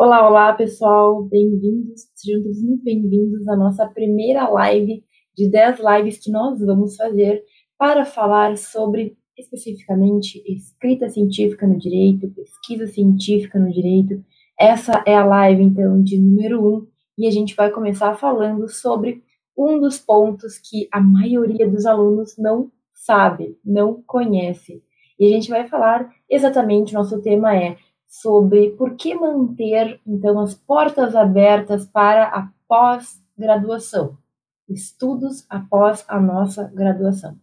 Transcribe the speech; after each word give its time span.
Olá, 0.00 0.28
olá 0.28 0.52
pessoal, 0.52 1.24
bem-vindos, 1.24 2.02
sejam 2.14 2.40
todos 2.40 2.62
muito 2.62 2.84
bem-vindos 2.84 3.48
à 3.48 3.56
nossa 3.56 3.84
primeira 3.84 4.48
live 4.48 5.02
de 5.36 5.50
10 5.50 5.80
lives 5.80 6.18
que 6.22 6.30
nós 6.30 6.60
vamos 6.60 6.94
fazer 6.94 7.42
para 7.76 8.04
falar 8.04 8.56
sobre 8.56 9.16
especificamente 9.36 10.40
escrita 10.46 11.08
científica 11.08 11.66
no 11.66 11.76
direito, 11.76 12.30
pesquisa 12.30 12.86
científica 12.86 13.58
no 13.58 13.72
direito. 13.72 14.24
Essa 14.56 15.02
é 15.04 15.16
a 15.16 15.24
live 15.24 15.64
então 15.64 16.00
de 16.00 16.16
número 16.16 16.64
1 16.64 16.76
um, 16.76 16.86
e 17.18 17.26
a 17.26 17.30
gente 17.32 17.56
vai 17.56 17.68
começar 17.72 18.14
falando 18.14 18.68
sobre 18.68 19.20
um 19.56 19.80
dos 19.80 19.98
pontos 19.98 20.58
que 20.58 20.88
a 20.92 21.00
maioria 21.00 21.68
dos 21.68 21.84
alunos 21.84 22.36
não 22.38 22.70
sabe, 22.94 23.58
não 23.64 24.00
conhece. 24.06 24.80
E 25.18 25.26
a 25.26 25.28
gente 25.28 25.50
vai 25.50 25.66
falar 25.66 26.08
exatamente, 26.30 26.94
nosso 26.94 27.20
tema 27.20 27.56
é 27.56 27.76
sobre 28.08 28.70
por 28.70 28.94
que 28.94 29.14
manter, 29.14 30.00
então, 30.06 30.40
as 30.40 30.54
portas 30.54 31.14
abertas 31.14 31.84
para 31.84 32.24
a 32.24 32.48
pós-graduação, 32.66 34.16
estudos 34.68 35.44
após 35.48 36.04
a 36.08 36.18
nossa 36.18 36.64
graduação. 36.74 37.36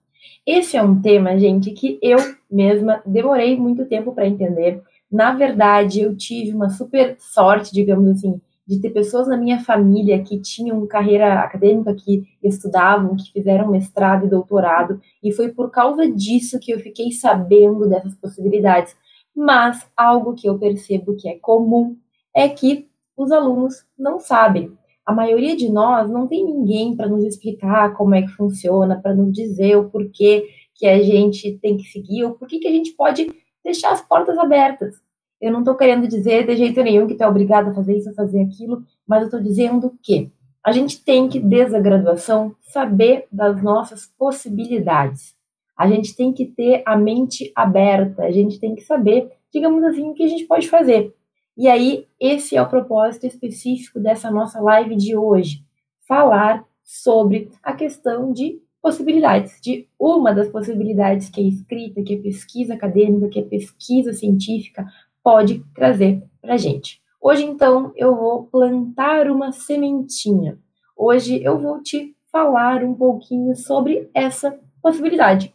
Esse 0.45 0.75
é 0.75 0.81
um 0.83 0.99
tema, 0.99 1.37
gente, 1.37 1.71
que 1.71 1.99
eu 2.01 2.17
mesma 2.49 3.01
demorei 3.05 3.55
muito 3.55 3.85
tempo 3.85 4.11
para 4.11 4.27
entender. 4.27 4.81
Na 5.11 5.33
verdade, 5.33 6.01
eu 6.01 6.15
tive 6.15 6.51
uma 6.51 6.69
super 6.69 7.15
sorte, 7.19 7.71
digamos 7.71 8.09
assim, 8.09 8.41
de 8.67 8.79
ter 8.79 8.89
pessoas 8.89 9.27
na 9.27 9.37
minha 9.37 9.59
família 9.59 10.21
que 10.23 10.39
tinham 10.39 10.85
carreira 10.87 11.39
acadêmica, 11.39 11.93
que 11.93 12.27
estudavam, 12.43 13.15
que 13.15 13.31
fizeram 13.31 13.69
mestrado 13.69 14.25
e 14.25 14.29
doutorado, 14.29 14.99
e 15.23 15.31
foi 15.31 15.49
por 15.49 15.69
causa 15.69 16.09
disso 16.09 16.59
que 16.59 16.71
eu 16.71 16.79
fiquei 16.79 17.11
sabendo 17.11 17.87
dessas 17.87 18.15
possibilidades. 18.15 18.95
Mas 19.35 19.85
algo 19.97 20.33
que 20.33 20.47
eu 20.47 20.57
percebo 20.57 21.15
que 21.15 21.27
é 21.27 21.37
comum 21.37 21.97
é 22.33 22.47
que 22.47 22.87
os 23.17 23.31
alunos 23.31 23.85
não 23.97 24.19
sabem. 24.19 24.71
A 25.05 25.13
maioria 25.13 25.55
de 25.55 25.69
nós 25.69 26.09
não 26.09 26.27
tem 26.27 26.43
ninguém 26.43 26.95
para 26.95 27.07
nos 27.07 27.23
explicar 27.23 27.93
como 27.95 28.15
é 28.15 28.23
que 28.23 28.29
funciona, 28.29 28.99
para 28.99 29.13
nos 29.13 29.31
dizer 29.31 29.75
o 29.75 29.89
porquê 29.89 30.47
que 30.73 30.87
a 30.87 31.01
gente 31.01 31.57
tem 31.59 31.77
que 31.77 31.83
seguir, 31.83 32.23
ou 32.23 32.31
por 32.31 32.47
que 32.47 32.67
a 32.67 32.71
gente 32.71 32.91
pode 32.91 33.31
deixar 33.63 33.91
as 33.91 34.01
portas 34.01 34.37
abertas. 34.37 34.95
Eu 35.39 35.51
não 35.51 35.59
estou 35.59 35.75
querendo 35.75 36.07
dizer 36.07 36.45
de 36.45 36.55
jeito 36.55 36.81
nenhum 36.81 37.07
que 37.07 37.15
tu 37.15 37.23
é 37.23 37.27
obrigado 37.27 37.69
a 37.69 37.73
fazer 37.73 37.97
isso, 37.97 38.09
a 38.09 38.13
fazer 38.13 38.41
aquilo, 38.41 38.83
mas 39.07 39.21
eu 39.21 39.25
estou 39.25 39.41
dizendo 39.41 39.93
que 40.01 40.31
a 40.63 40.71
gente 40.71 41.03
tem 41.03 41.29
que, 41.29 41.39
desde 41.39 41.75
a 41.75 41.79
graduação, 41.79 42.55
saber 42.61 43.27
das 43.31 43.61
nossas 43.61 44.07
possibilidades. 44.17 45.34
A 45.77 45.87
gente 45.87 46.15
tem 46.15 46.31
que 46.31 46.45
ter 46.45 46.81
a 46.85 46.95
mente 46.95 47.51
aberta, 47.53 48.23
a 48.23 48.31
gente 48.31 48.59
tem 48.59 48.75
que 48.75 48.81
saber, 48.81 49.29
digamos 49.51 49.83
assim, 49.83 50.09
o 50.09 50.13
que 50.13 50.23
a 50.23 50.27
gente 50.27 50.45
pode 50.45 50.69
fazer. 50.69 51.13
E 51.57 51.67
aí, 51.67 52.07
esse 52.19 52.55
é 52.55 52.61
o 52.61 52.69
propósito 52.69 53.25
específico 53.25 53.99
dessa 53.99 54.31
nossa 54.31 54.61
live 54.61 54.95
de 54.95 55.17
hoje: 55.17 55.63
falar 56.07 56.65
sobre 56.83 57.49
a 57.61 57.73
questão 57.73 58.31
de 58.31 58.61
possibilidades, 58.81 59.59
de 59.61 59.87
uma 59.99 60.33
das 60.33 60.47
possibilidades 60.47 61.29
que 61.29 61.41
a 61.41 61.47
escrita, 61.47 62.03
que 62.03 62.15
a 62.15 62.21
pesquisa 62.21 62.75
acadêmica, 62.75 63.29
que 63.29 63.39
a 63.39 63.45
pesquisa 63.45 64.13
científica 64.13 64.85
pode 65.23 65.63
trazer 65.73 66.23
para 66.41 66.53
a 66.53 66.57
gente. 66.57 67.01
Hoje, 67.19 67.43
então, 67.43 67.91
eu 67.95 68.15
vou 68.15 68.43
plantar 68.43 69.29
uma 69.29 69.51
sementinha. 69.51 70.59
Hoje 70.95 71.43
eu 71.43 71.59
vou 71.59 71.81
te 71.81 72.15
falar 72.31 72.83
um 72.83 72.93
pouquinho 72.93 73.55
sobre 73.55 74.09
essa 74.13 74.57
possibilidade 74.81 75.54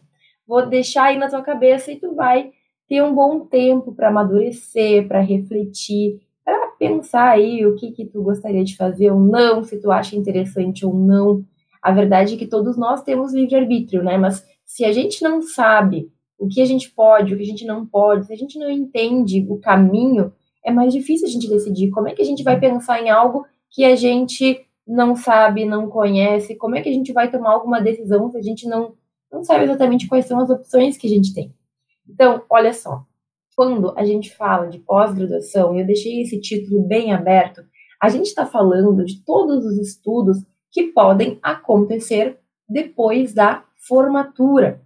vou 0.51 0.67
deixar 0.67 1.05
aí 1.05 1.17
na 1.17 1.29
tua 1.29 1.41
cabeça 1.41 1.93
e 1.93 1.95
tu 1.95 2.13
vai 2.13 2.51
ter 2.85 3.01
um 3.01 3.15
bom 3.15 3.45
tempo 3.45 3.95
para 3.95 4.09
amadurecer, 4.09 5.07
para 5.07 5.21
refletir, 5.21 6.19
para 6.43 6.67
pensar 6.77 7.29
aí 7.29 7.65
o 7.65 7.77
que 7.77 7.91
que 7.91 8.05
tu 8.05 8.21
gostaria 8.21 8.61
de 8.61 8.75
fazer 8.75 9.11
ou 9.11 9.19
não, 9.21 9.63
se 9.63 9.79
tu 9.79 9.89
acha 9.89 10.13
interessante 10.13 10.85
ou 10.85 10.93
não. 10.93 11.45
A 11.81 11.93
verdade 11.93 12.35
é 12.35 12.37
que 12.37 12.45
todos 12.45 12.75
nós 12.75 13.01
temos 13.01 13.33
livre-arbítrio, 13.33 14.03
né? 14.03 14.17
Mas 14.17 14.45
se 14.65 14.83
a 14.83 14.91
gente 14.91 15.23
não 15.23 15.41
sabe 15.41 16.11
o 16.37 16.49
que 16.49 16.61
a 16.61 16.65
gente 16.65 16.91
pode, 16.91 17.33
o 17.33 17.37
que 17.37 17.43
a 17.43 17.47
gente 17.47 17.65
não 17.65 17.85
pode, 17.85 18.25
se 18.25 18.33
a 18.33 18.37
gente 18.37 18.59
não 18.59 18.69
entende 18.69 19.47
o 19.47 19.57
caminho, 19.57 20.33
é 20.65 20.69
mais 20.69 20.91
difícil 20.91 21.29
a 21.29 21.31
gente 21.31 21.47
decidir. 21.47 21.91
Como 21.91 22.09
é 22.09 22.13
que 22.13 22.21
a 22.21 22.25
gente 22.25 22.43
vai 22.43 22.59
pensar 22.59 23.01
em 23.01 23.09
algo 23.09 23.45
que 23.69 23.85
a 23.85 23.95
gente 23.95 24.67
não 24.85 25.15
sabe, 25.15 25.63
não 25.63 25.87
conhece? 25.87 26.57
Como 26.57 26.75
é 26.75 26.81
que 26.81 26.89
a 26.89 26.93
gente 26.93 27.13
vai 27.13 27.31
tomar 27.31 27.51
alguma 27.51 27.79
decisão 27.79 28.29
se 28.29 28.37
a 28.37 28.41
gente 28.41 28.67
não 28.67 28.99
não 29.31 29.43
sabe 29.43 29.63
exatamente 29.63 30.07
quais 30.07 30.25
são 30.25 30.39
as 30.39 30.49
opções 30.49 30.97
que 30.97 31.07
a 31.07 31.09
gente 31.09 31.33
tem. 31.33 31.53
Então, 32.07 32.43
olha 32.49 32.73
só, 32.73 33.05
quando 33.55 33.93
a 33.97 34.03
gente 34.03 34.35
fala 34.35 34.67
de 34.67 34.79
pós-graduação, 34.79 35.75
e 35.75 35.81
eu 35.81 35.85
deixei 35.85 36.21
esse 36.21 36.39
título 36.39 36.87
bem 36.87 37.13
aberto, 37.13 37.63
a 38.01 38.09
gente 38.09 38.27
está 38.27 38.45
falando 38.45 39.05
de 39.05 39.23
todos 39.23 39.65
os 39.65 39.77
estudos 39.77 40.37
que 40.71 40.91
podem 40.91 41.39
acontecer 41.41 42.39
depois 42.67 43.33
da 43.33 43.63
formatura. 43.87 44.81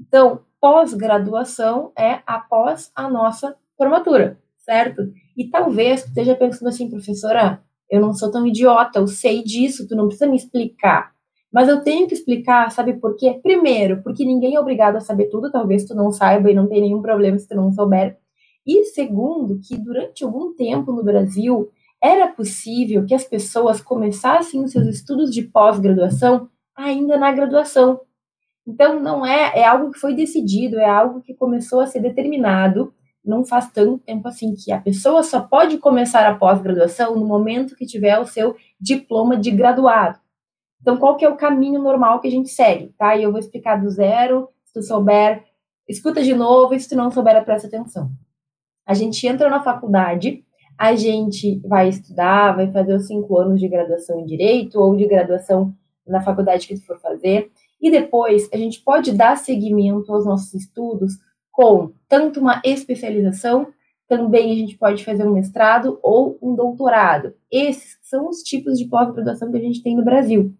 Então, 0.00 0.40
pós-graduação 0.60 1.92
é 1.96 2.20
após 2.26 2.90
a 2.94 3.08
nossa 3.08 3.56
formatura, 3.76 4.38
certo? 4.58 5.02
E 5.36 5.48
talvez 5.48 6.02
tu 6.02 6.08
esteja 6.08 6.34
pensando 6.34 6.68
assim, 6.68 6.90
professora, 6.90 7.62
eu 7.90 8.00
não 8.00 8.12
sou 8.12 8.30
tão 8.30 8.46
idiota, 8.46 8.98
eu 8.98 9.06
sei 9.06 9.42
disso, 9.42 9.86
tu 9.86 9.94
não 9.94 10.06
precisa 10.06 10.26
me 10.26 10.36
explicar. 10.36 11.11
Mas 11.52 11.68
eu 11.68 11.82
tenho 11.82 12.08
que 12.08 12.14
explicar, 12.14 12.70
sabe 12.70 12.94
por 12.94 13.14
quê? 13.16 13.38
Primeiro, 13.42 14.02
porque 14.02 14.24
ninguém 14.24 14.54
é 14.54 14.60
obrigado 14.60 14.96
a 14.96 15.00
saber 15.00 15.26
tudo, 15.26 15.52
talvez 15.52 15.84
tu 15.84 15.94
não 15.94 16.10
saiba 16.10 16.50
e 16.50 16.54
não 16.54 16.66
tem 16.66 16.80
nenhum 16.80 17.02
problema 17.02 17.38
se 17.38 17.46
tu 17.46 17.54
não 17.54 17.70
souber. 17.70 18.16
E 18.66 18.84
segundo, 18.86 19.60
que 19.60 19.76
durante 19.76 20.24
algum 20.24 20.54
tempo 20.54 20.92
no 20.92 21.04
Brasil 21.04 21.70
era 22.02 22.26
possível 22.26 23.04
que 23.04 23.14
as 23.14 23.24
pessoas 23.24 23.80
começassem 23.80 24.62
os 24.64 24.72
seus 24.72 24.86
estudos 24.86 25.30
de 25.30 25.42
pós-graduação 25.42 26.48
ainda 26.74 27.18
na 27.18 27.30
graduação. 27.32 28.00
Então 28.66 28.98
não 28.98 29.26
é, 29.26 29.60
é 29.60 29.64
algo 29.64 29.90
que 29.90 29.98
foi 29.98 30.14
decidido, 30.14 30.78
é 30.78 30.88
algo 30.88 31.20
que 31.20 31.34
começou 31.34 31.80
a 31.80 31.86
ser 31.86 32.00
determinado, 32.00 32.94
não 33.24 33.44
faz 33.44 33.70
tanto 33.70 33.98
tempo 33.98 34.26
assim 34.26 34.54
que 34.54 34.72
a 34.72 34.80
pessoa 34.80 35.22
só 35.22 35.40
pode 35.40 35.78
começar 35.78 36.26
a 36.26 36.34
pós-graduação 36.34 37.14
no 37.14 37.26
momento 37.26 37.76
que 37.76 37.86
tiver 37.86 38.18
o 38.18 38.26
seu 38.26 38.56
diploma 38.80 39.36
de 39.36 39.50
graduado. 39.50 40.21
Então, 40.82 40.96
qual 40.96 41.16
que 41.16 41.24
é 41.24 41.28
o 41.28 41.36
caminho 41.36 41.80
normal 41.80 42.20
que 42.20 42.28
a 42.28 42.30
gente 42.30 42.50
segue, 42.50 42.92
tá? 42.98 43.16
E 43.16 43.22
eu 43.22 43.30
vou 43.30 43.40
explicar 43.40 43.76
do 43.76 43.88
zero, 43.88 44.48
se 44.64 44.74
tu 44.74 44.82
souber, 44.82 45.44
escuta 45.88 46.22
de 46.22 46.34
novo, 46.34 46.74
e 46.74 46.80
se 46.80 46.88
tu 46.88 46.96
não 46.96 47.10
souber, 47.10 47.42
presta 47.44 47.68
atenção. 47.68 48.10
A 48.84 48.92
gente 48.92 49.24
entra 49.26 49.48
na 49.48 49.62
faculdade, 49.62 50.44
a 50.76 50.94
gente 50.96 51.60
vai 51.60 51.88
estudar, 51.88 52.56
vai 52.56 52.70
fazer 52.70 52.94
os 52.94 53.06
cinco 53.06 53.38
anos 53.38 53.60
de 53.60 53.68
graduação 53.68 54.18
em 54.20 54.26
Direito, 54.26 54.80
ou 54.80 54.96
de 54.96 55.06
graduação 55.06 55.72
na 56.04 56.20
faculdade 56.20 56.66
que 56.66 56.74
tu 56.74 56.84
for 56.84 56.98
fazer, 56.98 57.52
e 57.80 57.90
depois 57.90 58.48
a 58.52 58.56
gente 58.56 58.80
pode 58.80 59.12
dar 59.12 59.36
seguimento 59.36 60.12
aos 60.12 60.26
nossos 60.26 60.52
estudos 60.52 61.14
com 61.52 61.92
tanto 62.08 62.40
uma 62.40 62.60
especialização, 62.64 63.68
também 64.08 64.52
a 64.52 64.56
gente 64.56 64.76
pode 64.76 65.04
fazer 65.04 65.26
um 65.26 65.32
mestrado 65.32 65.98
ou 66.02 66.38
um 66.42 66.54
doutorado. 66.54 67.34
Esses 67.50 67.98
são 68.02 68.28
os 68.28 68.42
tipos 68.42 68.78
de 68.78 68.86
pós-graduação 68.86 69.50
que 69.50 69.56
a 69.56 69.60
gente 69.60 69.82
tem 69.82 69.96
no 69.96 70.04
Brasil. 70.04 70.54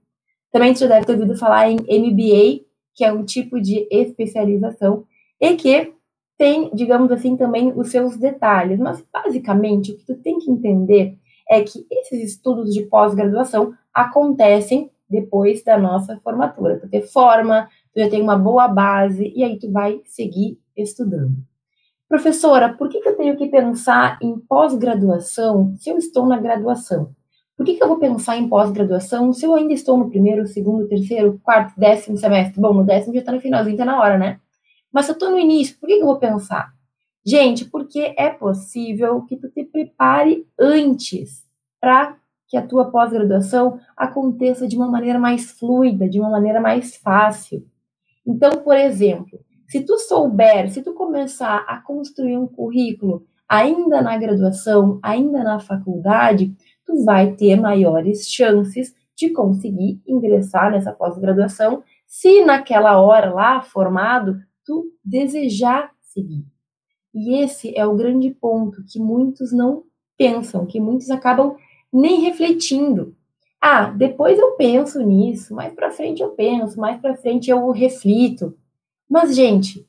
Também 0.53 0.75
você 0.75 0.87
deve 0.87 1.07
ter 1.07 1.15
ouvido 1.15 1.37
falar 1.37 1.71
em 1.71 1.77
MBA, 1.77 2.65
que 2.95 3.05
é 3.05 3.13
um 3.13 3.25
tipo 3.25 3.61
de 3.61 3.89
especialização, 3.91 5.05
e 5.41 5.57
que 5.57 5.95
tem, 6.37 6.71
digamos 6.75 7.11
assim, 7.11 7.37
também 7.37 7.73
os 7.75 7.91
seus 7.91 8.17
detalhes. 8.17 8.79
Mas, 8.79 9.03
basicamente, 9.13 9.93
o 9.93 9.97
que 9.97 10.05
tu 10.05 10.15
tem 10.17 10.39
que 10.39 10.51
entender 10.51 11.17
é 11.49 11.63
que 11.63 11.87
esses 11.91 12.33
estudos 12.33 12.73
de 12.73 12.83
pós-graduação 12.83 13.73
acontecem 13.93 14.91
depois 15.09 15.63
da 15.65 15.79
nossa 15.79 16.19
formatura. 16.23 16.79
Tu 16.81 16.89
te 16.89 17.03
forma, 17.03 17.69
tu 17.95 18.01
já 18.01 18.09
tem 18.09 18.23
uma 18.23 18.37
boa 18.37 18.69
base, 18.69 19.33
e 19.35 19.43
aí 19.43 19.59
tu 19.59 19.71
vai 19.71 20.01
seguir 20.05 20.59
estudando. 20.77 21.37
Professora, 22.09 22.75
por 22.75 22.91
que, 22.91 23.01
que 23.01 23.09
eu 23.09 23.17
tenho 23.17 23.37
que 23.37 23.49
pensar 23.49 24.19
em 24.21 24.39
pós-graduação 24.39 25.75
se 25.79 25.89
eu 25.89 25.97
estou 25.97 26.27
na 26.27 26.39
graduação? 26.39 27.15
Por 27.63 27.67
que, 27.67 27.75
que 27.77 27.85
eu 27.85 27.87
vou 27.87 27.99
pensar 28.01 28.37
em 28.37 28.49
pós-graduação 28.49 29.33
se 29.33 29.47
eu 29.47 29.55
ainda 29.55 29.73
estou 29.73 29.97
no 29.97 30.11
primeiro, 30.11 30.45
segundo, 30.49 30.89
terceiro, 30.89 31.39
quarto, 31.45 31.79
décimo 31.79 32.17
semestre? 32.17 32.61
Bom, 32.61 32.75
no 32.75 32.83
décimo 32.83 33.15
já 33.15 33.21
está 33.21 33.31
no 33.31 33.41
finalzinho, 33.41 33.75
está 33.75 33.85
na 33.85 34.01
hora, 34.01 34.19
né? 34.19 34.41
Mas 34.93 35.07
se 35.07 35.13
eu 35.13 35.15
estou 35.15 35.31
no 35.31 35.39
início, 35.39 35.79
por 35.79 35.87
que, 35.87 35.95
que 35.95 36.03
eu 36.03 36.07
vou 36.07 36.19
pensar? 36.19 36.73
Gente, 37.25 37.65
porque 37.65 38.17
é 38.19 38.31
possível 38.31 39.23
que 39.23 39.37
tu 39.37 39.49
te 39.49 39.63
prepare 39.63 40.45
antes 40.59 41.47
para 41.81 42.17
que 42.49 42.57
a 42.57 42.67
tua 42.67 42.91
pós-graduação 42.91 43.79
aconteça 43.97 44.67
de 44.67 44.77
uma 44.77 44.91
maneira 44.91 45.21
mais 45.21 45.53
fluida, 45.53 46.09
de 46.09 46.19
uma 46.19 46.31
maneira 46.31 46.61
mais 46.61 46.97
fácil. 46.97 47.65
Então, 48.27 48.57
por 48.65 48.75
exemplo, 48.75 49.39
se 49.69 49.83
tu 49.83 50.01
souber, 50.01 50.69
se 50.69 50.83
tu 50.83 50.95
começar 50.95 51.65
a 51.69 51.77
construir 51.77 52.37
um 52.37 52.49
currículo 52.49 53.25
ainda 53.49 54.01
na 54.01 54.17
graduação, 54.17 54.99
ainda 55.03 55.45
na 55.45 55.61
faculdade, 55.61 56.57
tu 56.93 57.05
vai 57.05 57.33
ter 57.33 57.57
maiores 57.57 58.29
chances 58.29 58.95
de 59.17 59.31
conseguir 59.31 60.01
ingressar 60.07 60.71
nessa 60.71 60.93
pós-graduação 60.93 61.83
se 62.07 62.45
naquela 62.45 63.01
hora 63.01 63.33
lá, 63.33 63.63
formado, 63.63 64.39
tu 64.65 64.93
desejar 65.03 65.91
seguir. 66.03 66.45
E 67.15 67.43
esse 67.43 67.77
é 67.77 67.87
o 67.87 67.95
grande 67.95 68.31
ponto 68.31 68.85
que 68.85 68.99
muitos 68.99 69.53
não 69.53 69.85
pensam, 70.17 70.67
que 70.67 70.79
muitos 70.79 71.11
acabam 71.11 71.57
nem 71.91 72.21
refletindo. 72.21 73.17
Ah, 73.61 73.87
depois 73.87 74.39
eu 74.39 74.53
penso 74.53 75.01
nisso, 75.01 75.55
mais 75.55 75.73
para 75.73 75.91
frente 75.91 76.23
eu 76.23 76.31
penso, 76.31 76.79
mais 76.79 77.01
para 77.01 77.17
frente 77.17 77.51
eu 77.51 77.71
reflito. 77.71 78.55
Mas 79.09 79.35
gente, 79.35 79.87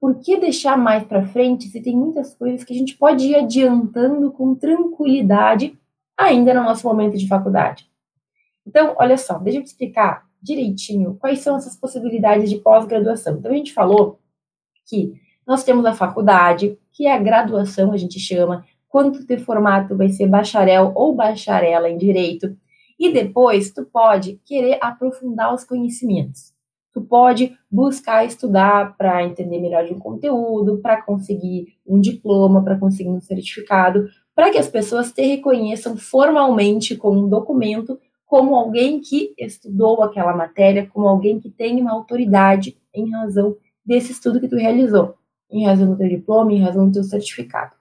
por 0.00 0.18
que 0.20 0.38
deixar 0.38 0.78
mais 0.78 1.04
para 1.04 1.26
frente 1.26 1.68
se 1.68 1.82
tem 1.82 1.96
muitas 1.96 2.34
coisas 2.34 2.64
que 2.64 2.72
a 2.72 2.76
gente 2.76 2.96
pode 2.96 3.26
ir 3.26 3.34
adiantando 3.34 4.30
com 4.30 4.54
tranquilidade 4.54 5.76
ainda 6.18 6.54
no 6.54 6.62
nosso 6.62 6.86
momento 6.86 7.16
de 7.16 7.28
faculdade? 7.28 7.88
Então, 8.66 8.94
olha 8.98 9.16
só, 9.16 9.38
deixa 9.38 9.58
eu 9.58 9.62
te 9.62 9.68
explicar 9.68 10.26
direitinho 10.42 11.16
quais 11.20 11.40
são 11.40 11.56
essas 11.56 11.76
possibilidades 11.76 12.50
de 12.50 12.56
pós-graduação. 12.56 13.36
Então, 13.36 13.52
a 13.52 13.54
gente 13.54 13.72
falou 13.72 14.20
que 14.86 15.14
nós 15.46 15.62
temos 15.62 15.84
a 15.84 15.92
faculdade, 15.92 16.78
que 16.92 17.06
é 17.06 17.14
a 17.14 17.18
graduação, 17.18 17.92
a 17.92 17.96
gente 17.96 18.18
chama, 18.18 18.64
quando 18.88 19.18
tu 19.18 19.26
ter 19.26 19.38
formato 19.38 19.96
vai 19.96 20.08
ser 20.08 20.26
bacharel 20.26 20.92
ou 20.94 21.14
bacharela 21.14 21.88
em 21.88 21.96
direito, 21.96 22.56
e 22.98 23.12
depois 23.12 23.70
tu 23.70 23.84
pode 23.84 24.40
querer 24.44 24.78
aprofundar 24.80 25.54
os 25.54 25.64
conhecimentos. 25.64 26.54
Tu 26.92 27.02
pode 27.02 27.54
buscar 27.70 28.24
estudar 28.24 28.96
para 28.96 29.22
entender 29.22 29.60
melhor 29.60 29.84
de 29.84 29.92
um 29.92 29.98
conteúdo, 29.98 30.78
para 30.78 31.02
conseguir 31.02 31.76
um 31.86 32.00
diploma, 32.00 32.64
para 32.64 32.78
conseguir 32.78 33.10
um 33.10 33.20
certificado, 33.20 34.08
para 34.36 34.50
que 34.50 34.58
as 34.58 34.68
pessoas 34.68 35.10
te 35.10 35.22
reconheçam 35.22 35.96
formalmente 35.96 36.94
como 36.94 37.24
um 37.24 37.28
documento, 37.28 37.98
como 38.26 38.54
alguém 38.54 39.00
que 39.00 39.32
estudou 39.38 40.02
aquela 40.02 40.36
matéria, 40.36 40.86
como 40.92 41.08
alguém 41.08 41.40
que 41.40 41.48
tem 41.48 41.80
uma 41.80 41.92
autoridade 41.92 42.76
em 42.94 43.10
razão 43.10 43.56
desse 43.84 44.12
estudo 44.12 44.38
que 44.38 44.46
tu 44.46 44.56
realizou, 44.56 45.14
em 45.50 45.64
razão 45.64 45.88
do 45.88 45.96
teu 45.96 46.06
diploma, 46.06 46.52
em 46.52 46.60
razão 46.60 46.86
do 46.86 46.92
teu 46.92 47.02
certificado. 47.02 47.72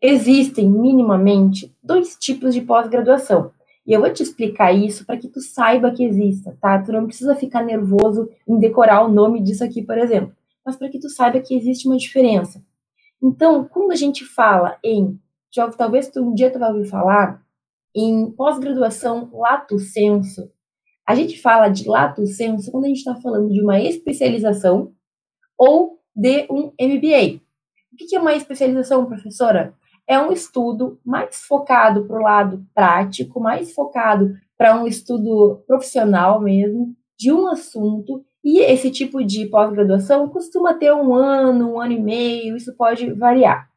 Existem 0.00 0.66
minimamente 0.66 1.70
dois 1.82 2.16
tipos 2.16 2.54
de 2.54 2.62
pós-graduação. 2.62 3.50
E 3.86 3.92
eu 3.92 4.00
vou 4.00 4.10
te 4.10 4.22
explicar 4.22 4.72
isso 4.72 5.04
para 5.04 5.18
que 5.18 5.28
tu 5.28 5.42
saiba 5.42 5.90
que 5.90 6.04
exista, 6.04 6.56
tá? 6.58 6.80
Tu 6.80 6.90
não 6.90 7.04
precisa 7.04 7.34
ficar 7.34 7.62
nervoso 7.62 8.30
em 8.48 8.58
decorar 8.58 9.04
o 9.04 9.12
nome 9.12 9.42
disso 9.42 9.62
aqui, 9.62 9.82
por 9.82 9.98
exemplo, 9.98 10.32
mas 10.64 10.74
para 10.74 10.88
que 10.88 10.98
tu 10.98 11.10
saiba 11.10 11.40
que 11.40 11.54
existe 11.54 11.86
uma 11.86 11.98
diferença. 11.98 12.64
Então, 13.22 13.64
quando 13.64 13.92
a 13.92 13.96
gente 13.96 14.24
fala 14.24 14.78
em, 14.82 15.20
já, 15.54 15.68
talvez 15.70 16.08
tu, 16.08 16.22
um 16.22 16.34
dia 16.34 16.50
tu 16.50 16.58
vai 16.58 16.72
ouvir 16.72 16.88
falar 16.88 17.42
em 17.94 18.30
pós-graduação 18.30 19.30
lato 19.32 19.78
senso, 19.78 20.50
a 21.06 21.14
gente 21.14 21.40
fala 21.40 21.68
de 21.68 21.88
lato 21.88 22.26
senso 22.26 22.70
quando 22.70 22.84
a 22.84 22.88
gente 22.88 22.98
está 22.98 23.14
falando 23.16 23.52
de 23.52 23.60
uma 23.60 23.80
especialização 23.80 24.92
ou 25.58 25.98
de 26.14 26.46
um 26.50 26.72
MBA. 26.80 27.40
O 27.92 27.96
que 27.96 28.16
é 28.16 28.20
uma 28.20 28.34
especialização, 28.34 29.04
professora? 29.06 29.74
É 30.06 30.18
um 30.18 30.32
estudo 30.32 30.98
mais 31.04 31.42
focado 31.42 32.04
para 32.04 32.18
o 32.18 32.22
lado 32.22 32.66
prático, 32.74 33.40
mais 33.40 33.72
focado 33.72 34.34
para 34.56 34.80
um 34.80 34.86
estudo 34.86 35.62
profissional 35.66 36.40
mesmo, 36.40 36.94
de 37.18 37.32
um 37.32 37.48
assunto. 37.48 38.24
E 38.44 38.60
esse 38.60 38.90
tipo 38.90 39.24
de 39.24 39.46
pós-graduação 39.46 40.28
costuma 40.28 40.74
ter 40.74 40.92
um 40.92 41.14
ano, 41.14 41.74
um 41.74 41.80
ano 41.80 41.92
e 41.92 42.00
meio, 42.00 42.56
isso 42.56 42.74
pode 42.74 43.12
variar. 43.12 43.71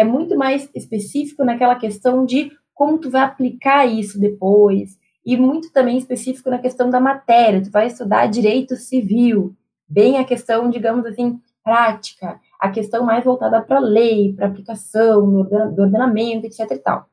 É 0.00 0.04
muito 0.04 0.34
mais 0.34 0.66
específico 0.74 1.44
naquela 1.44 1.74
questão 1.74 2.24
de 2.24 2.50
como 2.74 2.98
tu 2.98 3.10
vai 3.10 3.20
aplicar 3.20 3.84
isso 3.84 4.18
depois, 4.18 4.98
e 5.24 5.36
muito 5.36 5.70
também 5.70 5.98
específico 5.98 6.48
na 6.48 6.58
questão 6.58 6.88
da 6.88 6.98
matéria. 6.98 7.62
Tu 7.62 7.70
vai 7.70 7.86
estudar 7.86 8.26
direito 8.26 8.76
civil, 8.76 9.54
bem 9.86 10.16
a 10.16 10.24
questão, 10.24 10.70
digamos 10.70 11.04
assim, 11.04 11.38
prática, 11.62 12.40
a 12.58 12.70
questão 12.70 13.04
mais 13.04 13.22
voltada 13.22 13.60
para 13.60 13.76
a 13.76 13.80
lei, 13.80 14.32
para 14.32 14.46
aplicação, 14.46 15.30
do 15.30 15.82
ordenamento, 15.82 16.46
etc. 16.46 16.70
E 16.70 16.78
tal. 16.78 17.06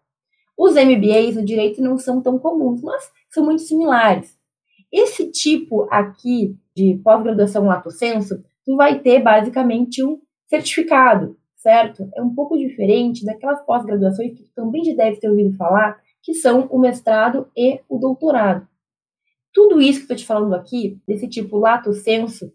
Os 0.58 0.76
MBAs 0.76 1.36
no 1.36 1.44
direito 1.44 1.82
não 1.82 1.98
são 1.98 2.22
tão 2.22 2.40
comuns, 2.40 2.82
mas 2.82 3.12
são 3.30 3.44
muito 3.44 3.64
similares. 3.64 4.38
Esse 4.90 5.30
tipo 5.30 5.86
aqui 5.92 6.56
de 6.74 6.98
pós-graduação 7.04 7.66
lato 7.66 7.92
senso, 7.92 8.42
tu 8.66 8.78
vai 8.78 9.00
ter 9.00 9.22
basicamente 9.22 10.02
um 10.02 10.22
certificado, 10.48 11.38
certo? 11.68 12.10
É 12.16 12.22
um 12.22 12.34
pouco 12.34 12.58
diferente 12.58 13.26
daquelas 13.26 13.62
pós-graduações 13.66 14.34
que 14.38 14.46
também 14.56 14.86
já 14.86 14.96
deve 14.96 15.20
ter 15.20 15.30
ouvido 15.30 15.54
falar, 15.58 16.00
que 16.24 16.34
são 16.34 16.66
o 16.72 16.80
mestrado 16.80 17.46
e 17.58 17.82
o 17.90 17.98
doutorado. 17.98 18.66
Tudo 19.54 19.82
isso 19.82 20.00
que 20.00 20.04
estou 20.04 20.16
te 20.16 20.26
falando 20.26 20.56
aqui, 20.56 20.98
desse 21.06 21.28
tipo 21.28 21.58
lato 21.58 21.92
senso, 21.92 22.54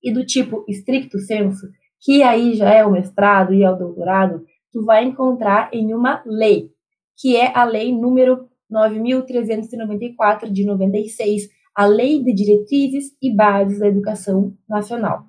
e 0.00 0.12
do 0.12 0.24
tipo 0.24 0.64
stricto 0.68 1.18
senso, 1.18 1.66
que 2.00 2.22
aí 2.22 2.54
já 2.54 2.72
é 2.72 2.86
o 2.86 2.92
mestrado 2.92 3.52
e 3.52 3.64
é 3.64 3.70
o 3.70 3.74
doutorado, 3.74 4.44
tu 4.72 4.84
vai 4.84 5.04
encontrar 5.04 5.68
em 5.72 5.92
uma 5.92 6.22
lei, 6.24 6.70
que 7.16 7.34
é 7.34 7.50
a 7.52 7.64
lei 7.64 7.92
número 7.92 8.48
9394 8.70 10.52
de 10.52 10.64
96, 10.64 11.48
a 11.74 11.84
Lei 11.84 12.22
de 12.22 12.32
Diretrizes 12.32 13.10
e 13.20 13.34
Bases 13.34 13.80
da 13.80 13.88
Educação 13.88 14.56
Nacional. 14.68 15.24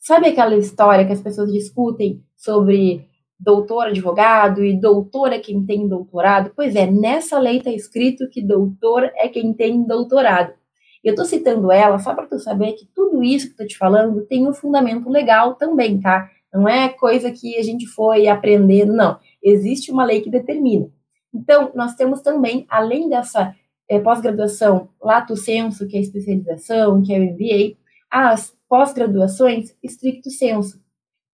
Sabe 0.00 0.26
aquela 0.26 0.56
história 0.56 1.06
que 1.06 1.12
as 1.12 1.22
pessoas 1.22 1.52
discutem 1.52 2.24
sobre 2.38 3.06
doutor 3.38 3.88
advogado 3.88 4.64
e 4.64 4.80
doutor 4.80 5.32
é 5.32 5.38
quem 5.38 5.66
tem 5.66 5.86
doutorado? 5.86 6.52
Pois 6.54 6.74
é, 6.74 6.90
nessa 6.90 7.38
lei 7.38 7.58
está 7.58 7.70
escrito 7.70 8.30
que 8.30 8.40
doutor 8.40 9.10
é 9.16 9.28
quem 9.28 9.52
tem 9.52 9.82
doutorado. 9.84 10.54
Eu 11.02 11.10
estou 11.10 11.24
citando 11.24 11.70
ela 11.70 11.98
só 11.98 12.14
para 12.14 12.26
tu 12.26 12.38
saber 12.38 12.72
que 12.72 12.86
tudo 12.94 13.22
isso 13.22 13.46
que 13.46 13.52
estou 13.52 13.66
te 13.66 13.76
falando 13.76 14.24
tem 14.26 14.48
um 14.48 14.54
fundamento 14.54 15.08
legal 15.10 15.54
também, 15.54 16.00
tá? 16.00 16.30
Não 16.52 16.68
é 16.68 16.88
coisa 16.88 17.30
que 17.30 17.56
a 17.56 17.62
gente 17.62 17.86
foi 17.86 18.26
aprendendo, 18.26 18.92
não. 18.92 19.18
Existe 19.42 19.92
uma 19.92 20.04
lei 20.04 20.20
que 20.20 20.30
determina. 20.30 20.88
Então, 21.32 21.70
nós 21.74 21.94
temos 21.94 22.20
também, 22.20 22.66
além 22.68 23.08
dessa 23.08 23.54
é, 23.88 23.98
pós-graduação 23.98 24.88
lato 25.02 25.36
senso, 25.36 25.86
que 25.86 25.96
é 25.96 25.98
a 25.98 26.02
especialização, 26.02 27.02
que 27.02 27.12
é 27.12 27.18
o 27.18 27.22
MBA, 27.22 27.76
as 28.10 28.56
pós-graduações 28.68 29.74
estricto 29.82 30.30
senso. 30.30 30.80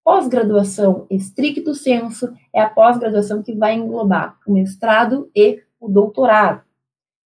Pós-graduação 0.04 1.06
estricto 1.10 1.74
senso 1.74 2.30
é 2.54 2.60
a 2.60 2.68
pós-graduação 2.68 3.42
que 3.42 3.54
vai 3.54 3.74
englobar 3.74 4.38
o 4.46 4.52
mestrado 4.52 5.30
e 5.34 5.62
o 5.80 5.88
doutorado. 5.88 6.62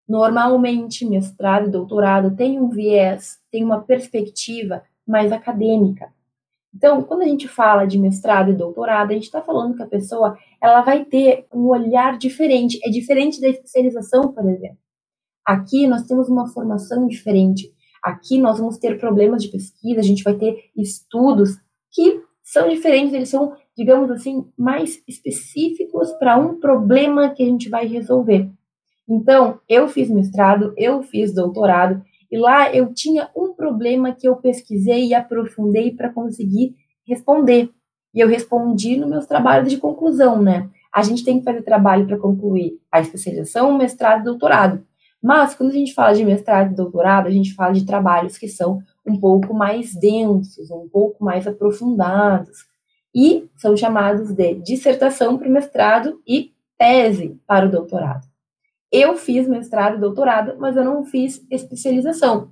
Normalmente, 0.08 1.04
mestrado 1.04 1.68
e 1.68 1.72
doutorado 1.72 2.36
tem 2.36 2.60
um 2.60 2.70
viés, 2.70 3.40
tem 3.52 3.64
uma 3.64 3.82
perspectiva 3.82 4.84
mais 5.08 5.32
acadêmica. 5.32 6.14
Então, 6.74 7.02
quando 7.02 7.24
a 7.24 7.28
gente 7.28 7.48
fala 7.48 7.86
de 7.86 7.98
mestrado 7.98 8.52
e 8.52 8.56
doutorado, 8.56 9.10
a 9.10 9.14
gente 9.16 9.24
está 9.24 9.42
falando 9.42 9.76
que 9.76 9.82
a 9.82 9.88
pessoa 9.88 10.38
ela 10.62 10.82
vai 10.82 11.04
ter 11.04 11.48
um 11.52 11.66
olhar 11.66 12.16
diferente. 12.20 12.80
É 12.86 12.92
diferente 12.92 13.42
da 13.42 13.48
especialização, 13.48 14.32
por 14.32 14.48
exemplo. 14.48 14.78
Aqui 15.44 15.88
nós 15.88 16.04
temos 16.04 16.30
uma 16.30 16.48
formação 16.48 17.08
diferente. 17.08 17.74
Aqui 18.04 18.38
nós 18.38 18.60
vamos 18.60 18.78
ter 18.78 19.00
problemas 19.00 19.42
de 19.42 19.50
pesquisa, 19.50 20.00
a 20.00 20.04
gente 20.04 20.24
vai 20.24 20.36
ter 20.36 20.70
estudos 20.76 21.58
que 21.92 22.22
são 22.48 22.70
diferentes, 22.70 23.14
eles 23.14 23.28
são, 23.28 23.58
digamos 23.78 24.10
assim, 24.10 24.46
mais 24.58 25.04
específicos 25.06 26.14
para 26.14 26.38
um 26.38 26.58
problema 26.62 27.30
que 27.30 27.44
a 27.44 27.46
gente 27.46 27.68
vai 27.68 27.86
resolver. 27.86 28.50
Então, 29.06 29.60
eu 29.68 29.90
fiz 29.90 30.10
mestrado, 30.10 30.74
eu 30.78 31.04
fiz 31.04 31.34
doutorado, 31.34 32.02
e 32.32 32.38
lá 32.38 32.74
eu 32.74 32.94
tinha 32.94 33.30
um 33.36 33.54
problema 33.54 34.14
que 34.14 34.26
eu 34.26 34.38
pesquisei 34.38 35.08
e 35.08 35.14
aprofundei 35.14 35.94
para 35.94 36.10
conseguir 36.10 36.74
responder. 37.06 37.70
E 38.16 38.22
eu 38.22 38.30
respondi 38.30 38.96
nos 38.96 39.10
meus 39.10 39.26
trabalhos 39.26 39.70
de 39.70 39.76
conclusão, 39.76 40.42
né? 40.42 40.70
A 40.94 41.04
gente 41.04 41.26
tem 41.26 41.40
que 41.40 41.46
fazer 41.46 41.64
trabalho 41.64 42.08
para 42.08 42.18
concluir 42.18 42.80
a 42.90 43.02
especialização, 43.02 43.78
mestrado 43.78 44.22
e 44.22 44.24
doutorado. 44.24 44.86
Mas, 45.22 45.54
quando 45.54 45.72
a 45.72 45.74
gente 45.74 45.94
fala 45.94 46.14
de 46.14 46.24
mestrado 46.24 46.72
e 46.72 46.76
doutorado, 46.76 47.28
a 47.28 47.32
gente 47.32 47.54
fala 47.54 47.74
de 47.74 47.86
trabalhos 47.86 48.38
que 48.38 48.48
são 48.48 48.80
um 49.08 49.20
pouco 49.20 49.54
mais 49.54 49.96
densos, 49.96 50.70
um 50.70 50.88
pouco 50.90 51.24
mais 51.24 51.48
aprofundados. 51.48 52.66
E 53.16 53.50
são 53.56 53.76
chamados 53.76 54.34
de 54.34 54.56
dissertação 54.56 55.38
para 55.38 55.48
o 55.48 55.52
mestrado 55.52 56.22
e 56.28 56.52
tese 56.78 57.40
para 57.48 57.66
o 57.66 57.72
doutorado. 57.72 58.28
Eu 58.92 59.16
fiz 59.16 59.48
mestrado 59.48 59.98
e 59.98 60.00
doutorado, 60.00 60.56
mas 60.60 60.76
eu 60.76 60.84
não 60.84 61.04
fiz 61.04 61.46
especialização. 61.50 62.52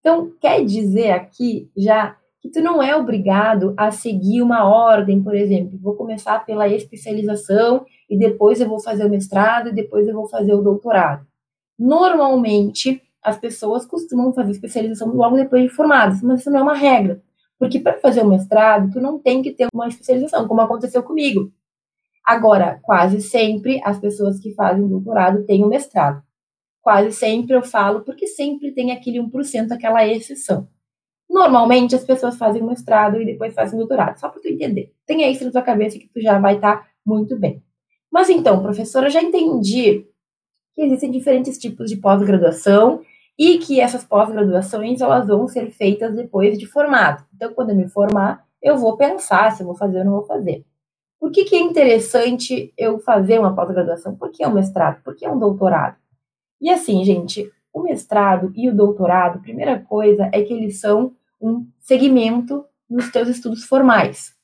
Então, 0.00 0.32
quer 0.40 0.64
dizer 0.64 1.12
aqui 1.12 1.70
já 1.76 2.16
que 2.40 2.50
tu 2.50 2.60
não 2.60 2.82
é 2.82 2.94
obrigado 2.96 3.72
a 3.76 3.92
seguir 3.92 4.42
uma 4.42 4.64
ordem, 4.64 5.22
por 5.22 5.34
exemplo, 5.34 5.78
vou 5.80 5.94
começar 5.94 6.44
pela 6.44 6.68
especialização 6.68 7.86
e 8.10 8.18
depois 8.18 8.60
eu 8.60 8.68
vou 8.68 8.80
fazer 8.80 9.06
o 9.06 9.10
mestrado 9.10 9.68
e 9.68 9.72
depois 9.72 10.08
eu 10.08 10.14
vou 10.14 10.28
fazer 10.28 10.52
o 10.52 10.60
doutorado. 10.60 11.24
Normalmente, 11.78 13.00
as 13.22 13.38
pessoas 13.38 13.86
costumam 13.86 14.32
fazer 14.32 14.50
especialização 14.50 15.08
logo 15.14 15.36
depois 15.36 15.62
de 15.62 15.68
formadas, 15.68 16.20
mas 16.22 16.40
isso 16.40 16.50
não 16.50 16.60
é 16.60 16.62
uma 16.62 16.74
regra. 16.74 17.22
Porque 17.58 17.78
para 17.78 18.00
fazer 18.00 18.22
o 18.22 18.28
mestrado, 18.28 18.90
tu 18.92 19.00
não 19.00 19.18
tem 19.18 19.40
que 19.40 19.52
ter 19.52 19.68
uma 19.72 19.86
especialização, 19.86 20.48
como 20.48 20.60
aconteceu 20.60 21.02
comigo. 21.02 21.52
Agora, 22.24 22.80
quase 22.82 23.20
sempre 23.20 23.80
as 23.84 23.98
pessoas 23.98 24.40
que 24.40 24.52
fazem 24.54 24.86
doutorado 24.88 25.44
têm 25.44 25.64
o 25.64 25.68
mestrado. 25.68 26.22
Quase 26.80 27.12
sempre 27.12 27.54
eu 27.54 27.62
falo 27.62 28.00
porque 28.00 28.26
sempre 28.26 28.72
tem 28.72 28.90
aquele 28.90 29.20
1%, 29.20 29.70
aquela 29.70 30.06
exceção. 30.06 30.68
Normalmente 31.30 31.94
as 31.94 32.04
pessoas 32.04 32.36
fazem 32.36 32.62
mestrado 32.62 33.22
e 33.22 33.24
depois 33.24 33.54
fazem 33.54 33.78
doutorado, 33.78 34.18
só 34.18 34.28
para 34.28 34.40
tu 34.40 34.48
entender. 34.48 34.92
Tenha 35.06 35.30
isso 35.30 35.44
na 35.44 35.52
tua 35.52 35.62
cabeça 35.62 35.98
que 35.98 36.08
tu 36.08 36.20
já 36.20 36.38
vai 36.38 36.56
estar 36.56 36.78
tá 36.78 36.88
muito 37.06 37.38
bem. 37.38 37.62
Mas 38.10 38.28
então, 38.28 38.60
professora, 38.60 39.08
já 39.08 39.22
entendi 39.22 40.06
que 40.74 40.82
existem 40.82 41.10
diferentes 41.10 41.56
tipos 41.58 41.88
de 41.88 41.96
pós-graduação 41.96 43.02
e 43.38 43.58
que 43.58 43.80
essas 43.80 44.04
pós-graduações 44.04 45.00
elas 45.00 45.26
vão 45.26 45.48
ser 45.48 45.70
feitas 45.70 46.14
depois 46.14 46.58
de 46.58 46.66
formado. 46.66 47.24
Então, 47.34 47.52
quando 47.54 47.70
eu 47.70 47.76
me 47.76 47.88
formar, 47.88 48.46
eu 48.62 48.76
vou 48.76 48.96
pensar 48.96 49.52
se 49.52 49.62
eu 49.62 49.66
vou 49.66 49.74
fazer 49.74 49.98
ou 49.98 50.04
não 50.04 50.12
vou 50.12 50.24
fazer. 50.24 50.64
Por 51.18 51.30
que, 51.30 51.44
que 51.44 51.56
é 51.56 51.60
interessante 51.60 52.72
eu 52.76 52.98
fazer 52.98 53.38
uma 53.38 53.54
pós-graduação? 53.54 54.16
Por 54.16 54.30
que 54.30 54.42
é 54.42 54.48
um 54.48 54.54
mestrado? 54.54 55.02
Por 55.02 55.14
que 55.14 55.24
é 55.24 55.30
um 55.30 55.38
doutorado? 55.38 55.96
E 56.60 56.68
assim, 56.70 57.04
gente, 57.04 57.50
o 57.72 57.82
mestrado 57.82 58.52
e 58.54 58.68
o 58.68 58.74
doutorado, 58.74 59.40
primeira 59.40 59.78
coisa 59.78 60.28
é 60.32 60.42
que 60.42 60.52
eles 60.52 60.80
são 60.80 61.12
um 61.40 61.66
segmento 61.80 62.64
nos 62.88 63.10
teus 63.10 63.28
estudos 63.28 63.64
formais. 63.64 64.34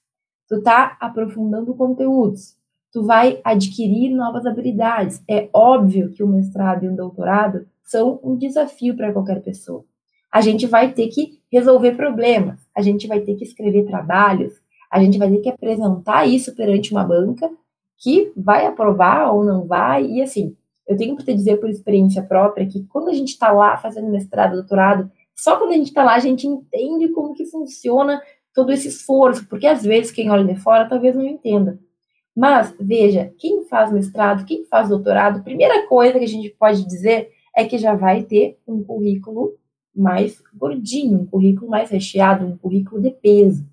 Tu 0.48 0.62
tá 0.62 0.96
aprofundando 1.00 1.74
conteúdos, 1.74 2.56
tu 2.90 3.04
vai 3.04 3.40
adquirir 3.44 4.10
novas 4.14 4.46
habilidades. 4.46 5.22
É 5.28 5.48
óbvio 5.52 6.10
que 6.10 6.22
o 6.22 6.28
mestrado 6.28 6.84
e 6.84 6.88
o 6.88 6.96
doutorado 6.96 7.66
são 7.88 8.20
um 8.22 8.36
desafio 8.36 8.94
para 8.94 9.12
qualquer 9.12 9.40
pessoa. 9.40 9.82
A 10.30 10.42
gente 10.42 10.66
vai 10.66 10.92
ter 10.92 11.08
que 11.08 11.40
resolver 11.50 11.92
problemas, 11.92 12.60
a 12.76 12.82
gente 12.82 13.06
vai 13.06 13.20
ter 13.20 13.34
que 13.34 13.44
escrever 13.44 13.86
trabalhos, 13.86 14.52
a 14.92 15.02
gente 15.02 15.16
vai 15.16 15.30
ter 15.30 15.38
que 15.38 15.48
apresentar 15.48 16.26
isso 16.28 16.54
perante 16.54 16.92
uma 16.92 17.02
banca 17.02 17.50
que 17.96 18.30
vai 18.36 18.66
aprovar 18.66 19.32
ou 19.32 19.42
não 19.42 19.66
vai, 19.66 20.04
e 20.04 20.20
assim, 20.20 20.54
eu 20.86 20.96
tenho 20.98 21.16
para 21.16 21.24
te 21.24 21.34
dizer 21.34 21.56
por 21.56 21.70
experiência 21.70 22.22
própria 22.22 22.66
que 22.66 22.84
quando 22.84 23.08
a 23.08 23.14
gente 23.14 23.30
está 23.30 23.50
lá 23.50 23.76
fazendo 23.78 24.10
mestrado, 24.10 24.52
doutorado, 24.52 25.10
só 25.34 25.56
quando 25.56 25.70
a 25.70 25.76
gente 25.76 25.88
está 25.88 26.04
lá 26.04 26.14
a 26.14 26.20
gente 26.20 26.46
entende 26.46 27.08
como 27.08 27.34
que 27.34 27.46
funciona 27.46 28.20
todo 28.54 28.70
esse 28.70 28.88
esforço, 28.88 29.48
porque 29.48 29.66
às 29.66 29.82
vezes 29.82 30.12
quem 30.12 30.30
olha 30.30 30.44
de 30.44 30.60
fora 30.60 30.88
talvez 30.88 31.16
não 31.16 31.24
entenda. 31.24 31.78
Mas 32.36 32.74
veja, 32.78 33.32
quem 33.38 33.64
faz 33.64 33.90
mestrado, 33.90 34.44
quem 34.44 34.64
faz 34.66 34.90
doutorado, 34.90 35.42
primeira 35.42 35.86
coisa 35.86 36.18
que 36.18 36.24
a 36.24 36.28
gente 36.28 36.50
pode 36.50 36.86
dizer 36.86 37.30
é 37.58 37.64
que 37.64 37.76
já 37.76 37.92
vai 37.92 38.22
ter 38.22 38.56
um 38.64 38.84
currículo 38.84 39.58
mais 39.92 40.40
gordinho, 40.54 41.22
um 41.22 41.26
currículo 41.26 41.68
mais 41.68 41.90
recheado, 41.90 42.46
um 42.46 42.56
currículo 42.56 43.02
de 43.02 43.10
peso. 43.10 43.66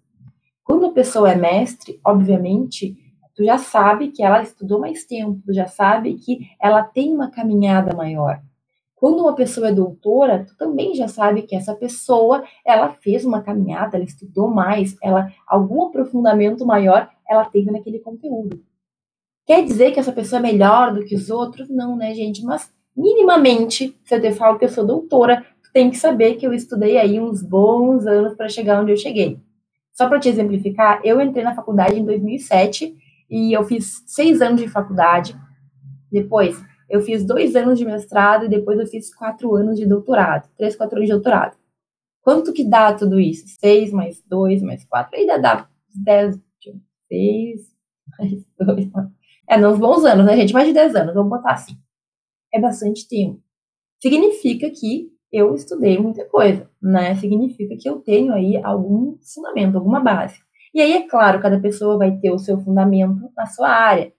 Quando 0.64 0.88
a 0.88 0.92
pessoa 0.92 1.32
é 1.32 1.36
mestre, 1.36 2.00
obviamente, 2.04 2.98
tu 3.36 3.46
já 3.46 3.60
sabe 3.60 4.08
que 4.08 4.24
ela 4.24 4.42
estudou 4.42 4.80
mais 4.80 5.06
tempo, 5.06 5.40
tu 5.46 5.54
já 5.54 5.68
sabe 5.68 6.16
que 6.16 6.50
ela 6.60 6.82
tem 6.82 7.14
uma 7.14 7.30
caminhada 7.30 7.96
maior. 7.96 8.42
Quando 8.96 9.20
uma 9.20 9.36
pessoa 9.36 9.68
é 9.68 9.72
doutora, 9.72 10.44
tu 10.44 10.58
também 10.58 10.96
já 10.96 11.08
sabe 11.08 11.44
que 11.44 11.56
essa 11.56 11.76
pessoa, 11.76 12.44
ela 12.66 12.90
fez 12.90 13.24
uma 13.24 13.44
caminhada, 13.44 13.98
ela 13.98 14.06
estudou 14.06 14.50
mais, 14.50 14.98
ela 15.00 15.32
algum 15.46 15.84
aprofundamento 15.84 16.66
maior 16.66 17.08
ela 17.30 17.46
teve 17.46 17.70
naquele 17.70 18.00
conteúdo. 18.00 18.64
Quer 19.46 19.64
dizer 19.64 19.92
que 19.92 20.00
essa 20.00 20.12
pessoa 20.12 20.40
é 20.40 20.42
melhor 20.42 20.92
do 20.92 21.06
que 21.06 21.14
os 21.14 21.30
outros? 21.30 21.70
Não, 21.70 21.96
né, 21.96 22.16
gente? 22.16 22.44
Mas 22.44 22.74
minimamente, 22.96 23.98
se 24.04 24.16
eu 24.16 24.22
te 24.22 24.32
falo 24.32 24.58
que 24.58 24.66
eu 24.66 24.70
sou 24.70 24.86
doutora, 24.86 25.46
tem 25.74 25.90
que 25.90 25.98
saber 25.98 26.36
que 26.36 26.48
eu 26.48 26.54
estudei 26.54 26.98
aí 26.98 27.20
uns 27.20 27.42
bons 27.44 28.08
anos 28.08 28.34
para 28.34 28.48
chegar 28.48 28.82
onde 28.82 28.92
eu 28.92 28.98
cheguei. 28.98 29.38
Só 29.92 30.08
para 30.08 30.20
te 30.20 30.30
exemplificar, 30.30 31.02
eu 31.04 31.20
entrei 31.22 31.44
na 31.44 31.54
faculdade 31.54 32.00
em 32.00 32.06
2007 32.06 32.96
e 33.30 33.54
eu 33.54 33.64
fiz 33.64 34.04
seis 34.06 34.42
anos 34.42 34.62
de 34.62 34.68
faculdade. 34.68 35.36
Depois, 36.12 36.64
eu 36.90 37.02
fiz 37.02 37.26
dois 37.26 37.56
anos 37.56 37.78
de 37.78 37.86
mestrado 37.86 38.46
e 38.46 38.50
depois 38.50 38.80
eu 38.80 38.88
fiz 38.88 39.14
quatro 39.14 39.56
anos 39.56 39.78
de 39.78 39.86
doutorado. 39.86 40.50
Três, 40.58 40.76
quatro 40.76 40.98
anos 40.98 41.08
de 41.08 41.14
doutorado. 41.14 41.58
Quanto 42.22 42.54
que 42.54 42.64
dá 42.64 42.94
tudo 42.94 43.20
isso? 43.20 43.46
Seis 43.60 43.92
mais 43.92 44.22
dois 44.28 44.62
mais 44.62 44.86
quatro. 44.86 45.18
Aí 45.18 45.28
dá 45.28 45.68
dez, 45.94 46.40
seis 47.08 47.62
mais 48.18 48.46
dois. 48.60 48.92
Mais... 48.92 49.10
É, 49.48 49.58
nos 49.58 49.78
bons 49.78 50.04
anos, 50.06 50.26
né, 50.26 50.36
gente? 50.38 50.54
Mais 50.54 50.68
de 50.68 50.74
dez 50.74 50.96
anos, 50.96 51.14
vamos 51.14 51.30
botar 51.30 51.52
assim. 51.52 51.78
É 52.56 52.60
bastante 52.62 53.06
tempo. 53.06 53.42
Significa 54.02 54.70
que 54.70 55.12
eu 55.30 55.54
estudei 55.54 56.00
muita 56.00 56.24
coisa, 56.24 56.70
né? 56.82 57.14
Significa 57.16 57.76
que 57.78 57.90
eu 57.90 58.00
tenho 58.00 58.32
aí 58.32 58.56
algum 58.64 59.18
fundamento, 59.22 59.76
alguma 59.76 60.00
base. 60.00 60.40
E 60.74 60.80
aí, 60.80 60.94
é 60.94 61.06
claro, 61.06 61.42
cada 61.42 61.60
pessoa 61.60 61.98
vai 61.98 62.16
ter 62.18 62.32
o 62.32 62.40
seu 62.40 62.58
fundamento 62.58 63.30
na 63.36 63.46
sua 63.46 63.68
área. 63.68 64.14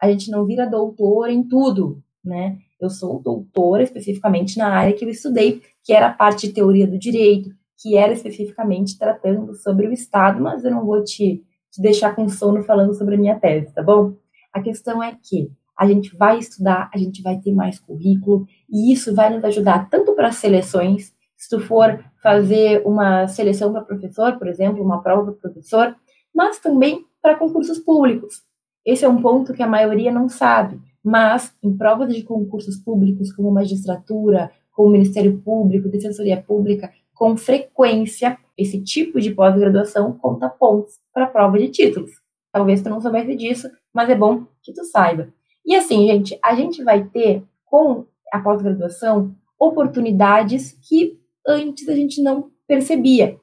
A 0.00 0.10
gente 0.10 0.30
não 0.30 0.46
vira 0.46 0.64
doutor 0.64 1.28
em 1.28 1.46
tudo, 1.46 2.02
né? 2.24 2.56
Eu 2.80 2.88
sou 2.88 3.20
doutora 3.20 3.82
especificamente 3.82 4.56
na 4.56 4.68
área 4.68 4.94
que 4.94 5.04
eu 5.04 5.10
estudei, 5.10 5.60
que 5.84 5.92
era 5.92 6.06
a 6.06 6.14
parte 6.14 6.46
de 6.46 6.54
teoria 6.54 6.86
do 6.86 6.98
direito, 6.98 7.50
que 7.78 7.98
era 7.98 8.14
especificamente 8.14 8.98
tratando 8.98 9.54
sobre 9.56 9.86
o 9.86 9.92
Estado, 9.92 10.42
mas 10.42 10.64
eu 10.64 10.70
não 10.70 10.86
vou 10.86 11.04
te, 11.04 11.44
te 11.70 11.82
deixar 11.82 12.16
com 12.16 12.26
sono 12.26 12.62
falando 12.62 12.94
sobre 12.94 13.16
a 13.16 13.18
minha 13.18 13.38
tese, 13.38 13.70
tá 13.74 13.82
bom? 13.82 14.14
A 14.50 14.62
questão 14.62 15.02
é 15.02 15.14
que 15.22 15.52
a 15.78 15.86
gente 15.86 16.16
vai 16.16 16.38
estudar, 16.38 16.90
a 16.92 16.98
gente 16.98 17.22
vai 17.22 17.38
ter 17.38 17.52
mais 17.52 17.78
currículo, 17.78 18.46
e 18.70 18.92
isso 18.92 19.14
vai 19.14 19.34
nos 19.34 19.44
ajudar 19.44 19.88
tanto 19.90 20.14
para 20.14 20.32
seleções, 20.32 21.12
se 21.36 21.48
tu 21.48 21.58
for 21.60 21.98
fazer 22.22 22.82
uma 22.86 23.26
seleção 23.26 23.72
para 23.72 23.82
professor, 23.82 24.38
por 24.38 24.46
exemplo, 24.46 24.84
uma 24.84 25.02
prova 25.02 25.32
para 25.32 25.50
professor, 25.50 25.96
mas 26.34 26.58
também 26.60 27.04
para 27.20 27.36
concursos 27.36 27.78
públicos. 27.78 28.42
Esse 28.84 29.04
é 29.04 29.08
um 29.08 29.20
ponto 29.20 29.52
que 29.52 29.62
a 29.62 29.66
maioria 29.66 30.12
não 30.12 30.28
sabe, 30.28 30.80
mas 31.02 31.52
em 31.62 31.76
provas 31.76 32.14
de 32.14 32.22
concursos 32.22 32.76
públicos, 32.76 33.32
como 33.32 33.50
magistratura, 33.50 34.52
como 34.70 34.90
Ministério 34.90 35.38
Público, 35.38 35.88
Defensoria 35.88 36.40
Pública, 36.40 36.92
com 37.12 37.36
frequência, 37.36 38.38
esse 38.56 38.80
tipo 38.82 39.20
de 39.20 39.32
pós-graduação 39.32 40.12
conta 40.12 40.48
pontos 40.48 40.98
para 41.12 41.24
a 41.24 41.28
prova 41.28 41.58
de 41.58 41.68
títulos. 41.68 42.12
Talvez 42.52 42.82
tu 42.82 42.90
não 42.90 43.00
soubesse 43.00 43.34
disso, 43.34 43.70
mas 43.92 44.08
é 44.10 44.14
bom 44.14 44.44
que 44.62 44.72
tu 44.72 44.84
saiba. 44.84 45.28
E 45.64 45.74
assim, 45.74 46.06
gente, 46.06 46.38
a 46.42 46.54
gente 46.54 46.82
vai 46.82 47.04
ter 47.04 47.44
com 47.64 48.06
a 48.32 48.40
pós-graduação 48.40 49.34
oportunidades 49.58 50.72
que 50.88 51.18
antes 51.46 51.88
a 51.88 51.94
gente 51.94 52.22
não 52.22 52.50
percebia. 52.66 53.38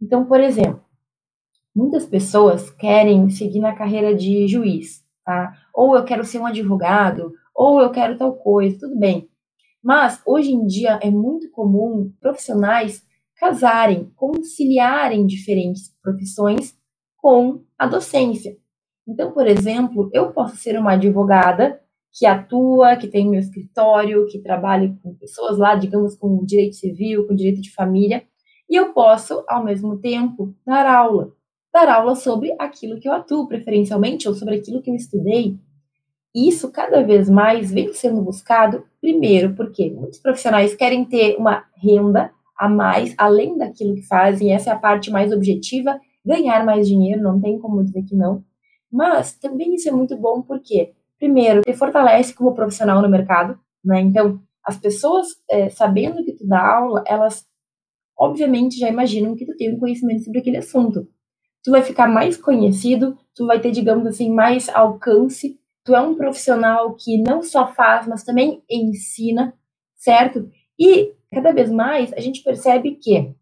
Então, 0.00 0.24
por 0.24 0.40
exemplo, 0.40 0.82
Muitas 1.74 2.04
pessoas 2.04 2.68
querem 2.70 3.30
seguir 3.30 3.60
na 3.60 3.74
carreira 3.74 4.14
de 4.14 4.48
juiz, 4.48 5.04
tá? 5.24 5.56
Ou 5.72 5.96
eu 5.96 6.04
quero 6.04 6.24
ser 6.24 6.40
um 6.40 6.46
advogado, 6.46 7.32
ou 7.54 7.80
eu 7.80 7.90
quero 7.90 8.18
tal 8.18 8.34
coisa, 8.34 8.76
tudo 8.78 8.98
bem. 8.98 9.30
Mas 9.82 10.20
hoje 10.26 10.50
em 10.50 10.66
dia 10.66 10.98
é 11.00 11.10
muito 11.10 11.48
comum 11.50 12.12
profissionais 12.20 13.06
casarem, 13.36 14.10
conciliarem 14.16 15.24
diferentes 15.24 15.94
profissões 16.02 16.76
com 17.16 17.62
a 17.78 17.86
docência. 17.86 18.58
Então, 19.10 19.32
por 19.32 19.46
exemplo, 19.46 20.08
eu 20.12 20.32
posso 20.32 20.56
ser 20.56 20.78
uma 20.78 20.92
advogada 20.92 21.80
que 22.12 22.26
atua, 22.26 22.96
que 22.96 23.08
tem 23.08 23.28
meu 23.28 23.40
escritório, 23.40 24.26
que 24.26 24.38
trabalha 24.38 24.96
com 25.02 25.14
pessoas 25.14 25.58
lá, 25.58 25.74
digamos, 25.74 26.14
com 26.16 26.44
direito 26.44 26.76
civil, 26.76 27.26
com 27.26 27.34
direito 27.34 27.60
de 27.60 27.72
família, 27.72 28.22
e 28.68 28.76
eu 28.76 28.92
posso, 28.92 29.44
ao 29.48 29.64
mesmo 29.64 29.98
tempo, 29.98 30.54
dar 30.64 30.86
aula 30.86 31.32
dar 31.72 31.88
aula 31.88 32.14
sobre 32.14 32.54
aquilo 32.58 32.98
que 32.98 33.08
eu 33.08 33.12
atuo, 33.12 33.46
preferencialmente, 33.46 34.28
ou 34.28 34.34
sobre 34.34 34.56
aquilo 34.56 34.82
que 34.82 34.90
eu 34.90 34.94
estudei. 34.94 35.56
Isso 36.34 36.70
cada 36.70 37.02
vez 37.02 37.28
mais 37.28 37.70
vem 37.70 37.92
sendo 37.92 38.22
buscado, 38.22 38.84
primeiro, 39.00 39.54
porque 39.54 39.90
muitos 39.90 40.18
profissionais 40.18 40.74
querem 40.74 41.04
ter 41.04 41.36
uma 41.36 41.64
renda 41.76 42.30
a 42.56 42.68
mais, 42.68 43.14
além 43.16 43.56
daquilo 43.56 43.94
que 43.94 44.02
fazem, 44.02 44.52
essa 44.52 44.70
é 44.70 44.72
a 44.72 44.78
parte 44.78 45.10
mais 45.10 45.32
objetiva, 45.32 45.98
ganhar 46.24 46.64
mais 46.64 46.86
dinheiro, 46.86 47.22
não 47.22 47.40
tem 47.40 47.58
como 47.58 47.82
dizer 47.82 48.02
que 48.02 48.14
não. 48.14 48.44
Mas 48.90 49.34
também 49.34 49.74
isso 49.74 49.88
é 49.88 49.92
muito 49.92 50.16
bom 50.16 50.42
porque, 50.42 50.92
primeiro, 51.18 51.62
te 51.62 51.72
fortalece 51.72 52.34
como 52.34 52.54
profissional 52.54 53.00
no 53.00 53.08
mercado, 53.08 53.58
né? 53.84 54.00
Então, 54.00 54.40
as 54.64 54.76
pessoas, 54.76 55.28
é, 55.48 55.70
sabendo 55.70 56.24
que 56.24 56.32
tu 56.32 56.46
dá 56.46 56.60
aula, 56.60 57.02
elas 57.06 57.46
obviamente 58.18 58.78
já 58.78 58.88
imaginam 58.88 59.34
que 59.34 59.46
tu 59.46 59.56
tem 59.56 59.74
um 59.74 59.78
conhecimento 59.78 60.24
sobre 60.24 60.40
aquele 60.40 60.58
assunto 60.58 61.08
tu 61.62 61.70
vai 61.70 61.82
ficar 61.82 62.08
mais 62.08 62.36
conhecido, 62.36 63.18
tu 63.34 63.46
vai 63.46 63.60
ter, 63.60 63.70
digamos 63.70 64.06
assim, 64.06 64.32
mais 64.32 64.68
alcance. 64.68 65.58
Tu 65.84 65.94
é 65.94 66.00
um 66.00 66.14
profissional 66.14 66.94
que 66.94 67.22
não 67.22 67.42
só 67.42 67.66
faz, 67.72 68.06
mas 68.06 68.24
também 68.24 68.62
ensina, 68.70 69.54
certo? 69.96 70.50
E 70.78 71.14
cada 71.32 71.52
vez 71.52 71.70
mais 71.70 72.12
a 72.12 72.20
gente 72.20 72.42
percebe 72.42 72.96
que 72.96 73.34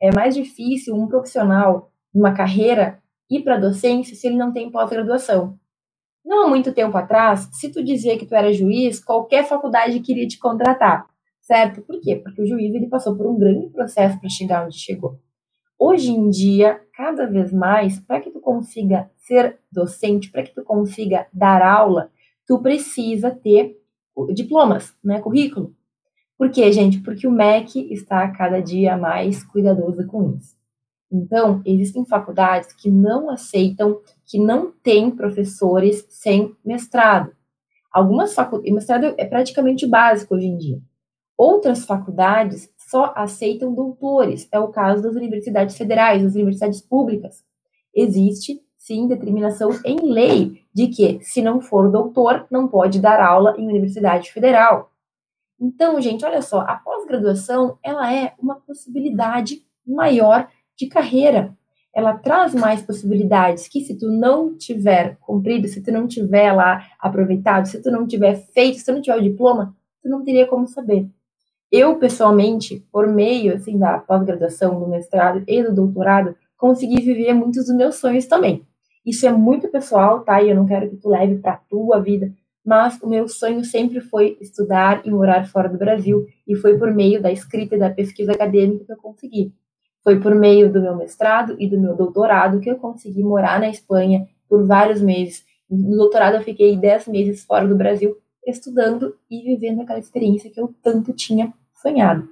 é 0.00 0.14
mais 0.14 0.34
difícil 0.34 0.94
um 0.94 1.06
profissional, 1.06 1.92
uma 2.14 2.34
carreira, 2.34 3.01
ir 3.36 3.42
para 3.42 3.56
a 3.56 3.60
docência 3.60 4.14
se 4.14 4.26
ele 4.26 4.36
não 4.36 4.52
tem 4.52 4.70
pós-graduação. 4.70 5.58
Não 6.24 6.44
há 6.44 6.48
muito 6.48 6.72
tempo 6.72 6.96
atrás, 6.96 7.48
se 7.52 7.70
tu 7.70 7.82
dizia 7.82 8.16
que 8.18 8.26
tu 8.26 8.34
era 8.34 8.52
juiz, 8.52 9.02
qualquer 9.02 9.44
faculdade 9.44 9.98
queria 10.00 10.26
te 10.26 10.38
contratar, 10.38 11.06
certo? 11.40 11.82
Por 11.82 12.00
quê? 12.00 12.16
Porque 12.16 12.42
o 12.42 12.46
juiz 12.46 12.74
ele 12.74 12.88
passou 12.88 13.16
por 13.16 13.26
um 13.26 13.38
grande 13.38 13.68
processo 13.70 14.20
para 14.20 14.28
chegar 14.28 14.64
onde 14.64 14.78
chegou. 14.78 15.18
Hoje 15.78 16.12
em 16.12 16.30
dia, 16.30 16.80
cada 16.94 17.26
vez 17.26 17.52
mais, 17.52 17.98
para 17.98 18.20
que 18.20 18.30
tu 18.30 18.40
consiga 18.40 19.10
ser 19.16 19.58
docente, 19.70 20.30
para 20.30 20.44
que 20.44 20.54
tu 20.54 20.62
consiga 20.62 21.26
dar 21.32 21.60
aula, 21.60 22.08
tu 22.46 22.60
precisa 22.60 23.32
ter 23.32 23.76
diplomas, 24.32 24.94
né, 25.02 25.20
currículo. 25.20 25.74
Por 26.38 26.50
quê, 26.50 26.70
gente? 26.70 27.00
Porque 27.00 27.26
o 27.26 27.32
MEC 27.32 27.92
está 27.92 28.28
cada 28.30 28.60
dia 28.60 28.96
mais 28.96 29.42
cuidadoso 29.42 30.06
com 30.06 30.36
isso. 30.36 30.56
Então, 31.12 31.60
existem 31.66 32.06
faculdades 32.06 32.72
que 32.72 32.90
não 32.90 33.28
aceitam, 33.28 34.00
que 34.24 34.38
não 34.38 34.72
têm 34.82 35.10
professores 35.10 36.06
sem 36.08 36.56
mestrado. 36.64 37.32
Algumas 37.92 38.34
faculdades, 38.34 38.72
mestrado 38.72 39.14
é 39.18 39.24
praticamente 39.26 39.86
básico 39.86 40.34
hoje 40.34 40.46
em 40.46 40.56
dia. 40.56 40.80
Outras 41.36 41.84
faculdades 41.84 42.72
só 42.78 43.12
aceitam 43.14 43.74
doutores, 43.74 44.48
é 44.50 44.58
o 44.58 44.68
caso 44.68 45.02
das 45.02 45.14
universidades 45.14 45.76
federais, 45.76 46.22
das 46.22 46.34
universidades 46.34 46.80
públicas. 46.80 47.44
Existe, 47.94 48.62
sim, 48.78 49.06
determinação 49.06 49.70
em 49.84 49.98
lei 50.00 50.62
de 50.72 50.86
que, 50.86 51.20
se 51.22 51.42
não 51.42 51.60
for 51.60 51.90
doutor, 51.90 52.46
não 52.50 52.66
pode 52.66 52.98
dar 52.98 53.20
aula 53.20 53.54
em 53.58 53.68
universidade 53.68 54.32
federal. 54.32 54.90
Então, 55.60 56.00
gente, 56.00 56.24
olha 56.24 56.40
só, 56.40 56.60
a 56.60 56.76
pós-graduação, 56.76 57.78
ela 57.82 58.12
é 58.12 58.32
uma 58.38 58.56
possibilidade 58.56 59.62
maior 59.86 60.48
de 60.76 60.86
carreira. 60.86 61.56
Ela 61.94 62.14
traz 62.14 62.54
mais 62.54 62.80
possibilidades 62.80 63.68
que 63.68 63.80
se 63.82 63.98
tu 63.98 64.10
não 64.10 64.56
tiver 64.56 65.16
cumprido, 65.20 65.68
se 65.68 65.82
tu 65.82 65.92
não 65.92 66.08
tiver 66.08 66.52
lá 66.52 66.86
aproveitado, 66.98 67.66
se 67.66 67.82
tu 67.82 67.90
não 67.90 68.06
tiver 68.06 68.34
feito, 68.34 68.78
se 68.78 68.84
tu 68.84 68.92
não 68.92 69.02
tiver 69.02 69.18
o 69.18 69.22
diploma, 69.22 69.76
tu 70.02 70.08
não 70.08 70.24
teria 70.24 70.46
como 70.46 70.66
saber. 70.66 71.06
Eu, 71.70 71.96
pessoalmente, 71.96 72.86
por 72.92 73.06
meio 73.06 73.54
assim 73.54 73.78
da 73.78 73.98
pós-graduação, 73.98 74.78
do 74.78 74.88
mestrado 74.88 75.42
e 75.46 75.62
do 75.62 75.74
doutorado, 75.74 76.34
consegui 76.56 77.02
viver 77.02 77.34
muitos 77.34 77.66
dos 77.66 77.74
meus 77.74 77.96
sonhos 77.96 78.26
também. 78.26 78.62
Isso 79.04 79.26
é 79.26 79.32
muito 79.32 79.68
pessoal, 79.68 80.20
tá? 80.20 80.42
E 80.42 80.50
eu 80.50 80.54
não 80.54 80.66
quero 80.66 80.88
que 80.88 80.96
tu 80.96 81.08
leve 81.08 81.36
para 81.36 81.56
tua 81.56 82.00
vida, 82.00 82.32
mas 82.64 83.00
o 83.02 83.08
meu 83.08 83.26
sonho 83.26 83.64
sempre 83.64 84.00
foi 84.00 84.36
estudar 84.40 85.04
e 85.04 85.10
morar 85.10 85.46
fora 85.48 85.68
do 85.68 85.76
Brasil, 85.76 86.26
e 86.46 86.54
foi 86.54 86.78
por 86.78 86.92
meio 86.92 87.20
da 87.20 87.32
escrita 87.32 87.74
e 87.74 87.78
da 87.78 87.90
pesquisa 87.90 88.32
acadêmica 88.32 88.84
que 88.84 88.92
eu 88.92 88.96
consegui. 88.96 89.52
Foi 90.02 90.18
por 90.18 90.34
meio 90.34 90.72
do 90.72 90.80
meu 90.80 90.96
mestrado 90.96 91.56
e 91.58 91.68
do 91.68 91.78
meu 91.78 91.94
doutorado 91.94 92.60
que 92.60 92.70
eu 92.70 92.76
consegui 92.76 93.22
morar 93.22 93.60
na 93.60 93.68
Espanha 93.68 94.26
por 94.48 94.66
vários 94.66 95.00
meses. 95.00 95.44
No 95.70 95.96
doutorado 95.96 96.36
eu 96.36 96.42
fiquei 96.42 96.76
10 96.76 97.08
meses 97.08 97.44
fora 97.44 97.66
do 97.66 97.76
Brasil, 97.76 98.16
estudando 98.46 99.16
e 99.30 99.42
vivendo 99.42 99.82
aquela 99.82 99.98
experiência 99.98 100.50
que 100.50 100.60
eu 100.60 100.74
tanto 100.82 101.12
tinha 101.12 101.52
sonhado. 101.74 102.28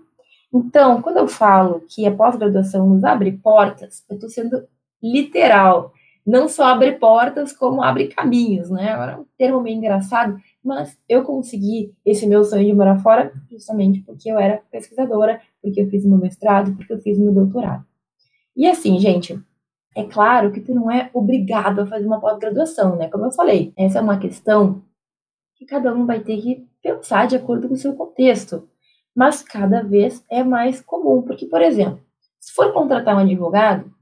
Então, 0.52 1.00
quando 1.00 1.18
eu 1.18 1.28
falo 1.28 1.82
que 1.88 2.04
a 2.06 2.14
pós-graduação 2.14 2.88
nos 2.88 3.04
abre 3.04 3.32
portas, 3.32 4.04
eu 4.10 4.14
estou 4.14 4.28
sendo 4.28 4.66
literal 5.02 5.92
não 6.26 6.48
só 6.48 6.64
abre 6.64 6.92
portas, 6.92 7.52
como 7.52 7.82
abre 7.82 8.08
caminhos, 8.08 8.70
né? 8.70 8.90
Agora 8.90 9.18
um 9.20 9.26
termo 9.38 9.60
meio 9.60 9.76
engraçado, 9.76 10.38
mas 10.62 10.98
eu 11.08 11.24
consegui 11.24 11.94
esse 12.04 12.26
meu 12.26 12.44
sonho 12.44 12.66
de 12.66 12.72
morar 12.72 12.98
fora 12.98 13.32
justamente 13.50 14.00
porque 14.00 14.30
eu 14.30 14.38
era 14.38 14.62
pesquisadora, 14.70 15.40
porque 15.62 15.80
eu 15.80 15.88
fiz 15.88 16.04
meu 16.04 16.18
mestrado, 16.18 16.74
porque 16.76 16.92
eu 16.92 17.00
fiz 17.00 17.18
meu 17.18 17.32
doutorado. 17.32 17.84
E 18.54 18.66
assim, 18.66 18.98
gente, 18.98 19.40
é 19.96 20.04
claro 20.04 20.52
que 20.52 20.60
tu 20.60 20.74
não 20.74 20.90
é 20.90 21.10
obrigado 21.14 21.80
a 21.80 21.86
fazer 21.86 22.06
uma 22.06 22.20
pós-graduação, 22.20 22.96
né? 22.96 23.08
Como 23.08 23.24
eu 23.24 23.32
falei, 23.32 23.72
essa 23.76 23.98
é 23.98 24.02
uma 24.02 24.18
questão 24.18 24.82
que 25.56 25.64
cada 25.64 25.94
um 25.94 26.06
vai 26.06 26.20
ter 26.20 26.40
que 26.40 26.66
pensar 26.82 27.26
de 27.26 27.36
acordo 27.36 27.68
com 27.68 27.74
o 27.74 27.78
seu 27.78 27.94
contexto. 27.94 28.68
Mas 29.14 29.42
cada 29.42 29.82
vez 29.82 30.24
é 30.30 30.44
mais 30.44 30.80
comum, 30.80 31.22
porque, 31.22 31.46
por 31.46 31.60
exemplo, 31.60 32.00
se 32.38 32.52
for 32.52 32.72
contratar 32.72 33.16
um 33.16 33.20
advogado, 33.20 33.92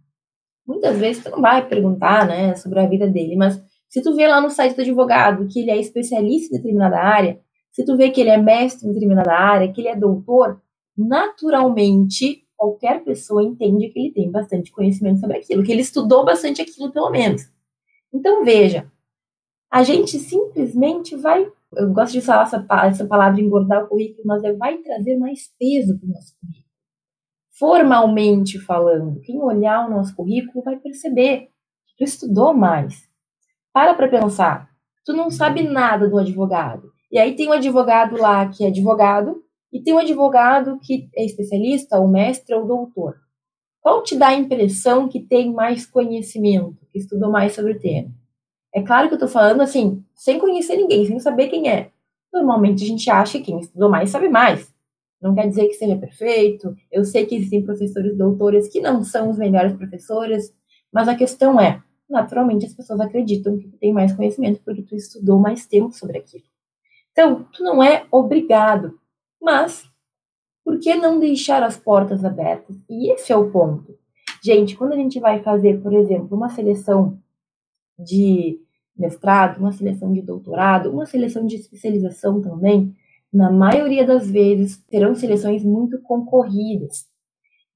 muitas 0.66 0.98
vezes 0.98 1.24
tu 1.24 1.30
não 1.30 1.40
vai 1.40 1.66
perguntar, 1.66 2.26
né, 2.26 2.54
sobre 2.54 2.78
a 2.78 2.86
vida 2.86 3.08
dele, 3.08 3.34
mas 3.34 3.60
se 3.88 4.02
tu 4.02 4.14
vê 4.14 4.26
lá 4.26 4.40
no 4.40 4.50
site 4.50 4.74
do 4.74 4.82
advogado 4.82 5.46
que 5.46 5.60
ele 5.60 5.70
é 5.70 5.78
especialista 5.78 6.54
em 6.54 6.58
determinada 6.58 6.98
área, 6.98 7.40
se 7.72 7.84
tu 7.84 7.96
vê 7.96 8.10
que 8.10 8.20
ele 8.20 8.30
é 8.30 8.36
mestre 8.36 8.86
em 8.86 8.92
determinada 8.92 9.32
área, 9.32 9.72
que 9.72 9.80
ele 9.80 9.88
é 9.88 9.96
doutor, 9.96 10.60
naturalmente 10.96 12.44
qualquer 12.56 13.04
pessoa 13.04 13.42
entende 13.42 13.88
que 13.88 13.98
ele 13.98 14.12
tem 14.12 14.30
bastante 14.30 14.72
conhecimento 14.72 15.20
sobre 15.20 15.38
aquilo, 15.38 15.62
que 15.62 15.70
ele 15.70 15.82
estudou 15.82 16.24
bastante 16.24 16.60
aquilo 16.60 16.92
pelo 16.92 17.10
menos. 17.10 17.42
Então 18.12 18.44
veja, 18.44 18.90
a 19.70 19.82
gente 19.82 20.18
simplesmente 20.18 21.14
vai, 21.16 21.46
eu 21.76 21.92
gosto 21.92 22.12
de 22.12 22.20
falar 22.20 22.42
essa, 22.42 22.66
essa 22.84 23.06
palavra 23.06 23.40
engordar 23.40 23.84
o 23.84 23.88
currículo, 23.88 24.26
mas 24.26 24.42
é 24.42 24.52
vai 24.52 24.78
trazer 24.78 25.16
mais 25.16 25.52
peso 25.58 25.98
para 25.98 26.06
o 26.06 26.12
nosso 26.12 26.34
currículo 26.40 26.68
formalmente 27.58 28.58
falando, 28.60 29.20
quem 29.20 29.42
olhar 29.42 29.86
o 29.86 29.90
nosso 29.90 30.14
currículo 30.14 30.62
vai 30.62 30.76
perceber 30.78 31.48
que 31.86 31.96
tu 31.98 32.04
estudou 32.04 32.54
mais. 32.54 33.07
Para 33.78 33.94
para 33.94 34.08
pensar, 34.08 34.68
tu 35.04 35.12
não 35.12 35.30
sabe 35.30 35.62
nada 35.62 36.08
do 36.08 36.18
advogado. 36.18 36.90
E 37.12 37.16
aí 37.16 37.36
tem 37.36 37.48
um 37.48 37.52
advogado 37.52 38.16
lá 38.16 38.48
que 38.48 38.64
é 38.64 38.66
advogado 38.66 39.40
e 39.72 39.80
tem 39.80 39.94
um 39.94 39.98
advogado 39.98 40.80
que 40.82 41.08
é 41.14 41.24
especialista, 41.24 41.96
ou 41.96 42.08
mestre 42.08 42.52
ou 42.56 42.66
doutor. 42.66 43.14
Qual 43.80 44.02
te 44.02 44.16
dá 44.16 44.30
a 44.30 44.34
impressão 44.34 45.08
que 45.08 45.20
tem 45.20 45.52
mais 45.52 45.86
conhecimento, 45.86 46.84
que 46.90 46.98
estudou 46.98 47.30
mais 47.30 47.52
sobre 47.52 47.70
o 47.70 47.78
tema? 47.78 48.10
É 48.74 48.82
claro 48.82 49.06
que 49.06 49.14
eu 49.14 49.18
estou 49.18 49.28
falando 49.28 49.60
assim, 49.60 50.04
sem 50.12 50.40
conhecer 50.40 50.74
ninguém, 50.74 51.06
sem 51.06 51.20
saber 51.20 51.46
quem 51.46 51.70
é. 51.70 51.92
Normalmente 52.32 52.82
a 52.82 52.86
gente 52.88 53.08
acha 53.08 53.38
que 53.38 53.44
quem 53.44 53.60
estudou 53.60 53.88
mais 53.88 54.10
sabe 54.10 54.28
mais. 54.28 54.74
Não 55.22 55.36
quer 55.36 55.46
dizer 55.46 55.68
que 55.68 55.74
seja 55.74 55.94
perfeito. 55.94 56.74
Eu 56.90 57.04
sei 57.04 57.26
que 57.26 57.36
existem 57.36 57.64
professores 57.64 58.18
doutores 58.18 58.66
que 58.66 58.80
não 58.80 59.04
são 59.04 59.30
os 59.30 59.38
melhores 59.38 59.72
professores, 59.74 60.52
mas 60.92 61.06
a 61.06 61.14
questão 61.14 61.60
é, 61.60 61.80
naturalmente 62.08 62.66
as 62.66 62.74
pessoas 62.74 63.00
acreditam 63.00 63.58
que 63.58 63.68
tu 63.68 63.76
tem 63.76 63.92
mais 63.92 64.12
conhecimento 64.12 64.60
porque 64.64 64.82
tu 64.82 64.94
estudou 64.94 65.38
mais 65.38 65.66
tempo 65.66 65.92
sobre 65.92 66.18
aquilo. 66.18 66.44
Então, 67.12 67.44
tu 67.52 67.62
não 67.62 67.82
é 67.82 68.06
obrigado, 68.10 68.98
mas 69.40 69.84
por 70.64 70.78
que 70.78 70.94
não 70.94 71.18
deixar 71.18 71.62
as 71.62 71.76
portas 71.76 72.24
abertas? 72.24 72.76
E 72.88 73.12
esse 73.12 73.32
é 73.32 73.36
o 73.36 73.50
ponto. 73.50 73.98
Gente, 74.42 74.76
quando 74.76 74.92
a 74.92 74.96
gente 74.96 75.18
vai 75.18 75.42
fazer, 75.42 75.82
por 75.82 75.92
exemplo, 75.92 76.36
uma 76.36 76.48
seleção 76.48 77.18
de 77.98 78.60
mestrado, 78.96 79.58
uma 79.58 79.72
seleção 79.72 80.12
de 80.12 80.22
doutorado, 80.22 80.90
uma 80.90 81.06
seleção 81.06 81.46
de 81.46 81.56
especialização 81.56 82.40
também, 82.40 82.94
na 83.32 83.50
maioria 83.50 84.06
das 84.06 84.30
vezes, 84.30 84.76
terão 84.88 85.14
seleções 85.14 85.64
muito 85.64 86.00
concorridas. 86.00 87.06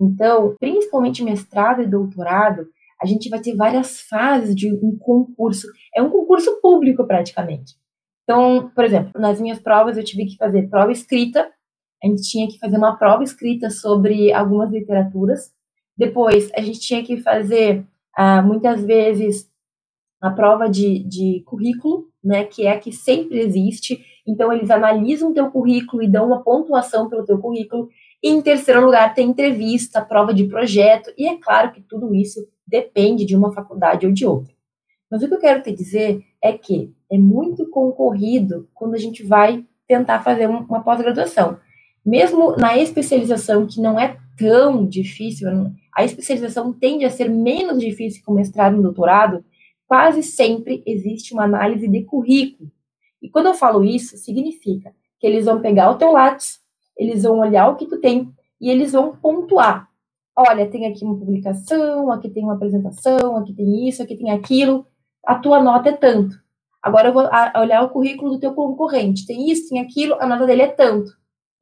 Então, 0.01 0.57
principalmente 0.59 1.23
mestrado 1.23 1.83
e 1.83 1.87
doutorado, 1.87 2.67
a 3.03 3.07
gente 3.07 3.29
vai 3.29 3.41
ter 3.41 3.57
várias 3.57 4.01
fases 4.03 4.55
de 4.55 4.73
um 4.73 4.97
concurso. 4.97 5.67
É 5.95 6.01
um 6.01 6.09
concurso 6.09 6.61
público, 6.61 7.05
praticamente. 7.05 7.75
Então, 8.23 8.71
por 8.75 8.85
exemplo, 8.85 9.21
nas 9.21 9.41
minhas 9.41 9.59
provas 9.59 9.97
eu 9.97 10.05
tive 10.05 10.27
que 10.27 10.37
fazer 10.37 10.69
prova 10.69 10.93
escrita, 10.93 11.51
a 12.03 12.07
gente 12.07 12.23
tinha 12.23 12.49
que 12.49 12.59
fazer 12.59 12.77
uma 12.77 12.97
prova 12.97 13.23
escrita 13.23 13.71
sobre 13.71 14.33
algumas 14.33 14.71
literaturas. 14.71 15.53
Depois, 15.97 16.51
a 16.55 16.61
gente 16.61 16.81
tinha 16.81 17.03
que 17.03 17.17
fazer, 17.19 17.85
ah, 18.17 18.43
muitas 18.43 18.85
vezes, 18.85 19.49
a 20.21 20.31
prova 20.31 20.69
de, 20.69 21.01
de 21.01 21.43
currículo, 21.45 22.09
né, 22.23 22.45
que 22.45 22.67
é 22.67 22.73
a 22.73 22.79
que 22.79 22.93
sempre 22.93 23.41
existe. 23.41 24.05
Então, 24.27 24.53
eles 24.53 24.71
analisam 24.71 25.31
o 25.31 25.35
teu 25.35 25.51
currículo 25.51 26.03
e 26.03 26.11
dão 26.11 26.27
uma 26.27 26.43
pontuação 26.43 27.09
pelo 27.09 27.25
teu 27.25 27.39
currículo. 27.39 27.89
E, 28.23 28.31
em 28.31 28.41
terceiro 28.41 28.85
lugar, 28.85 29.15
tem 29.15 29.29
entrevista, 29.29 30.01
prova 30.01 30.33
de 30.33 30.45
projeto. 30.45 31.13
E 31.19 31.27
é 31.27 31.37
claro 31.37 31.73
que 31.73 31.81
tudo 31.81 32.15
isso 32.15 32.47
depende 32.67 33.25
de 33.25 33.37
uma 33.37 33.53
faculdade 33.53 34.07
ou 34.07 34.13
de 34.13 34.25
outra. 34.25 34.55
Mas 35.11 35.23
o 35.23 35.29
que 35.29 35.35
eu 35.35 35.41
quero 35.41 35.63
te 35.63 35.73
dizer 35.73 36.25
é 36.41 36.53
que 36.53 36.95
é 37.11 37.19
muito 37.19 37.69
concorrido 37.69 38.69
quando 38.73 38.95
a 38.95 38.99
gente 38.99 39.23
vai 39.23 39.65
tentar 39.87 40.23
fazer 40.23 40.49
uma 40.49 40.83
pós-graduação. 40.83 41.59
Mesmo 42.05 42.57
na 42.57 42.79
especialização, 42.79 43.67
que 43.67 43.81
não 43.81 44.01
é 44.01 44.17
tão 44.39 44.87
difícil, 44.87 45.49
a 45.95 46.05
especialização 46.05 46.73
tende 46.73 47.05
a 47.05 47.11
ser 47.11 47.29
menos 47.29 47.79
difícil 47.79 48.23
que 48.25 48.31
o 48.31 48.35
mestrado 48.35 48.79
e 48.79 48.83
doutorado, 48.83 49.45
quase 49.87 50.23
sempre 50.23 50.83
existe 50.87 51.35
uma 51.35 51.45
análise 51.45 51.87
de 51.87 52.03
currículo. 52.05 52.71
E 53.21 53.29
quando 53.29 53.47
eu 53.47 53.55
falo 53.55 53.85
isso, 53.85 54.17
significa 54.17 54.95
que 55.21 55.27
eles 55.27 55.45
vão 55.45 55.61
pegar 55.61 55.91
o 55.91 55.97
teu 55.97 56.13
lápis, 56.13 56.62
eles 57.03 57.23
vão 57.23 57.39
olhar 57.39 57.69
o 57.69 57.77
que 57.77 57.87
tu 57.87 58.01
tem 58.01 58.33
e 58.61 58.71
eles 58.71 58.93
vão 58.93 59.17
pontuar. 59.17 59.89
Olha, 60.37 60.69
tem 60.69 60.87
aqui 60.87 61.05
uma 61.05 61.19
publicação, 61.19 62.11
aqui 62.11 62.31
tem 62.31 62.45
uma 62.45 62.55
apresentação, 62.55 63.37
aqui 63.37 63.53
tem 63.53 63.89
isso, 63.89 64.03
aqui 64.03 64.17
tem 64.17 64.31
aquilo. 64.31 64.87
A 65.27 65.35
tua 65.35 65.63
nota 65.63 65.91
é 65.91 65.93
tanto. 65.93 66.41
Agora 66.83 67.09
eu 67.09 67.13
vou 67.13 67.29
olhar 67.57 67.83
o 67.83 67.91
currículo 67.91 68.33
do 68.33 68.41
teu 68.41 68.55
concorrente. 68.55 69.27
Tem 69.27 69.51
isso, 69.51 69.69
tem 69.69 69.81
aquilo, 69.81 70.17
a 70.19 70.27
nota 70.27 70.47
dele 70.47 70.63
é 70.63 70.69
tanto. 70.69 71.13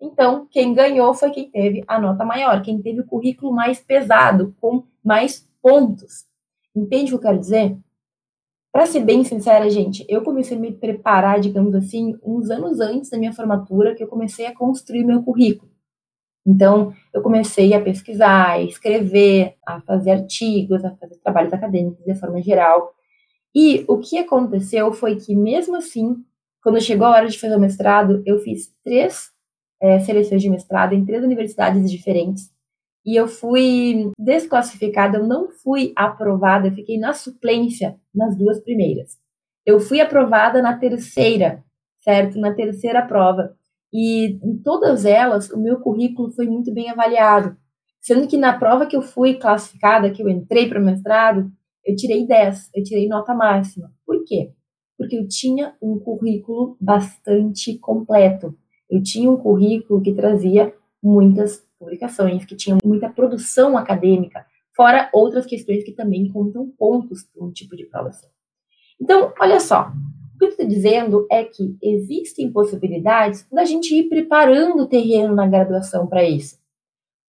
Então, 0.00 0.46
quem 0.50 0.72
ganhou 0.72 1.12
foi 1.12 1.31
quem 1.31 1.50
teve 1.50 1.85
a 1.87 2.00
nota 2.00 2.24
maior, 2.24 2.62
quem 2.62 2.81
teve 2.81 3.00
o 3.00 3.07
currículo 3.07 3.53
mais 3.53 3.81
pesado, 3.81 4.55
com 4.61 4.85
mais 5.05 5.46
pontos. 5.61 6.24
Entende 6.74 7.07
o 7.07 7.18
que 7.18 7.26
eu 7.26 7.31
quero 7.31 7.38
dizer? 7.38 7.76
Para 8.72 8.87
ser 8.87 9.00
bem 9.00 9.24
sincera, 9.24 9.68
gente, 9.68 10.04
eu 10.09 10.22
comecei 10.22 10.56
a 10.56 10.61
me 10.61 10.72
preparar, 10.72 11.40
digamos 11.40 11.74
assim, 11.74 12.16
uns 12.22 12.50
anos 12.50 12.78
antes 12.78 13.11
da 13.11 13.18
minha 13.18 13.33
formatura, 13.33 13.94
que 13.94 14.02
eu 14.02 14.09
comecei 14.09 14.46
a 14.46 14.54
construir 14.54 15.04
meu 15.04 15.22
currículo. 15.22 15.70
Então, 16.46 16.92
eu 17.12 17.20
comecei 17.20 17.74
a 17.74 17.80
pesquisar, 17.80 18.50
a 18.50 18.62
escrever, 18.62 19.56
a 19.66 19.80
fazer 19.80 20.12
artigos, 20.12 20.85
a 20.85 20.94
fazer 20.96 21.16
trabalhos 21.16 21.52
acadêmicos 21.52 22.04
de 22.04 22.14
forma 22.14 22.40
geral. 22.40 22.94
E 23.54 23.85
o 23.88 23.98
que 23.98 24.18
aconteceu 24.18 24.92
foi 24.92 25.16
que, 25.16 25.35
mesmo 25.35 25.76
assim, 25.76 26.16
quando 26.62 26.80
chegou 26.80 27.06
a 27.06 27.11
hora 27.11 27.28
de 27.28 27.38
fazer 27.38 27.56
o 27.56 27.61
mestrado, 27.61 28.22
eu 28.24 28.38
fiz 28.38 28.72
três 28.85 29.30
é, 29.80 29.98
seleções 29.98 30.42
de 30.42 30.48
mestrado 30.48 30.92
em 30.92 31.04
três 31.04 31.24
universidades 31.24 31.90
diferentes. 31.90 32.50
E 33.04 33.16
eu 33.18 33.26
fui 33.26 34.10
desclassificada, 34.18 35.18
eu 35.18 35.26
não 35.26 35.50
fui 35.50 35.92
aprovada, 35.96 36.68
eu 36.68 36.72
fiquei 36.72 36.98
na 36.98 37.12
suplência 37.14 37.96
nas 38.14 38.36
duas 38.36 38.60
primeiras. 38.60 39.18
Eu 39.64 39.80
fui 39.80 40.00
aprovada 40.00 40.60
na 40.60 40.76
terceira, 40.76 41.64
certo? 42.00 42.38
Na 42.38 42.54
terceira 42.54 43.02
prova. 43.02 43.56
E 43.92 44.38
em 44.42 44.58
todas 44.58 45.04
elas, 45.04 45.50
o 45.50 45.58
meu 45.58 45.80
currículo 45.80 46.30
foi 46.32 46.46
muito 46.46 46.72
bem 46.72 46.90
avaliado. 46.90 47.56
Sendo 48.00 48.26
que 48.26 48.36
na 48.36 48.58
prova 48.58 48.86
que 48.86 48.96
eu 48.96 49.02
fui 49.02 49.34
classificada, 49.34 50.10
que 50.10 50.22
eu 50.22 50.28
entrei 50.28 50.68
para 50.68 50.80
o 50.80 50.84
mestrado, 50.84 51.50
eu 51.84 51.96
tirei 51.96 52.26
10, 52.26 52.70
eu 52.74 52.84
tirei 52.84 53.08
nota 53.08 53.34
máxima. 53.34 53.92
Por 54.06 54.24
quê? 54.24 54.52
Porque 54.96 55.16
eu 55.16 55.26
tinha 55.26 55.74
um 55.82 55.98
currículo 55.98 56.76
bastante 56.80 57.78
completo. 57.78 58.54
Eu 58.88 59.02
tinha 59.02 59.30
um 59.30 59.36
currículo 59.36 60.00
que 60.00 60.14
trazia 60.14 60.74
muitas 61.02 61.64
publicações, 61.80 62.44
que 62.44 62.54
tinha 62.54 62.76
muita 62.84 63.08
produção 63.08 63.76
acadêmica, 63.78 64.44
fora 64.76 65.08
outras 65.12 65.46
questões 65.46 65.82
que 65.82 65.92
também 65.92 66.30
contam 66.30 66.70
pontos 66.78 67.24
para 67.24 67.44
um 67.44 67.50
tipo 67.50 67.74
de 67.74 67.86
prova 67.86 68.10
assim. 68.10 68.28
Então, 69.00 69.32
olha 69.40 69.58
só, 69.58 69.90
o 70.34 70.38
que 70.38 70.44
eu 70.44 70.48
estou 70.50 70.68
dizendo 70.68 71.26
é 71.30 71.42
que 71.42 71.76
existem 71.82 72.52
possibilidades 72.52 73.46
da 73.50 73.64
gente 73.64 73.94
ir 73.94 74.08
preparando 74.08 74.82
o 74.82 74.86
terreno 74.86 75.34
na 75.34 75.46
graduação 75.46 76.06
para 76.06 76.22
isso. 76.22 76.60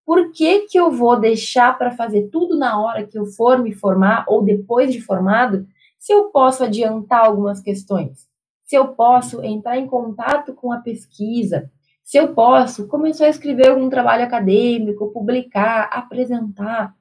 Por 0.04 0.32
que, 0.32 0.66
que 0.66 0.78
eu 0.78 0.90
vou 0.90 1.18
deixar 1.18 1.78
para 1.78 1.92
fazer 1.92 2.28
tudo 2.28 2.58
na 2.58 2.80
hora 2.80 3.06
que 3.06 3.18
eu 3.18 3.24
for 3.24 3.58
me 3.58 3.72
formar 3.72 4.26
ou 4.28 4.42
depois 4.42 4.92
de 4.92 5.00
formado, 5.00 5.66
se 5.98 6.12
eu 6.12 6.24
posso 6.24 6.64
adiantar 6.64 7.24
algumas 7.24 7.60
questões? 7.60 8.28
Se 8.64 8.76
eu 8.76 8.88
posso 8.88 9.42
entrar 9.42 9.78
em 9.78 9.86
contato 9.86 10.54
com 10.54 10.72
a 10.72 10.78
pesquisa, 10.78 11.70
se 12.12 12.18
eu 12.18 12.34
posso 12.34 12.86
começar 12.88 13.24
a 13.24 13.30
escrever 13.30 13.70
algum 13.70 13.88
trabalho 13.88 14.22
acadêmico, 14.22 15.10
publicar, 15.14 15.84
apresentar. 15.84 16.94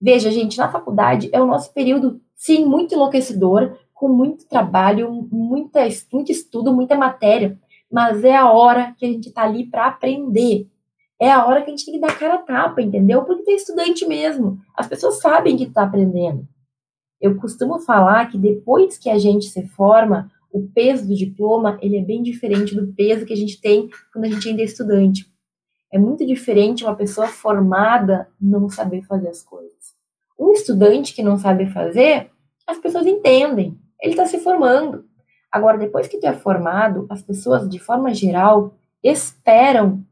Veja, 0.00 0.30
gente, 0.30 0.56
na 0.56 0.72
faculdade 0.72 1.28
é 1.30 1.38
o 1.42 1.46
nosso 1.46 1.74
período, 1.74 2.22
sim, 2.34 2.64
muito 2.64 2.94
enlouquecedor, 2.94 3.76
com 3.92 4.08
muito 4.08 4.48
trabalho, 4.48 5.28
muita, 5.30 5.80
muito 6.10 6.32
estudo, 6.32 6.72
muita 6.72 6.96
matéria, 6.96 7.58
mas 7.92 8.24
é 8.24 8.34
a 8.34 8.50
hora 8.50 8.94
que 8.96 9.04
a 9.04 9.08
gente 9.10 9.28
está 9.28 9.42
ali 9.42 9.66
para 9.66 9.88
aprender. 9.88 10.66
É 11.20 11.30
a 11.30 11.44
hora 11.44 11.60
que 11.60 11.66
a 11.66 11.76
gente 11.76 11.84
tem 11.84 11.96
que 11.96 12.00
dar 12.00 12.18
cara 12.18 12.36
a 12.36 12.38
tapa, 12.38 12.80
entendeu? 12.80 13.22
Porque 13.24 13.42
tem 13.42 13.56
estudante 13.56 14.06
mesmo. 14.06 14.58
As 14.74 14.86
pessoas 14.86 15.20
sabem 15.20 15.54
que 15.54 15.64
está 15.64 15.82
aprendendo. 15.82 16.48
Eu 17.20 17.36
costumo 17.36 17.78
falar 17.78 18.30
que 18.30 18.38
depois 18.38 18.96
que 18.96 19.10
a 19.10 19.18
gente 19.18 19.50
se 19.50 19.66
forma, 19.66 20.32
o 20.52 20.68
peso 20.68 21.06
do 21.06 21.14
diploma 21.14 21.78
ele 21.80 21.96
é 21.96 22.02
bem 22.02 22.22
diferente 22.22 22.74
do 22.74 22.92
peso 22.92 23.24
que 23.24 23.32
a 23.32 23.36
gente 23.36 23.60
tem 23.60 23.88
quando 24.12 24.24
a 24.24 24.28
gente 24.28 24.48
ainda 24.48 24.62
é 24.62 24.64
estudante. 24.64 25.26
É 25.92 25.98
muito 25.98 26.24
diferente 26.24 26.84
uma 26.84 26.94
pessoa 26.94 27.26
formada 27.26 28.28
não 28.40 28.68
saber 28.68 29.02
fazer 29.02 29.28
as 29.28 29.42
coisas. 29.42 29.94
Um 30.38 30.52
estudante 30.52 31.14
que 31.14 31.22
não 31.22 31.36
sabe 31.36 31.66
fazer, 31.66 32.30
as 32.66 32.78
pessoas 32.78 33.06
entendem. 33.06 33.78
Ele 34.00 34.12
está 34.12 34.24
se 34.24 34.38
formando. 34.38 35.04
Agora, 35.50 35.76
depois 35.76 36.06
que 36.06 36.18
tu 36.18 36.26
é 36.26 36.32
formado, 36.32 37.06
as 37.10 37.22
pessoas, 37.22 37.68
de 37.68 37.78
forma 37.78 38.14
geral, 38.14 38.74
esperam 39.02 40.04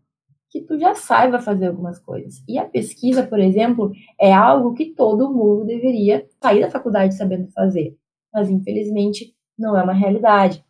que 0.50 0.60
tu 0.62 0.78
já 0.78 0.94
saiba 0.94 1.38
fazer 1.38 1.68
algumas 1.68 1.98
coisas. 1.98 2.42
E 2.48 2.58
a 2.58 2.64
pesquisa, 2.64 3.22
por 3.22 3.38
exemplo, 3.38 3.92
é 4.20 4.32
algo 4.32 4.74
que 4.74 4.86
todo 4.86 5.32
mundo 5.32 5.64
deveria 5.64 6.26
sair 6.42 6.60
da 6.60 6.70
faculdade 6.70 7.14
sabendo 7.14 7.48
fazer. 7.52 7.96
Mas, 8.32 8.50
infelizmente, 8.50 9.34
não 9.58 9.76
é 9.76 9.82
uma 9.82 9.92
realidade. 9.92 10.64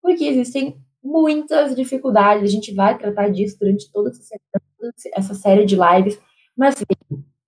Porque 0.00 0.24
existem 0.24 0.76
muitas 1.02 1.74
dificuldades, 1.74 2.44
a 2.44 2.52
gente 2.52 2.72
vai 2.74 2.96
tratar 2.96 3.28
disso 3.28 3.58
durante 3.58 3.90
toda 3.90 4.10
essa 5.14 5.34
série 5.34 5.64
de 5.64 5.76
lives, 5.76 6.20
mas 6.56 6.74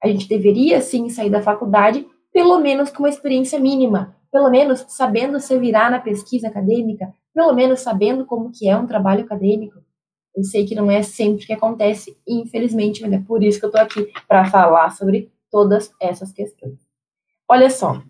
a 0.03 0.09
gente 0.09 0.29
deveria 0.29 0.81
sim 0.81 1.09
sair 1.09 1.31
da 1.31 1.43
faculdade, 1.43 2.07
pelo 2.33 2.59
menos 2.59 2.91
com 2.91 3.03
uma 3.03 3.09
experiência 3.09 3.59
mínima, 3.59 4.17
pelo 4.33 4.51
menos 4.51 4.85
sabendo 4.89 5.39
se 5.41 5.59
virar 5.59 5.91
na 5.91 6.01
pesquisa 6.01 6.49
acadêmica, 6.49 7.13
pelo 7.35 7.53
menos 7.53 7.81
sabendo 7.81 8.25
como 8.25 8.51
que 8.53 8.69
é 8.69 8.77
um 8.77 8.87
trabalho 8.87 9.25
acadêmico. 9.25 9.79
Eu 10.35 10.45
sei 10.45 10.65
que 10.65 10.75
não 10.75 10.91
é 10.91 11.03
sempre 11.03 11.45
que 11.45 11.53
acontece, 11.53 12.17
infelizmente, 12.27 13.03
mas 13.03 13.13
é 13.13 13.19
por 13.19 13.43
isso 13.43 13.59
que 13.59 13.65
eu 13.65 13.71
estou 13.71 13.83
aqui 13.83 14.13
para 14.29 14.45
falar 14.47 14.91
sobre 14.91 15.31
todas 15.51 15.93
essas 16.01 16.33
questões. 16.33 16.79
Olha 17.49 17.69
só, 17.69 18.01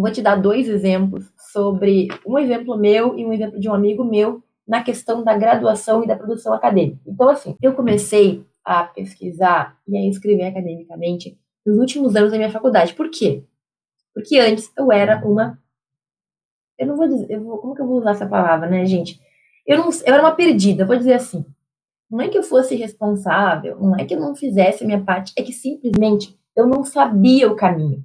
vou 0.00 0.10
te 0.10 0.22
dar 0.22 0.36
dois 0.36 0.68
exemplos 0.68 1.32
sobre 1.52 2.08
um 2.26 2.38
exemplo 2.38 2.76
meu 2.76 3.18
e 3.18 3.24
um 3.24 3.32
exemplo 3.32 3.58
de 3.60 3.68
um 3.68 3.74
amigo 3.74 4.04
meu 4.04 4.42
na 4.66 4.82
questão 4.82 5.22
da 5.22 5.36
graduação 5.36 6.02
e 6.02 6.06
da 6.06 6.16
produção 6.16 6.52
acadêmica. 6.52 7.00
Então, 7.06 7.28
assim, 7.28 7.56
eu 7.62 7.74
comecei 7.74 8.44
a 8.64 8.84
pesquisar 8.84 9.78
e 9.86 9.96
a 9.96 10.08
escrever 10.08 10.44
academicamente 10.44 11.38
nos 11.64 11.78
últimos 11.78 12.16
anos 12.16 12.30
da 12.30 12.38
minha 12.38 12.50
faculdade. 12.50 12.94
Por 12.94 13.10
quê? 13.10 13.44
Porque 14.14 14.38
antes 14.38 14.72
eu 14.76 14.90
era 14.90 15.24
uma. 15.26 15.58
Eu 16.78 16.86
não 16.86 16.96
vou 16.96 17.06
dizer. 17.06 17.30
Eu 17.30 17.42
vou, 17.42 17.58
como 17.58 17.74
que 17.74 17.82
eu 17.82 17.86
vou 17.86 17.98
usar 17.98 18.12
essa 18.12 18.26
palavra, 18.26 18.68
né, 18.68 18.84
gente? 18.86 19.20
Eu, 19.66 19.78
não, 19.78 19.90
eu 19.90 20.14
era 20.14 20.22
uma 20.22 20.34
perdida, 20.34 20.84
vou 20.84 20.96
dizer 20.96 21.14
assim. 21.14 21.44
Não 22.10 22.20
é 22.20 22.28
que 22.28 22.38
eu 22.38 22.42
fosse 22.42 22.76
responsável, 22.76 23.78
não 23.80 23.96
é 23.96 24.04
que 24.04 24.14
eu 24.14 24.20
não 24.20 24.36
fizesse 24.36 24.84
a 24.84 24.86
minha 24.86 25.02
parte, 25.02 25.32
é 25.36 25.42
que 25.42 25.52
simplesmente 25.52 26.38
eu 26.54 26.66
não 26.66 26.84
sabia 26.84 27.50
o 27.50 27.56
caminho. 27.56 28.04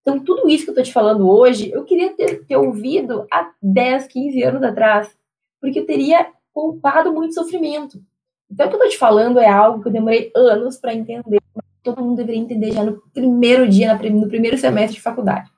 Então, 0.00 0.18
tudo 0.18 0.48
isso 0.48 0.64
que 0.64 0.70
eu 0.70 0.72
estou 0.72 0.84
te 0.84 0.92
falando 0.92 1.28
hoje, 1.28 1.70
eu 1.70 1.84
queria 1.84 2.12
ter, 2.14 2.44
ter 2.44 2.56
ouvido 2.56 3.26
há 3.30 3.52
10, 3.62 4.06
15 4.06 4.42
anos 4.42 4.62
atrás, 4.62 5.14
porque 5.60 5.80
eu 5.80 5.86
teria 5.86 6.26
poupado 6.54 7.12
muito 7.12 7.34
sofrimento. 7.34 8.00
Então, 8.50 8.66
o 8.66 8.68
que 8.68 8.76
eu 8.76 8.78
estou 8.78 8.90
te 8.90 8.98
falando 8.98 9.38
é 9.38 9.48
algo 9.48 9.80
que 9.80 9.88
eu 9.88 9.92
demorei 9.92 10.32
anos 10.34 10.76
para 10.76 10.94
entender, 10.94 11.40
mas 11.54 11.64
todo 11.82 12.02
mundo 12.02 12.16
deveria 12.16 12.40
entender 12.40 12.72
já 12.72 12.82
no 12.82 13.00
primeiro 13.12 13.68
dia, 13.68 13.94
no 13.94 14.28
primeiro 14.28 14.58
semestre 14.58 14.96
de 14.96 15.02
faculdade. 15.02 15.50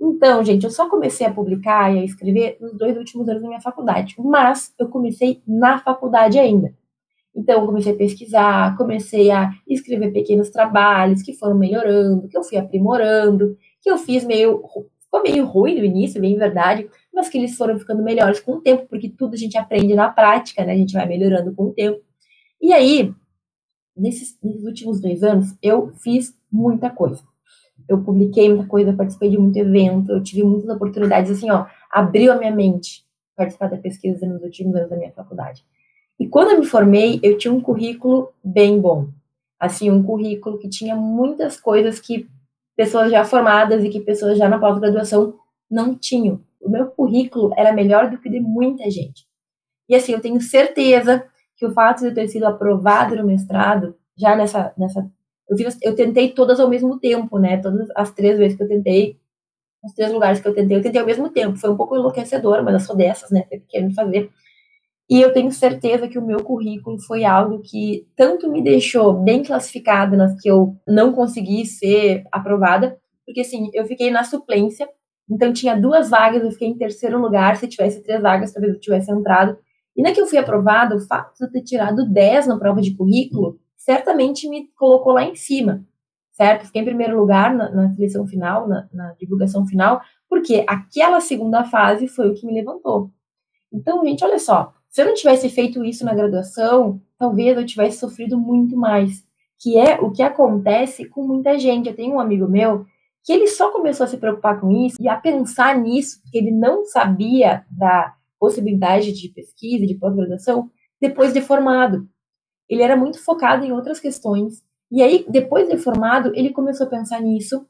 Então, 0.00 0.44
gente, 0.44 0.64
eu 0.64 0.70
só 0.70 0.88
comecei 0.88 1.26
a 1.26 1.32
publicar 1.32 1.94
e 1.94 2.00
a 2.00 2.04
escrever 2.04 2.56
nos 2.60 2.76
dois 2.76 2.96
últimos 2.96 3.28
anos 3.28 3.42
da 3.42 3.48
minha 3.48 3.60
faculdade, 3.60 4.14
mas 4.18 4.72
eu 4.78 4.88
comecei 4.88 5.42
na 5.46 5.78
faculdade 5.78 6.38
ainda. 6.38 6.74
Então, 7.34 7.60
eu 7.60 7.66
comecei 7.66 7.92
a 7.92 7.96
pesquisar, 7.96 8.76
comecei 8.76 9.30
a 9.30 9.50
escrever 9.66 10.12
pequenos 10.12 10.50
trabalhos 10.50 11.22
que 11.22 11.32
foram 11.32 11.56
melhorando, 11.56 12.28
que 12.28 12.36
eu 12.36 12.44
fui 12.44 12.56
aprimorando, 12.56 13.56
que 13.84 13.90
eu 13.90 13.98
fiz 13.98 14.24
meio. 14.24 14.64
Ficou 15.02 15.22
meio 15.22 15.44
ruim 15.44 15.78
no 15.78 15.84
início, 15.84 16.20
bem 16.20 16.36
verdade, 16.36 16.88
mas 17.12 17.28
que 17.28 17.38
eles 17.38 17.56
foram 17.56 17.78
ficando 17.78 18.02
melhores 18.02 18.40
com 18.40 18.54
o 18.54 18.60
tempo, 18.60 18.86
porque 18.88 19.08
tudo 19.08 19.34
a 19.34 19.36
gente 19.36 19.56
aprende 19.56 19.94
na 19.94 20.08
prática, 20.08 20.64
né? 20.64 20.72
A 20.72 20.76
gente 20.76 20.94
vai 20.94 21.06
melhorando 21.06 21.54
com 21.54 21.66
o 21.66 21.72
tempo. 21.72 22.00
E 22.60 22.72
aí, 22.72 23.14
nesses, 23.96 24.36
nesses 24.42 24.64
últimos 24.64 25.00
dois 25.00 25.22
anos, 25.22 25.54
eu 25.62 25.92
fiz 26.02 26.36
muita 26.50 26.90
coisa. 26.90 27.22
Eu 27.88 28.02
publiquei 28.02 28.48
muita 28.48 28.66
coisa, 28.66 28.92
participei 28.92 29.30
de 29.30 29.38
muito 29.38 29.56
evento, 29.56 30.10
eu 30.10 30.22
tive 30.22 30.42
muitas 30.42 30.68
oportunidades, 30.74 31.30
assim, 31.30 31.50
ó, 31.50 31.66
abriu 31.90 32.32
a 32.32 32.36
minha 32.36 32.50
mente 32.50 33.04
participar 33.36 33.68
da 33.68 33.76
pesquisa 33.76 34.26
nos 34.26 34.42
últimos 34.42 34.74
anos 34.74 34.90
da 34.90 34.96
minha 34.96 35.12
faculdade. 35.12 35.64
E 36.18 36.26
quando 36.26 36.52
eu 36.52 36.60
me 36.60 36.66
formei, 36.66 37.20
eu 37.22 37.36
tinha 37.36 37.52
um 37.52 37.60
currículo 37.60 38.32
bem 38.42 38.80
bom. 38.80 39.08
Assim, 39.60 39.90
um 39.90 40.02
currículo 40.02 40.58
que 40.58 40.68
tinha 40.68 40.96
muitas 40.96 41.60
coisas 41.60 42.00
que 42.00 42.28
pessoas 42.76 43.10
já 43.10 43.24
formadas 43.24 43.84
e 43.84 43.88
que 43.88 44.00
pessoas 44.00 44.38
já 44.38 44.48
na 44.48 44.58
pós-graduação 44.58 45.34
não 45.70 45.94
tinham. 45.94 46.40
O 46.60 46.68
meu 46.68 46.86
currículo 46.86 47.52
era 47.56 47.72
melhor 47.72 48.10
do 48.10 48.18
que 48.18 48.28
de 48.28 48.40
muita 48.40 48.90
gente. 48.90 49.26
E 49.88 49.94
assim, 49.94 50.12
eu 50.12 50.20
tenho 50.20 50.40
certeza 50.40 51.24
que 51.56 51.66
o 51.66 51.72
fato 51.72 52.00
de 52.00 52.06
eu 52.06 52.14
ter 52.14 52.28
sido 52.28 52.46
aprovado 52.46 53.14
no 53.16 53.24
mestrado, 53.24 53.94
já 54.16 54.34
nessa. 54.34 54.72
nessa 54.76 55.08
eu, 55.48 55.56
fiz, 55.56 55.78
eu 55.82 55.94
tentei 55.94 56.30
todas 56.32 56.58
ao 56.58 56.68
mesmo 56.68 56.98
tempo, 56.98 57.38
né? 57.38 57.58
Todas 57.58 57.88
as 57.94 58.10
três 58.12 58.38
vezes 58.38 58.56
que 58.56 58.62
eu 58.62 58.68
tentei, 58.68 59.18
os 59.84 59.92
três 59.92 60.10
lugares 60.10 60.40
que 60.40 60.48
eu 60.48 60.54
tentei, 60.54 60.76
eu 60.78 60.82
tentei 60.82 61.00
ao 61.00 61.06
mesmo 61.06 61.28
tempo. 61.28 61.56
Foi 61.58 61.70
um 61.70 61.76
pouco 61.76 61.96
enlouquecedor, 61.96 62.62
mas 62.62 62.74
eu 62.74 62.80
sou 62.80 62.96
dessas, 62.96 63.30
né? 63.30 63.42
Querendo 63.68 63.94
fazer. 63.94 64.30
E 65.08 65.20
eu 65.20 65.32
tenho 65.32 65.52
certeza 65.52 66.08
que 66.08 66.18
o 66.18 66.24
meu 66.24 66.42
currículo 66.42 66.98
foi 66.98 67.24
algo 67.24 67.60
que 67.60 68.06
tanto 68.16 68.50
me 68.50 68.62
deixou 68.62 69.12
bem 69.12 69.42
classificada 69.42 70.16
nas 70.16 70.40
que 70.40 70.50
eu 70.50 70.76
não 70.88 71.12
consegui 71.12 71.66
ser 71.66 72.24
aprovada, 72.32 72.98
porque 73.26 73.42
assim, 73.42 73.70
eu 73.74 73.84
fiquei 73.84 74.10
na 74.10 74.24
suplência, 74.24 74.88
então 75.30 75.52
tinha 75.52 75.78
duas 75.78 76.08
vagas, 76.08 76.42
eu 76.42 76.50
fiquei 76.50 76.68
em 76.68 76.76
terceiro 76.76 77.18
lugar, 77.20 77.56
se 77.56 77.68
tivesse 77.68 78.02
três 78.02 78.20
vagas, 78.22 78.52
talvez 78.52 78.74
eu 78.74 78.80
tivesse 78.80 79.10
entrado. 79.10 79.58
E 79.96 80.02
na 80.02 80.12
que 80.12 80.20
eu 80.20 80.26
fui 80.26 80.38
aprovada, 80.38 80.96
o 80.96 81.00
fato 81.00 81.36
de 81.36 81.44
eu 81.44 81.50
ter 81.50 81.62
tirado 81.62 82.10
10 82.10 82.46
na 82.46 82.58
prova 82.58 82.80
de 82.80 82.94
currículo, 82.96 83.58
certamente 83.76 84.48
me 84.48 84.68
colocou 84.74 85.12
lá 85.12 85.22
em 85.22 85.34
cima, 85.34 85.84
certo? 86.32 86.66
Fiquei 86.66 86.82
em 86.82 86.86
primeiro 86.86 87.18
lugar 87.18 87.54
na, 87.54 87.70
na 87.70 87.92
seleção 87.92 88.26
final, 88.26 88.66
na, 88.66 88.88
na 88.92 89.12
divulgação 89.12 89.66
final, 89.66 90.00
porque 90.28 90.64
aquela 90.66 91.20
segunda 91.20 91.64
fase 91.64 92.08
foi 92.08 92.30
o 92.30 92.34
que 92.34 92.46
me 92.46 92.54
levantou. 92.54 93.10
Então, 93.72 94.04
gente, 94.04 94.24
olha 94.24 94.38
só, 94.38 94.72
se 94.94 95.02
eu 95.02 95.06
não 95.06 95.14
tivesse 95.14 95.48
feito 95.48 95.84
isso 95.84 96.04
na 96.04 96.14
graduação, 96.14 97.02
talvez 97.18 97.56
eu 97.56 97.66
tivesse 97.66 97.98
sofrido 97.98 98.38
muito 98.38 98.76
mais, 98.76 99.24
que 99.58 99.76
é 99.76 100.00
o 100.00 100.12
que 100.12 100.22
acontece 100.22 101.04
com 101.06 101.26
muita 101.26 101.58
gente. 101.58 101.88
Eu 101.88 101.96
tenho 101.96 102.14
um 102.14 102.20
amigo 102.20 102.46
meu 102.46 102.86
que 103.24 103.32
ele 103.32 103.48
só 103.48 103.72
começou 103.72 104.04
a 104.04 104.06
se 104.06 104.18
preocupar 104.18 104.60
com 104.60 104.70
isso 104.70 104.96
e 105.00 105.08
a 105.08 105.16
pensar 105.16 105.76
nisso, 105.76 106.22
porque 106.22 106.38
ele 106.38 106.52
não 106.52 106.84
sabia 106.84 107.64
da 107.68 108.14
possibilidade 108.38 109.10
de 109.10 109.30
pesquisa, 109.30 109.84
de 109.84 109.96
pós-graduação, 109.96 110.70
depois 111.00 111.32
de 111.32 111.40
formado. 111.40 112.08
Ele 112.68 112.82
era 112.82 112.96
muito 112.96 113.18
focado 113.18 113.64
em 113.64 113.72
outras 113.72 113.98
questões 113.98 114.62
E 114.92 115.02
aí, 115.02 115.26
depois 115.28 115.68
de 115.68 115.76
formado, 115.76 116.30
ele 116.36 116.52
começou 116.52 116.86
a 116.86 116.90
pensar 116.90 117.20
nisso. 117.20 117.66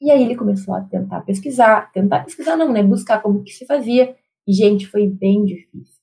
E 0.00 0.10
aí 0.10 0.24
ele 0.24 0.34
começou 0.34 0.74
a 0.74 0.80
tentar 0.80 1.20
pesquisar, 1.20 1.92
tentar 1.92 2.24
pesquisar 2.24 2.56
não, 2.56 2.72
né? 2.72 2.82
Buscar 2.82 3.22
como 3.22 3.44
que 3.44 3.52
se 3.52 3.64
fazia. 3.66 4.16
E, 4.48 4.52
gente, 4.52 4.88
foi 4.88 5.06
bem 5.06 5.44
difícil. 5.44 5.99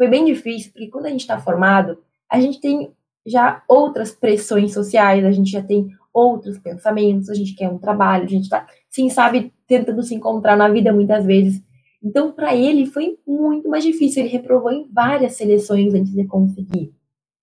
Foi 0.00 0.08
bem 0.08 0.24
difícil, 0.24 0.72
porque 0.72 0.88
quando 0.88 1.04
a 1.04 1.10
gente 1.10 1.20
está 1.20 1.38
formado, 1.38 1.98
a 2.26 2.40
gente 2.40 2.58
tem 2.58 2.90
já 3.26 3.62
outras 3.68 4.10
pressões 4.10 4.72
sociais, 4.72 5.22
a 5.26 5.30
gente 5.30 5.50
já 5.50 5.62
tem 5.62 5.90
outros 6.10 6.56
pensamentos, 6.58 7.28
a 7.28 7.34
gente 7.34 7.54
quer 7.54 7.68
um 7.68 7.76
trabalho, 7.76 8.24
a 8.24 8.26
gente 8.26 8.44
está, 8.44 8.66
sim, 8.88 9.10
sabe, 9.10 9.52
tentando 9.66 10.02
se 10.02 10.14
encontrar 10.14 10.56
na 10.56 10.70
vida 10.70 10.90
muitas 10.90 11.26
vezes. 11.26 11.62
Então, 12.02 12.32
para 12.32 12.56
ele 12.56 12.86
foi 12.86 13.18
muito 13.26 13.68
mais 13.68 13.84
difícil. 13.84 14.22
Ele 14.22 14.32
reprovou 14.32 14.72
em 14.72 14.88
várias 14.90 15.34
seleções 15.34 15.92
antes 15.92 16.14
de 16.14 16.24
conseguir. 16.24 16.94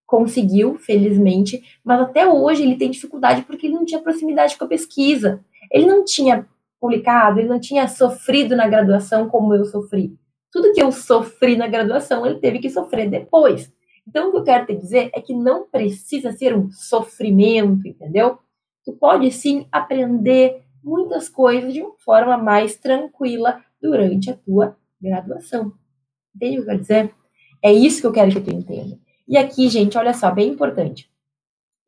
Conseguiu, 0.03 0.79
felizmente, 0.79 1.61
mas 1.85 2.01
até 2.01 2.25
hoje 2.25 2.63
ele 2.63 2.75
tem 2.75 2.89
dificuldade 2.89 3.43
porque 3.43 3.67
ele 3.67 3.75
não 3.75 3.85
tinha 3.85 4.01
proximidade 4.01 4.57
com 4.57 4.65
a 4.65 4.67
pesquisa. 4.67 5.45
Ele 5.71 5.85
não 5.85 6.03
tinha 6.03 6.47
publicado, 6.81 7.39
ele 7.39 7.49
não 7.49 7.59
tinha 7.59 7.87
sofrido 7.87 8.55
na 8.55 8.67
graduação 8.67 9.29
como 9.29 9.53
eu 9.53 9.63
sofri. 9.63 10.17
Tudo 10.51 10.73
que 10.73 10.81
eu 10.81 10.91
sofri 10.91 11.55
na 11.55 11.67
graduação, 11.67 12.25
ele 12.25 12.39
teve 12.39 12.59
que 12.59 12.69
sofrer 12.69 13.09
depois. 13.09 13.71
Então, 14.07 14.29
o 14.29 14.31
que 14.31 14.37
eu 14.37 14.43
quero 14.43 14.65
te 14.65 14.75
dizer 14.75 15.09
é 15.13 15.21
que 15.21 15.33
não 15.33 15.67
precisa 15.67 16.31
ser 16.31 16.55
um 16.55 16.71
sofrimento, 16.71 17.87
entendeu? 17.87 18.39
Tu 18.85 18.93
pode 18.93 19.29
sim 19.31 19.67
aprender 19.71 20.63
muitas 20.81 21.27
coisas 21.27 21.73
de 21.73 21.81
uma 21.81 21.93
forma 21.97 22.37
mais 22.37 22.77
tranquila 22.77 23.61
durante 23.81 24.31
a 24.31 24.37
tua 24.37 24.77
graduação. 25.01 25.73
Entende 26.33 26.59
o 26.59 26.61
que 26.61 26.61
eu 26.61 26.65
quero 26.65 26.79
dizer? 26.79 27.13
É 27.61 27.73
isso 27.73 27.99
que 27.99 28.07
eu 28.07 28.13
quero 28.13 28.31
que 28.31 28.39
tu 28.39 28.49
entenda. 28.49 28.97
E 29.27 29.37
aqui, 29.37 29.67
gente, 29.67 29.97
olha 29.97 30.13
só, 30.13 30.31
bem 30.31 30.49
importante. 30.49 31.11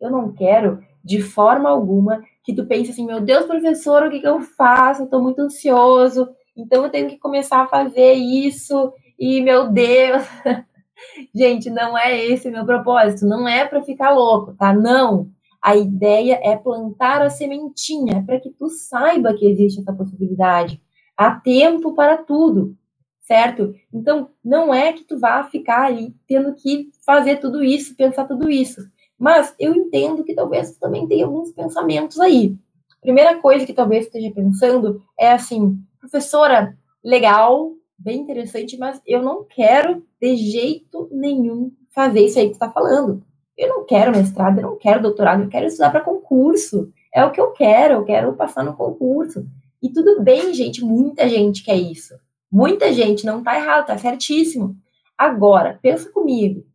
Eu 0.02 0.10
não 0.10 0.34
quero, 0.34 0.84
de 1.04 1.22
forma 1.22 1.70
alguma, 1.70 2.22
que 2.44 2.54
tu 2.54 2.66
pense 2.66 2.92
assim, 2.92 3.06
meu 3.06 3.22
Deus, 3.22 3.46
professor, 3.46 4.04
o 4.04 4.10
que, 4.10 4.20
que 4.20 4.28
eu 4.28 4.42
faço? 4.42 5.04
Eu 5.04 5.08
tô 5.08 5.22
muito 5.22 5.40
ansioso, 5.40 6.30
então 6.60 6.84
eu 6.84 6.90
tenho 6.90 7.10
que 7.10 7.18
começar 7.18 7.62
a 7.62 7.68
fazer 7.68 8.14
isso, 8.14 8.94
e 9.18 9.42
meu 9.42 9.72
Deus. 9.72 10.24
gente, 11.34 11.70
não 11.70 11.98
é 11.98 12.18
esse 12.26 12.50
meu 12.50 12.66
propósito, 12.66 13.26
não 13.26 13.48
é 13.48 13.66
para 13.66 13.84
ficar 13.84 14.12
louco, 14.12 14.54
tá? 14.54 14.74
Não. 14.74 15.30
A 15.62 15.76
ideia 15.76 16.40
é 16.42 16.56
plantar 16.56 17.22
a 17.22 17.30
sementinha 17.30 18.24
para 18.26 18.40
que 18.40 18.50
tu 18.50 18.70
saiba 18.70 19.34
que 19.34 19.46
existe 19.46 19.82
essa 19.82 19.94
possibilidade. 19.94 20.82
Há 21.18 21.32
tempo 21.32 21.94
para 21.94 22.18
tudo, 22.18 22.78
certo? 23.22 23.74
Então, 23.94 24.30
não 24.44 24.74
é 24.74 24.94
que 24.94 25.04
tu 25.04 25.20
vá 25.20 25.44
ficar 25.44 25.88
aí 25.88 26.14
tendo 26.26 26.54
que 26.54 26.90
fazer 27.06 27.38
tudo 27.38 27.62
isso, 27.62 27.96
pensar 27.96 28.26
tudo 28.26 28.50
isso. 28.50 28.82
Mas 29.18 29.54
eu 29.60 29.76
entendo 29.76 30.24
que 30.24 30.34
talvez 30.34 30.72
tu 30.72 30.80
também 30.80 31.06
tenha 31.08 31.26
alguns 31.26 31.52
pensamentos 31.52 32.20
aí. 32.22 32.56
Primeira 33.02 33.38
coisa 33.38 33.66
que 33.66 33.74
talvez 33.74 34.06
esteja 34.06 34.32
pensando 34.32 35.04
é 35.20 35.34
assim, 35.34 35.78
professora, 36.00 36.78
legal, 37.04 37.74
bem 37.98 38.22
interessante, 38.22 38.78
mas 38.78 39.02
eu 39.06 39.22
não 39.22 39.44
quero 39.44 40.06
de 40.20 40.36
jeito 40.36 41.10
nenhum 41.12 41.72
fazer 41.90 42.22
isso 42.22 42.40
aí 42.40 42.48
que 42.48 42.54
está 42.54 42.70
falando. 42.70 43.24
Eu 43.58 43.68
não 43.68 43.86
quero 43.86 44.12
mestrado, 44.12 44.60
eu 44.60 44.64
não 44.64 44.78
quero 44.78 45.02
doutorado, 45.02 45.44
eu 45.44 45.50
quero 45.50 45.66
estudar 45.66 45.92
para 45.92 46.02
concurso. 46.02 46.92
É 47.14 47.26
o 47.26 47.32
que 47.32 47.42
eu 47.42 47.52
quero, 47.52 47.96
eu 47.96 48.06
quero 48.06 48.34
passar 48.34 48.64
no 48.64 48.76
concurso. 48.76 49.46
E 49.82 49.92
tudo 49.92 50.22
bem, 50.22 50.54
gente, 50.54 50.84
muita 50.84 51.28
gente 51.28 51.64
quer 51.64 51.76
isso. 51.76 52.16
Muita 52.52 52.92
gente, 52.94 53.26
não 53.26 53.44
tá 53.44 53.58
errado, 53.58 53.88
tá 53.88 53.98
certíssimo. 53.98 54.76
Agora, 55.18 55.78
pensa 55.82 56.10
comigo. 56.10 56.66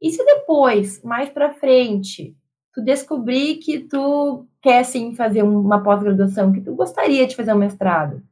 E 0.00 0.10
se 0.10 0.24
depois, 0.24 1.02
mais 1.02 1.28
para 1.28 1.52
frente, 1.52 2.34
tu 2.72 2.82
descobrir 2.82 3.56
que 3.56 3.80
tu 3.80 4.46
quer 4.62 4.82
sim 4.84 5.14
fazer 5.14 5.42
uma 5.42 5.82
pós-graduação, 5.82 6.52
que 6.52 6.60
tu 6.60 6.74
gostaria 6.74 7.26
de 7.26 7.36
fazer 7.36 7.52
um 7.52 7.58
mestrado? 7.58 8.22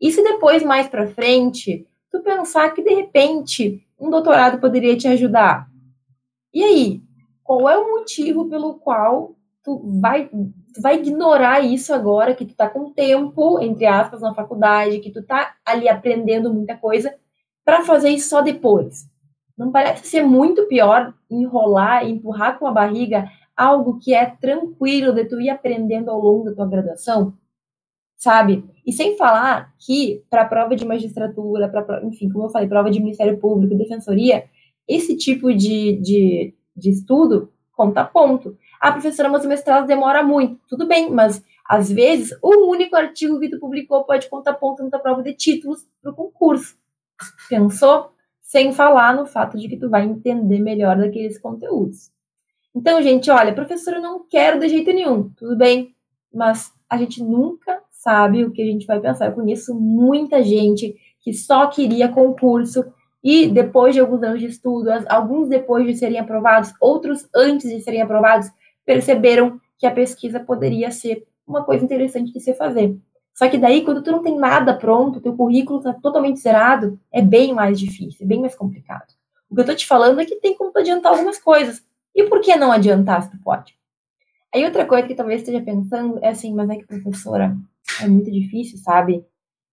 E 0.00 0.10
se 0.10 0.22
depois, 0.22 0.62
mais 0.62 0.88
para 0.88 1.06
frente, 1.06 1.86
tu 2.10 2.20
pensar 2.22 2.70
que 2.70 2.82
de 2.82 2.94
repente 2.94 3.82
um 3.98 4.10
doutorado 4.10 4.60
poderia 4.60 4.96
te 4.96 5.08
ajudar? 5.08 5.68
E 6.52 6.62
aí, 6.62 7.02
qual 7.42 7.68
é 7.68 7.78
o 7.78 7.98
motivo 7.98 8.48
pelo 8.48 8.74
qual 8.74 9.34
tu 9.62 9.80
vai, 10.00 10.28
tu 10.28 10.80
vai 10.80 10.96
ignorar 10.96 11.60
isso 11.60 11.92
agora 11.92 12.34
que 12.34 12.44
tu 12.44 12.54
tá 12.54 12.68
com 12.68 12.92
tempo, 12.92 13.60
entre 13.60 13.86
aspas, 13.86 14.20
na 14.20 14.34
faculdade, 14.34 15.00
que 15.00 15.10
tu 15.10 15.22
tá 15.24 15.54
ali 15.64 15.88
aprendendo 15.88 16.52
muita 16.52 16.76
coisa, 16.76 17.14
para 17.64 17.82
fazer 17.82 18.10
isso 18.10 18.28
só 18.28 18.42
depois? 18.42 19.08
Não 19.56 19.72
parece 19.72 20.06
ser 20.06 20.22
muito 20.22 20.66
pior 20.66 21.14
enrolar, 21.30 22.06
empurrar 22.06 22.58
com 22.58 22.66
a 22.66 22.72
barriga 22.72 23.28
algo 23.56 23.98
que 23.98 24.14
é 24.14 24.26
tranquilo 24.26 25.12
de 25.12 25.24
tu 25.24 25.40
ir 25.40 25.48
aprendendo 25.48 26.10
ao 26.10 26.20
longo 26.20 26.44
da 26.44 26.54
tua 26.54 26.66
graduação? 26.66 27.32
Sabe? 28.16 28.64
E 28.84 28.92
sem 28.92 29.16
falar 29.16 29.74
que 29.78 30.24
para 30.30 30.44
prova 30.44 30.74
de 30.74 30.86
magistratura, 30.86 31.68
para 31.68 32.04
enfim, 32.04 32.28
como 32.30 32.46
eu 32.46 32.50
falei, 32.50 32.68
prova 32.68 32.90
de 32.90 33.00
Ministério 33.00 33.38
Público, 33.38 33.76
defensoria, 33.76 34.44
esse 34.88 35.16
tipo 35.16 35.52
de, 35.52 36.00
de 36.00 36.54
de 36.76 36.90
estudo, 36.90 37.50
conta 37.72 38.04
ponto. 38.04 38.56
Ah, 38.80 38.92
professora, 38.92 39.28
mas 39.28 39.44
o 39.44 39.48
mestrado 39.48 39.86
demora 39.86 40.22
muito. 40.22 40.60
Tudo 40.68 40.86
bem, 40.86 41.10
mas 41.10 41.42
às 41.66 41.90
vezes 41.90 42.36
o 42.42 42.70
único 42.70 42.94
artigo 42.94 43.40
que 43.40 43.48
tu 43.48 43.58
publicou 43.58 44.04
pode 44.04 44.28
contar 44.28 44.54
ponto 44.54 44.82
na 44.82 44.90
tua 44.90 45.00
prova 45.00 45.22
de 45.22 45.32
títulos 45.32 45.86
para 46.02 46.12
o 46.12 46.14
concurso. 46.14 46.76
Pensou? 47.48 48.12
Sem 48.42 48.72
falar 48.72 49.14
no 49.14 49.26
fato 49.26 49.56
de 49.58 49.68
que 49.68 49.76
tu 49.76 49.88
vai 49.88 50.04
entender 50.04 50.60
melhor 50.60 50.96
daqueles 50.96 51.38
conteúdos. 51.38 52.10
Então, 52.74 53.02
gente, 53.02 53.30
olha, 53.30 53.54
professora, 53.54 53.96
eu 53.96 54.02
não 54.02 54.24
quero 54.28 54.60
de 54.60 54.68
jeito 54.68 54.92
nenhum. 54.92 55.30
Tudo 55.30 55.56
bem, 55.56 55.94
mas 56.32 56.70
a 56.88 56.96
gente 56.96 57.22
nunca 57.22 57.82
sabe 58.06 58.44
o 58.44 58.52
que 58.52 58.62
a 58.62 58.64
gente 58.64 58.86
vai 58.86 59.00
pensar. 59.00 59.26
Eu 59.26 59.32
conheço 59.32 59.74
muita 59.74 60.44
gente 60.44 60.94
que 61.20 61.34
só 61.34 61.66
queria 61.66 62.08
concurso 62.08 62.84
e 63.22 63.48
depois 63.48 63.92
de 63.92 64.00
alguns 64.00 64.22
anos 64.22 64.38
de 64.38 64.46
estudo, 64.46 64.88
alguns 65.08 65.48
depois 65.48 65.84
de 65.84 65.96
serem 65.96 66.20
aprovados, 66.20 66.72
outros 66.80 67.28
antes 67.34 67.68
de 67.68 67.80
serem 67.80 68.00
aprovados, 68.00 68.48
perceberam 68.84 69.60
que 69.76 69.86
a 69.86 69.90
pesquisa 69.90 70.38
poderia 70.38 70.92
ser 70.92 71.26
uma 71.44 71.64
coisa 71.64 71.84
interessante 71.84 72.32
de 72.32 72.38
se 72.38 72.54
fazer. 72.54 72.96
Só 73.34 73.48
que 73.48 73.58
daí, 73.58 73.82
quando 73.82 74.04
tu 74.04 74.12
não 74.12 74.22
tem 74.22 74.38
nada 74.38 74.72
pronto, 74.72 75.20
teu 75.20 75.36
currículo 75.36 75.80
está 75.80 75.92
totalmente 75.92 76.38
zerado, 76.38 76.98
é 77.12 77.20
bem 77.20 77.52
mais 77.52 77.80
difícil, 77.80 78.24
é 78.24 78.28
bem 78.28 78.40
mais 78.40 78.54
complicado. 78.54 79.12
O 79.50 79.54
que 79.56 79.60
eu 79.60 79.62
estou 79.62 79.76
te 79.76 79.86
falando 79.86 80.20
é 80.20 80.24
que 80.24 80.36
tem 80.36 80.56
como 80.56 80.70
adiantar 80.76 81.12
algumas 81.12 81.38
coisas. 81.38 81.84
E 82.14 82.22
por 82.24 82.40
que 82.40 82.54
não 82.54 82.70
adiantar 82.70 83.22
se 83.22 83.30
tu 83.32 83.38
pode? 83.42 83.76
Aí 84.54 84.64
outra 84.64 84.86
coisa 84.86 85.06
que 85.06 85.14
talvez 85.14 85.42
esteja 85.42 85.60
pensando 85.60 86.18
é 86.22 86.28
assim, 86.28 86.54
mas 86.54 86.70
é 86.70 86.76
que 86.76 86.86
professora, 86.86 87.56
é 88.02 88.08
muito 88.08 88.30
difícil, 88.30 88.78
sabe? 88.78 89.24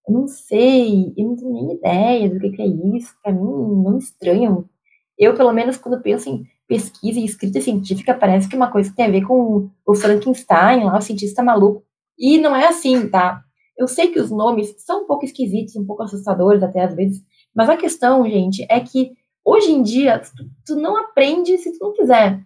Eu 0.08 0.14
não 0.14 0.28
sei, 0.28 1.14
eu 1.18 1.28
não 1.28 1.36
tenho 1.36 1.54
nem 1.54 1.74
ideia 1.74 2.30
do 2.30 2.40
que, 2.40 2.50
que 2.52 2.62
é 2.62 2.68
isso. 2.68 3.14
Para 3.24 3.32
mim, 3.32 3.40
não 3.40 3.98
estranho. 3.98 4.70
Eu, 5.18 5.34
pelo 5.36 5.54
menos, 5.54 5.78
quando 5.78 6.02
penso 6.02 6.30
em 6.30 6.46
pesquisa 6.68 7.20
e 7.20 7.26
escrita 7.26 7.62
científica, 7.62 8.14
parece 8.14 8.48
que 8.48 8.56
é 8.56 8.58
uma 8.58 8.72
coisa 8.72 8.90
que 8.90 8.96
tem 8.96 9.06
a 9.06 9.12
ver 9.12 9.26
com 9.26 9.70
o 9.86 9.96
Frankenstein, 9.96 10.84
lá, 10.84 10.98
o 10.98 11.02
cientista 11.02 11.44
maluco. 11.44 11.84
E 12.18 12.38
não 12.38 12.56
é 12.56 12.68
assim, 12.68 13.08
tá? 13.10 13.44
Eu 13.78 13.88
sei 13.88 14.10
que 14.10 14.20
os 14.20 14.30
nomes 14.30 14.76
são 14.80 15.04
um 15.04 15.08
pouco 15.08 15.26
esquisitos, 15.26 15.76
um 15.76 15.86
pouco 15.86 16.04
assustadores 16.04 16.62
até 16.62 16.84
às 16.84 16.96
vezes, 16.96 17.24
mas 17.56 17.70
a 17.70 17.78
questão, 17.78 18.28
gente, 18.30 18.66
é 18.70 18.80
que 18.80 19.12
hoje 19.44 19.72
em 19.72 19.82
dia 19.82 20.20
tu, 20.20 20.32
tu 20.66 20.76
não 20.76 20.98
aprende 20.98 21.58
se 21.58 21.72
tu 21.78 21.86
não 21.86 21.94
quiser. 21.94 22.40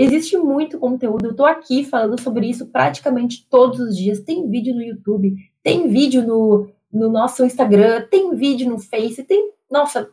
Existe 0.00 0.36
muito 0.36 0.78
conteúdo, 0.78 1.26
eu 1.26 1.34
tô 1.34 1.44
aqui 1.44 1.82
falando 1.82 2.20
sobre 2.20 2.48
isso 2.48 2.66
praticamente 2.66 3.44
todos 3.50 3.80
os 3.80 3.96
dias. 3.96 4.20
Tem 4.20 4.48
vídeo 4.48 4.72
no 4.72 4.80
YouTube, 4.80 5.34
tem 5.60 5.88
vídeo 5.88 6.24
no, 6.24 6.68
no 6.92 7.10
nosso 7.10 7.44
Instagram, 7.44 8.06
tem 8.08 8.32
vídeo 8.36 8.70
no 8.70 8.78
Face, 8.78 9.24
tem, 9.24 9.50
nossa, 9.68 10.08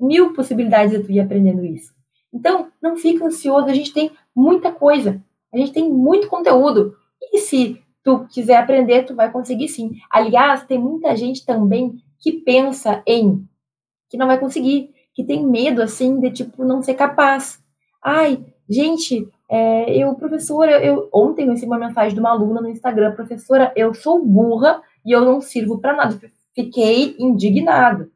mil 0.00 0.32
possibilidades 0.32 0.96
de 0.96 1.04
tu 1.04 1.12
ir 1.12 1.20
aprendendo 1.20 1.66
isso. 1.66 1.92
Então, 2.32 2.68
não 2.80 2.96
fica 2.96 3.26
ansioso, 3.26 3.66
a 3.66 3.74
gente 3.74 3.92
tem 3.92 4.10
muita 4.34 4.72
coisa, 4.72 5.22
a 5.52 5.58
gente 5.58 5.70
tem 5.70 5.86
muito 5.86 6.28
conteúdo. 6.28 6.96
E 7.30 7.38
se 7.40 7.78
tu 8.02 8.26
quiser 8.32 8.56
aprender, 8.56 9.04
tu 9.04 9.14
vai 9.14 9.30
conseguir 9.30 9.68
sim. 9.68 9.98
Aliás, 10.10 10.64
tem 10.64 10.78
muita 10.78 11.14
gente 11.14 11.44
também 11.44 12.02
que 12.18 12.32
pensa 12.32 13.02
em 13.06 13.46
que 14.08 14.16
não 14.16 14.28
vai 14.28 14.40
conseguir, 14.40 14.94
que 15.12 15.22
tem 15.22 15.46
medo 15.46 15.82
assim 15.82 16.18
de 16.20 16.30
tipo 16.30 16.64
não 16.64 16.80
ser 16.80 16.94
capaz. 16.94 17.62
Ai, 18.02 18.42
gente, 18.68 19.28
é, 19.48 19.96
eu, 19.96 20.14
professora, 20.14 20.84
eu 20.84 21.08
ontem 21.12 21.44
eu 21.44 21.50
recebi 21.50 21.66
uma 21.66 21.78
mensagem 21.78 22.14
de 22.14 22.20
uma 22.20 22.30
aluna 22.30 22.60
no 22.60 22.68
Instagram, 22.68 23.14
professora, 23.14 23.72
eu 23.76 23.94
sou 23.94 24.24
burra 24.24 24.82
e 25.04 25.12
eu 25.12 25.24
não 25.24 25.40
sirvo 25.40 25.78
para 25.78 25.94
nada. 25.94 26.18
Fiquei 26.54 27.16
indignado. 27.18 28.10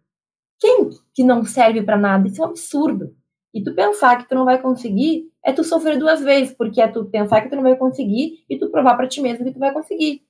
Quem 0.59 0.91
que 1.15 1.25
não 1.25 1.45
serve 1.45 1.83
para 1.83 1.97
nada? 1.97 2.27
Isso 2.27 2.43
é 2.43 2.47
um 2.47 2.51
absurdo. 2.51 3.15
E 3.53 3.63
tu 3.63 3.75
pensar 3.75 4.19
que 4.19 4.29
tu 4.29 4.35
não 4.35 4.45
vai 4.45 4.61
conseguir 4.61 5.31
é 5.45 5.53
tu 5.53 5.65
sofrer 5.65 5.99
duas 5.99 6.21
vezes, 6.21 6.55
porque 6.55 6.81
é 6.81 6.89
tu 6.89 7.07
pensar 7.07 7.41
que 7.41 7.49
tu 7.49 7.57
não 7.57 7.63
vai 7.63 7.77
conseguir 7.77 8.45
e 8.49 8.59
tu 8.59 8.71
provar 8.71 8.97
para 8.97 9.09
ti 9.09 9.21
mesmo 9.21 9.45
que 9.45 9.53
tu 9.53 9.59
vai 9.59 9.73
conseguir. 9.73 10.23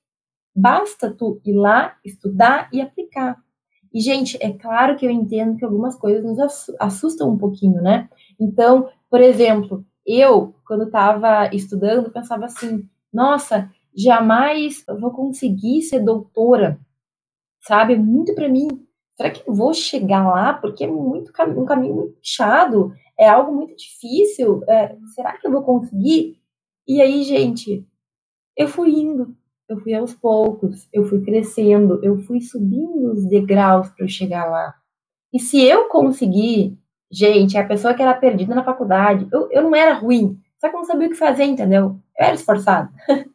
Basta 0.55 1.11
tu 1.11 1.41
ir 1.45 1.53
lá, 1.53 1.97
estudar 2.05 2.69
e 2.73 2.81
aplicar. 2.81 3.37
E, 3.93 4.01
gente, 4.01 4.39
é 4.41 4.53
claro 4.53 4.97
que 4.97 5.05
eu 5.05 5.11
entendo 5.11 5.57
que 5.57 5.65
algumas 5.65 5.97
coisas 5.97 6.25
nos 6.25 6.39
assustam 6.79 7.31
um 7.31 7.39
pouquinho, 7.39 7.83
né? 7.83 8.09
Então, 8.39 8.89
por 9.11 9.21
exemplo, 9.21 9.85
eu, 10.07 10.55
quando 10.67 10.85
estava 10.85 11.55
estudando, 11.55 12.11
pensava 12.11 12.47
assim: 12.47 12.89
nossa, 13.13 13.71
jamais 13.97 14.85
vou 15.01 15.11
conseguir 15.11 15.83
ser 15.83 16.01
doutora, 16.01 16.79
sabe? 17.61 17.97
Muito 17.97 18.35
para 18.35 18.49
mim. 18.49 18.69
Será 19.17 19.31
que 19.31 19.49
eu 19.49 19.55
vou 19.55 19.75
chegar 19.75 20.27
lá? 20.27 20.55
Porque 20.55 20.85
é 20.85 20.87
muito 20.87 21.31
um 21.57 21.65
caminho 21.65 21.95
muito 21.95 22.15
puxado, 22.15 22.93
é 23.19 23.29
algo 23.29 23.53
muito 23.55 23.77
difícil. 23.77 24.63
É, 24.67 24.97
será 25.15 25.37
que 25.37 25.47
eu 25.47 25.53
vou 25.53 25.63
conseguir? 25.63 26.41
E 26.89 27.03
aí, 27.03 27.23
gente, 27.23 27.87
eu 28.57 28.67
fui 28.67 28.91
indo, 28.91 29.37
eu 29.69 29.79
fui 29.79 29.95
aos 29.95 30.15
poucos, 30.15 30.89
eu 30.93 31.05
fui 31.05 31.23
crescendo, 31.23 32.01
eu 32.03 32.19
fui 32.21 32.41
subindo 32.41 33.13
os 33.13 33.27
degraus 33.29 33.89
para 33.91 34.05
eu 34.05 34.09
chegar 34.09 34.51
lá. 34.51 34.75
E 35.33 35.39
se 35.39 35.61
eu 35.63 35.89
conseguir, 35.89 36.77
gente, 37.11 37.59
a 37.59 37.67
pessoa 37.67 37.95
que 37.95 38.03
era 38.03 38.15
perdida 38.15 38.55
na 38.55 38.65
faculdade, 38.65 39.27
eu, 39.33 39.49
eu 39.51 39.63
não 39.63 39.75
era 39.75 39.95
ruim, 39.95 40.39
só 40.59 40.69
que 40.69 40.77
eu 40.77 40.81
não 40.81 40.87
sabia 40.87 41.09
o 41.09 41.11
que 41.11 41.17
fazer, 41.17 41.45
entendeu? 41.45 41.99
Eu 42.19 42.27
era 42.27 42.35
esforçada. 42.35 42.91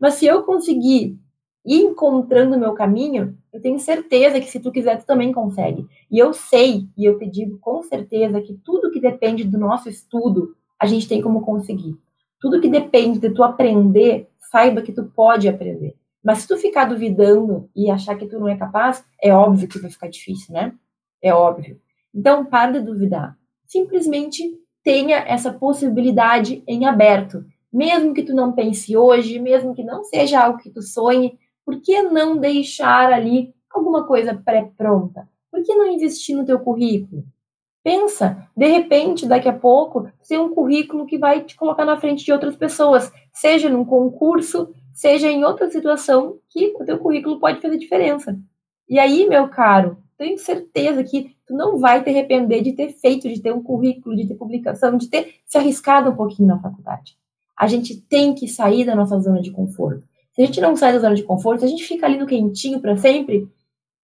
Mas 0.00 0.14
se 0.14 0.26
eu 0.26 0.42
conseguir 0.42 1.18
ir 1.64 1.82
encontrando 1.82 2.56
o 2.56 2.58
meu 2.58 2.72
caminho, 2.72 3.36
eu 3.52 3.60
tenho 3.60 3.78
certeza 3.78 4.40
que 4.40 4.50
se 4.50 4.60
tu 4.60 4.72
quiser, 4.72 4.98
tu 4.98 5.06
também 5.06 5.32
consegue. 5.32 5.86
E 6.10 6.18
eu 6.18 6.32
sei, 6.32 6.88
e 6.96 7.04
eu 7.04 7.18
te 7.18 7.26
digo 7.26 7.58
com 7.58 7.82
certeza, 7.82 8.40
que 8.40 8.54
tudo 8.64 8.90
que 8.90 9.00
depende 9.00 9.44
do 9.44 9.58
nosso 9.58 9.88
estudo, 9.88 10.54
a 10.78 10.86
gente 10.86 11.06
tem 11.06 11.20
como 11.20 11.42
conseguir. 11.42 11.96
Tudo 12.40 12.60
que 12.60 12.68
depende 12.68 13.18
de 13.18 13.30
tu 13.30 13.42
aprender, 13.42 14.28
saiba 14.50 14.80
que 14.80 14.92
tu 14.92 15.04
pode 15.04 15.48
aprender. 15.48 15.94
Mas 16.24 16.38
se 16.38 16.48
tu 16.48 16.56
ficar 16.56 16.86
duvidando 16.86 17.68
e 17.76 17.90
achar 17.90 18.16
que 18.16 18.26
tu 18.26 18.38
não 18.38 18.48
é 18.48 18.56
capaz, 18.56 19.04
é 19.22 19.32
óbvio 19.32 19.68
que 19.68 19.78
vai 19.78 19.90
ficar 19.90 20.08
difícil, 20.08 20.54
né? 20.54 20.74
É 21.22 21.34
óbvio. 21.34 21.78
Então, 22.14 22.44
para 22.44 22.72
de 22.72 22.80
duvidar. 22.80 23.36
Simplesmente 23.66 24.42
tenha 24.82 25.18
essa 25.18 25.52
possibilidade 25.52 26.62
em 26.66 26.86
aberto. 26.86 27.44
Mesmo 27.72 28.12
que 28.12 28.22
tu 28.22 28.34
não 28.34 28.52
pense 28.52 28.96
hoje, 28.96 29.38
mesmo 29.38 29.74
que 29.74 29.84
não 29.84 30.02
seja 30.04 30.40
algo 30.40 30.58
que 30.58 30.70
tu 30.70 30.82
sonhe, 30.82 31.38
por 31.64 31.80
que 31.80 32.02
não 32.02 32.36
deixar 32.36 33.12
ali 33.12 33.54
alguma 33.70 34.06
coisa 34.06 34.34
pré-pronta? 34.34 35.28
Por 35.50 35.62
que 35.62 35.74
não 35.74 35.86
investir 35.86 36.36
no 36.36 36.44
teu 36.44 36.58
currículo? 36.58 37.24
Pensa, 37.82 38.46
de 38.54 38.66
repente, 38.66 39.26
daqui 39.26 39.48
a 39.48 39.56
pouco, 39.56 40.10
tem 40.28 40.38
um 40.38 40.54
currículo 40.54 41.06
que 41.06 41.18
vai 41.18 41.42
te 41.42 41.56
colocar 41.56 41.84
na 41.84 41.98
frente 41.98 42.24
de 42.24 42.32
outras 42.32 42.54
pessoas, 42.54 43.10
seja 43.32 43.70
num 43.70 43.84
concurso, 43.84 44.74
seja 44.92 45.28
em 45.28 45.44
outra 45.44 45.70
situação 45.70 46.38
que 46.48 46.74
o 46.78 46.84
teu 46.84 46.98
currículo 46.98 47.40
pode 47.40 47.60
fazer 47.60 47.78
diferença. 47.78 48.38
E 48.88 48.98
aí, 48.98 49.26
meu 49.28 49.48
caro, 49.48 49.96
tenho 50.20 50.36
certeza 50.36 51.02
que 51.02 51.34
tu 51.46 51.54
não 51.54 51.78
vai 51.78 52.04
te 52.04 52.10
arrepender 52.10 52.62
de 52.62 52.74
ter 52.74 52.92
feito, 52.92 53.26
de 53.26 53.40
ter 53.40 53.54
um 53.54 53.62
currículo, 53.62 54.14
de 54.14 54.28
ter 54.28 54.34
publicação, 54.34 54.98
de 54.98 55.08
ter 55.08 55.36
se 55.46 55.56
arriscado 55.56 56.10
um 56.10 56.14
pouquinho 56.14 56.48
na 56.48 56.60
faculdade. 56.60 57.16
A 57.58 57.66
gente 57.66 57.98
tem 58.02 58.34
que 58.34 58.46
sair 58.46 58.84
da 58.84 58.94
nossa 58.94 59.18
zona 59.18 59.40
de 59.40 59.50
conforto. 59.50 60.06
Se 60.32 60.42
a 60.42 60.44
gente 60.44 60.60
não 60.60 60.76
sai 60.76 60.92
da 60.92 60.98
zona 60.98 61.14
de 61.14 61.22
conforto, 61.22 61.60
se 61.60 61.64
a 61.64 61.68
gente 61.68 61.84
fica 61.84 62.04
ali 62.04 62.18
no 62.18 62.26
quentinho 62.26 62.80
para 62.80 62.98
sempre, 62.98 63.48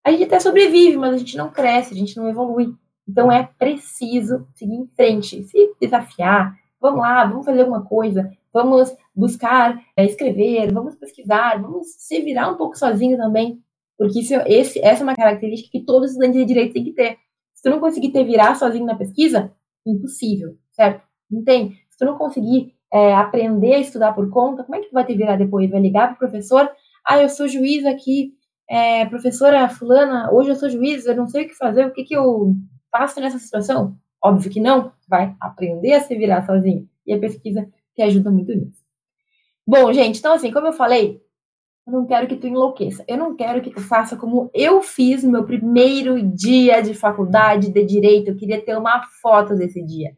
a 0.03 0.11
gente 0.11 0.25
até 0.25 0.41
sobrevive, 0.41 0.97
mas 0.97 1.13
a 1.13 1.19
gente 1.19 1.37
não 1.37 1.51
cresce, 1.51 1.93
a 1.93 1.97
gente 1.99 2.17
não 2.17 2.31
evolui. 2.31 2.75
Então 3.07 3.31
é 3.31 3.51
preciso 3.59 4.49
seguir 4.55 4.75
em 4.75 4.87
frente, 4.97 5.45
se 5.45 5.75
desafiar. 5.79 6.57
Vamos 6.81 7.01
lá, 7.01 7.27
vamos 7.27 7.45
fazer 7.45 7.61
alguma 7.61 7.85
coisa, 7.85 8.33
vamos 8.51 8.91
buscar 9.15 9.79
é, 9.95 10.07
escrever, 10.07 10.73
vamos 10.73 10.95
pesquisar, 10.95 11.61
vamos 11.61 11.89
se 11.99 12.23
virar 12.23 12.51
um 12.51 12.57
pouco 12.57 12.79
sozinho 12.79 13.19
também, 13.19 13.63
porque 13.99 14.21
isso, 14.21 14.35
esse, 14.47 14.79
essa 14.81 15.03
é 15.03 15.05
uma 15.05 15.15
característica 15.15 15.71
que 15.71 15.85
todo 15.85 16.05
estudante 16.05 16.39
de 16.39 16.45
direito 16.45 16.75
tem 16.75 16.85
que 16.85 16.93
ter. 16.93 17.17
Se 17.55 17.63
tu 17.63 17.71
não 17.71 17.81
conseguir 17.81 18.11
ter 18.11 18.25
virar 18.25 18.55
sozinho 18.55 18.85
na 18.85 18.95
pesquisa, 18.95 19.53
impossível, 19.87 20.57
certo? 20.73 21.03
Não 21.31 21.43
tem. 21.43 21.73
Se 21.91 21.99
tu 21.99 22.05
não 22.05 22.19
conseguir 22.19 22.75
é, 22.93 23.15
aprender 23.15 23.75
a 23.75 23.79
estudar 23.79 24.13
por 24.13 24.31
conta, 24.31 24.65
como 24.65 24.77
é 24.77 24.81
que 24.81 24.89
tu 24.89 24.93
vai 24.93 25.05
te 25.05 25.15
virar 25.15 25.37
depois? 25.37 25.71
Vai 25.71 25.81
ligar 25.81 26.09
pro 26.09 26.29
professor? 26.29 26.71
Ah, 27.07 27.23
eu 27.23 27.29
sou 27.29 27.49
juiz 27.49 27.85
aqui, 27.87 28.35
é, 28.69 29.07
professora 29.07 29.69
fulana, 29.69 30.31
hoje 30.33 30.51
eu 30.51 30.57
sou 30.57 30.69
juiz, 30.69 31.07
eu 31.07 31.17
não 31.17 31.27
sei 31.27 31.45
o 31.45 31.49
que 31.49 31.55
fazer, 31.55 31.87
o 31.87 31.93
que 31.93 32.05
que 32.05 32.17
eu 32.17 32.55
faço 32.91 33.21
nessa 33.21 33.39
situação? 33.39 33.97
Óbvio 34.23 34.51
que 34.51 34.61
não, 34.61 34.93
vai 35.09 35.35
aprender 35.41 35.93
a 35.93 36.01
se 36.01 36.17
virar 36.17 36.45
sozinho. 36.45 36.89
E 37.07 37.15
a 37.15 37.19
pesquisa 37.19 37.67
te 37.95 38.03
ajuda 38.03 38.31
muito 38.31 38.53
nisso. 38.53 38.85
Bom, 39.67 39.93
gente, 39.93 40.19
então 40.19 40.33
assim, 40.33 40.53
como 40.53 40.67
eu 40.67 40.73
falei, 40.73 41.21
eu 41.87 41.93
não 41.93 42.05
quero 42.05 42.27
que 42.27 42.37
tu 42.37 42.49
enlouqueça. 42.49 43.05
Eu 43.07 43.17
não 43.17 43.37
quero 43.37 43.63
que 43.63 43.71
tu 43.71 43.81
faça 43.81 44.17
como 44.17 44.51
eu 44.53 44.83
fiz 44.83 45.23
no 45.23 45.31
meu 45.31 45.45
primeiro 45.45 46.21
dia 46.21 46.81
de 46.81 46.93
faculdade 46.95 47.71
de 47.71 47.85
direito. 47.85 48.29
Eu 48.29 48.37
queria 48.37 48.61
ter 48.61 48.77
uma 48.77 49.07
foto 49.23 49.55
desse 49.55 49.81
dia. 49.81 50.17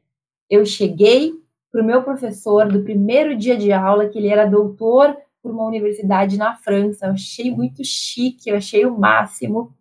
Eu 0.48 0.64
cheguei 0.64 1.34
para 1.70 1.82
o 1.82 1.84
meu 1.84 2.02
professor 2.02 2.66
do 2.66 2.82
primeiro 2.82 3.36
dia 3.36 3.54
de 3.54 3.70
aula, 3.70 4.08
que 4.08 4.16
ele 4.16 4.28
era 4.28 4.46
doutor 4.46 5.14
por 5.42 5.52
uma 5.52 5.66
universidade 5.66 6.38
na 6.38 6.56
França. 6.56 7.06
Eu 7.06 7.12
achei 7.12 7.50
muito 7.50 7.84
chique, 7.84 8.48
eu 8.48 8.56
achei 8.56 8.86
o 8.86 8.98
máximo. 8.98 9.74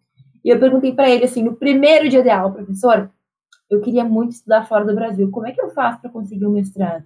E 0.43 0.49
eu 0.49 0.59
perguntei 0.59 0.93
para 0.93 1.09
ele 1.09 1.23
assim, 1.23 1.41
no 1.41 1.55
primeiro 1.55 2.09
dia 2.09 2.21
de 2.21 2.29
aula, 2.29 2.53
professor, 2.53 3.09
eu 3.69 3.79
queria 3.79 4.03
muito 4.03 4.33
estudar 4.33 4.67
fora 4.67 4.83
do 4.83 4.93
Brasil. 4.93 5.31
Como 5.31 5.47
é 5.47 5.53
que 5.53 5.61
eu 5.61 5.69
faço 5.69 6.01
para 6.01 6.09
conseguir 6.09 6.45
um 6.45 6.51
mestrado? 6.51 7.05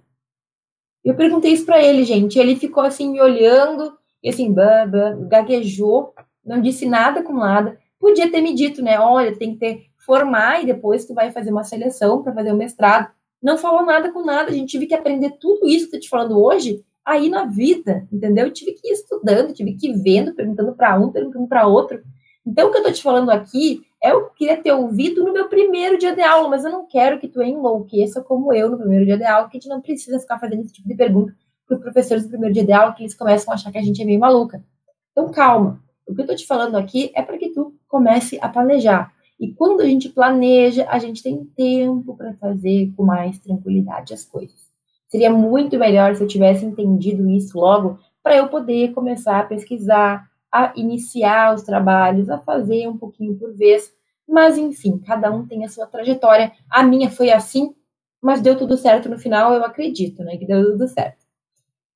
Eu 1.04 1.14
perguntei 1.14 1.52
isso 1.52 1.66
para 1.66 1.80
ele, 1.80 2.02
gente. 2.02 2.36
Ele 2.36 2.56
ficou 2.56 2.82
assim 2.82 3.12
me 3.12 3.20
olhando 3.20 3.96
e 4.22 4.28
assim, 4.28 4.52
bah, 4.52 4.86
gaguejou, 5.28 6.14
não 6.44 6.60
disse 6.60 6.86
nada 6.86 7.22
com 7.22 7.32
nada. 7.32 7.78
Podia 7.98 8.30
ter 8.30 8.40
me 8.40 8.54
dito, 8.54 8.82
né? 8.82 8.98
Olha, 8.98 9.36
tem 9.36 9.52
que 9.52 9.58
ter 9.58 9.86
formar 10.04 10.62
e 10.62 10.66
depois 10.66 11.04
tu 11.04 11.14
vai 11.14 11.30
fazer 11.30 11.50
uma 11.50 11.64
seleção 11.64 12.22
para 12.22 12.32
fazer 12.32 12.50
o 12.50 12.54
um 12.54 12.58
mestrado. 12.58 13.10
Não 13.42 13.56
falou 13.56 13.84
nada 13.84 14.12
com 14.12 14.24
nada. 14.24 14.50
A 14.50 14.54
gente 14.54 14.70
tive 14.70 14.86
que 14.86 14.94
aprender 14.94 15.36
tudo 15.40 15.68
isso 15.68 15.88
que 15.88 15.96
eu 15.96 16.00
tô 16.00 16.04
te 16.04 16.08
falando 16.08 16.40
hoje 16.40 16.84
aí 17.04 17.28
na 17.28 17.44
vida, 17.44 18.06
entendeu? 18.12 18.46
Eu 18.46 18.52
tive 18.52 18.72
que 18.72 18.88
ir 18.88 18.92
estudando, 18.92 19.52
tive 19.52 19.74
que 19.74 19.88
ir 19.88 20.02
vendo, 20.02 20.34
perguntando 20.34 20.72
para 20.74 20.98
um, 20.98 21.10
perguntando 21.10 21.48
para 21.48 21.66
outro. 21.66 22.02
Então, 22.46 22.68
o 22.68 22.72
que 22.72 22.78
eu 22.78 22.82
tô 22.82 22.92
te 22.92 23.02
falando 23.02 23.30
aqui 23.30 23.82
é 24.02 24.12
o 24.12 24.22
que 24.22 24.26
eu 24.26 24.30
queria 24.30 24.56
ter 24.60 24.72
ouvido 24.72 25.24
no 25.24 25.32
meu 25.32 25.48
primeiro 25.48 25.96
dia 25.96 26.14
de 26.14 26.22
aula, 26.22 26.48
mas 26.48 26.64
eu 26.64 26.72
não 26.72 26.86
quero 26.86 27.20
que 27.20 27.28
tu 27.28 27.40
enlouqueça 27.40 28.20
como 28.20 28.52
eu 28.52 28.68
no 28.68 28.78
primeiro 28.78 29.04
dia 29.04 29.16
de 29.16 29.24
aula, 29.24 29.48
que 29.48 29.56
a 29.56 29.60
gente 29.60 29.68
não 29.68 29.80
precisa 29.80 30.18
ficar 30.18 30.38
fazendo 30.40 30.62
esse 30.62 30.72
tipo 30.72 30.88
de 30.88 30.94
pergunta 30.94 31.32
para 31.76 31.88
os 31.88 31.92
professores 31.92 32.24
do 32.24 32.30
primeiro 32.30 32.54
dia 32.54 32.64
de 32.64 32.72
aula, 32.72 32.92
que 32.92 33.02
eles 33.02 33.14
começam 33.14 33.52
a 33.52 33.54
achar 33.54 33.72
que 33.72 33.78
a 33.78 33.82
gente 33.82 34.00
é 34.02 34.04
meio 34.04 34.20
maluca. 34.20 34.62
Então, 35.10 35.30
calma. 35.30 35.82
O 36.06 36.14
que 36.14 36.20
eu 36.20 36.24
estou 36.24 36.36
te 36.36 36.46
falando 36.46 36.76
aqui 36.76 37.10
é 37.14 37.22
para 37.22 37.38
que 37.38 37.50
tu 37.50 37.74
comece 37.88 38.38
a 38.40 38.48
planejar. 38.48 39.12
E 39.38 39.52
quando 39.52 39.80
a 39.80 39.86
gente 39.86 40.08
planeja, 40.08 40.86
a 40.88 40.98
gente 40.98 41.22
tem 41.22 41.44
tempo 41.44 42.16
para 42.16 42.34
fazer 42.34 42.92
com 42.96 43.04
mais 43.04 43.38
tranquilidade 43.38 44.14
as 44.14 44.24
coisas. 44.24 44.70
Seria 45.08 45.30
muito 45.30 45.78
melhor 45.78 46.14
se 46.14 46.22
eu 46.22 46.28
tivesse 46.28 46.64
entendido 46.64 47.28
isso 47.28 47.58
logo, 47.58 47.98
para 48.22 48.36
eu 48.36 48.48
poder 48.48 48.92
começar 48.92 49.40
a 49.40 49.44
pesquisar, 49.44 50.26
a 50.50 50.72
iniciar 50.76 51.54
os 51.54 51.62
trabalhos, 51.62 52.30
a 52.30 52.38
fazer 52.38 52.88
um 52.88 52.96
pouquinho 52.96 53.34
por 53.36 53.52
vez. 53.54 53.92
Mas, 54.28 54.56
enfim, 54.56 54.98
cada 54.98 55.30
um 55.30 55.46
tem 55.46 55.64
a 55.64 55.68
sua 55.68 55.86
trajetória. 55.86 56.52
A 56.70 56.82
minha 56.82 57.10
foi 57.10 57.30
assim, 57.30 57.74
mas 58.20 58.40
deu 58.40 58.56
tudo 58.56 58.76
certo 58.76 59.08
no 59.08 59.18
final, 59.18 59.52
eu 59.52 59.64
acredito, 59.64 60.22
né? 60.22 60.36
Que 60.36 60.46
deu 60.46 60.72
tudo 60.72 60.86
certo. 60.88 61.21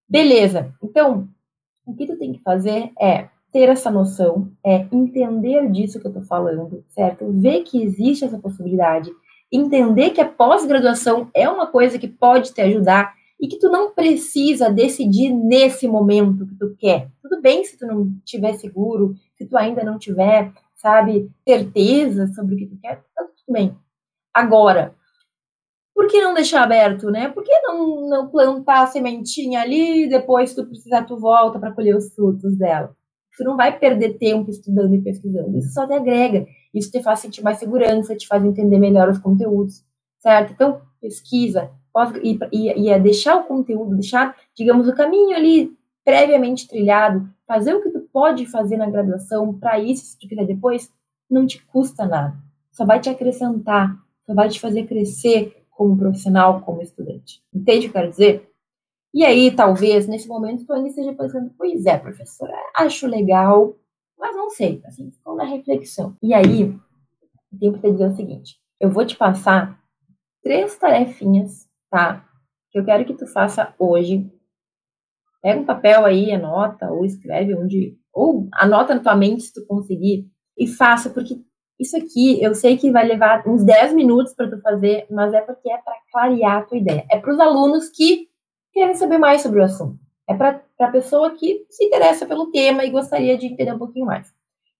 Beleza. 0.08 0.72
Então, 0.82 1.28
o 1.84 1.94
que 1.94 2.06
tu 2.06 2.16
tem 2.16 2.32
que 2.32 2.42
fazer 2.42 2.90
é 3.00 3.28
ter 3.52 3.68
essa 3.68 3.90
noção, 3.90 4.52
é 4.64 4.86
entender 4.92 5.70
disso 5.70 6.00
que 6.00 6.06
eu 6.06 6.12
tô 6.12 6.20
falando, 6.22 6.84
certo? 6.88 7.32
Ver 7.32 7.62
que 7.62 7.82
existe 7.82 8.24
essa 8.24 8.38
possibilidade, 8.38 9.10
entender 9.50 10.10
que 10.10 10.20
a 10.20 10.28
pós-graduação 10.28 11.30
é 11.34 11.48
uma 11.48 11.66
coisa 11.66 11.98
que 11.98 12.08
pode 12.08 12.52
te 12.52 12.60
ajudar 12.60 13.14
e 13.40 13.48
que 13.48 13.58
tu 13.58 13.70
não 13.70 13.92
precisa 13.92 14.70
decidir 14.70 15.30
nesse 15.30 15.86
momento 15.86 16.46
que 16.46 16.54
tu 16.54 16.74
quer. 16.78 17.08
Tudo 17.22 17.40
bem 17.40 17.64
se 17.64 17.78
tu 17.78 17.86
não 17.86 18.10
tiver 18.24 18.54
seguro, 18.54 19.14
se 19.36 19.46
tu 19.46 19.56
ainda 19.56 19.84
não 19.84 19.98
tiver, 19.98 20.52
sabe, 20.74 21.30
certeza 21.46 22.26
sobre 22.28 22.54
o 22.54 22.58
que 22.58 22.66
tu 22.66 22.78
quer, 22.80 23.02
tá 23.14 23.24
tudo 23.24 23.52
bem. 23.52 23.74
Agora, 24.32 24.94
por 25.96 26.08
que 26.08 26.20
não 26.20 26.34
deixar 26.34 26.62
aberto, 26.62 27.10
né? 27.10 27.30
Por 27.30 27.42
que 27.42 27.58
não, 27.62 28.06
não 28.06 28.28
plantar 28.28 28.82
a 28.82 28.86
sementinha 28.86 29.62
ali 29.62 30.04
e 30.04 30.08
depois 30.10 30.54
tu 30.54 30.66
precisar, 30.66 31.04
tu 31.04 31.16
volta 31.16 31.58
para 31.58 31.72
colher 31.72 31.96
os 31.96 32.12
frutos 32.14 32.54
dela? 32.54 32.94
Tu 33.34 33.42
não 33.42 33.56
vai 33.56 33.78
perder 33.78 34.18
tempo 34.18 34.50
estudando 34.50 34.94
e 34.94 35.00
pesquisando. 35.00 35.56
Isso 35.56 35.72
só 35.72 35.86
te 35.86 35.94
agrega. 35.94 36.46
Isso 36.74 36.90
te 36.90 37.02
faz 37.02 37.20
sentir 37.20 37.42
mais 37.42 37.56
segurança, 37.56 38.14
te 38.14 38.26
faz 38.26 38.44
entender 38.44 38.78
melhor 38.78 39.08
os 39.08 39.18
conteúdos, 39.18 39.82
certo? 40.20 40.52
Então, 40.52 40.82
pesquisa 41.00 41.70
e, 42.22 42.38
e, 42.52 42.82
e 42.82 42.90
é 42.90 43.00
deixar 43.00 43.36
o 43.36 43.44
conteúdo, 43.44 43.94
deixar, 43.94 44.36
digamos, 44.54 44.86
o 44.88 44.94
caminho 44.94 45.34
ali 45.34 45.74
previamente 46.04 46.68
trilhado, 46.68 47.26
fazer 47.46 47.74
o 47.74 47.82
que 47.82 47.88
tu 47.88 48.00
pode 48.12 48.44
fazer 48.44 48.76
na 48.76 48.90
graduação 48.90 49.54
para 49.58 49.78
isso, 49.80 50.04
se 50.04 50.18
tu 50.18 50.28
quiser 50.28 50.44
depois, 50.44 50.92
não 51.30 51.46
te 51.46 51.64
custa 51.64 52.04
nada. 52.04 52.36
Só 52.70 52.84
vai 52.84 53.00
te 53.00 53.08
acrescentar, 53.08 53.96
só 54.26 54.34
vai 54.34 54.50
te 54.50 54.60
fazer 54.60 54.86
crescer 54.86 55.55
como 55.76 55.96
profissional, 55.96 56.62
como 56.62 56.82
estudante. 56.82 57.42
Entende 57.54 57.78
o 57.78 57.80
que 57.82 57.86
eu 57.88 58.00
quero 58.00 58.10
dizer? 58.10 58.50
E 59.14 59.24
aí, 59.24 59.54
talvez, 59.54 60.06
nesse 60.06 60.28
momento, 60.28 60.70
ainda 60.72 60.88
esteja 60.88 61.14
pensando, 61.14 61.52
pois 61.56 61.86
é, 61.86 61.96
professora, 61.96 62.54
acho 62.76 63.06
legal, 63.06 63.74
mas 64.18 64.34
não 64.34 64.50
sei, 64.50 64.80
assim, 64.84 65.10
ficou 65.10 65.36
na 65.36 65.44
reflexão. 65.44 66.16
E 66.22 66.34
aí, 66.34 66.76
tenho 67.58 67.74
que 67.74 67.80
te 67.80 67.92
dizer 67.92 68.08
o 68.08 68.16
seguinte, 68.16 68.56
eu 68.80 68.90
vou 68.90 69.06
te 69.06 69.16
passar 69.16 69.80
três 70.42 70.76
tarefinhas, 70.76 71.66
tá? 71.90 72.26
que 72.76 72.80
eu 72.80 72.84
quero 72.84 73.06
que 73.06 73.14
tu 73.14 73.26
faça 73.26 73.74
hoje. 73.78 74.30
Pega 75.42 75.60
um 75.60 75.64
papel 75.64 76.04
aí, 76.04 76.30
anota, 76.30 76.90
ou 76.90 77.06
escreve 77.06 77.54
onde. 77.54 77.98
Ou 78.12 78.48
anota 78.52 78.94
na 78.94 79.02
tua 79.02 79.16
mente 79.16 79.44
se 79.44 79.54
tu 79.54 79.64
conseguir. 79.66 80.30
E 80.58 80.66
faça, 80.66 81.08
porque 81.08 81.42
isso 81.78 81.96
aqui 81.96 82.42
eu 82.42 82.54
sei 82.54 82.76
que 82.76 82.90
vai 82.90 83.06
levar 83.06 83.46
uns 83.46 83.64
10 83.64 83.92
minutos 83.94 84.34
para 84.34 84.50
tu 84.50 84.60
fazer, 84.60 85.06
mas 85.10 85.32
é 85.34 85.40
porque 85.40 85.70
é 85.70 85.78
para 85.78 85.94
clarear 86.10 86.58
a 86.58 86.62
tua 86.62 86.78
ideia. 86.78 87.04
É 87.10 87.18
para 87.18 87.32
os 87.32 87.40
alunos 87.40 87.88
que 87.90 88.28
querem 88.72 88.94
saber 88.94 89.18
mais 89.18 89.42
sobre 89.42 89.60
o 89.60 89.64
assunto. 89.64 89.98
É 90.28 90.34
para 90.34 90.60
a 90.80 90.88
pessoa 90.88 91.30
que 91.36 91.64
se 91.70 91.84
interessa 91.84 92.26
pelo 92.26 92.50
tema 92.50 92.84
e 92.84 92.90
gostaria 92.90 93.38
de 93.38 93.46
entender 93.46 93.72
um 93.72 93.78
pouquinho 93.78 94.06
mais. 94.06 94.34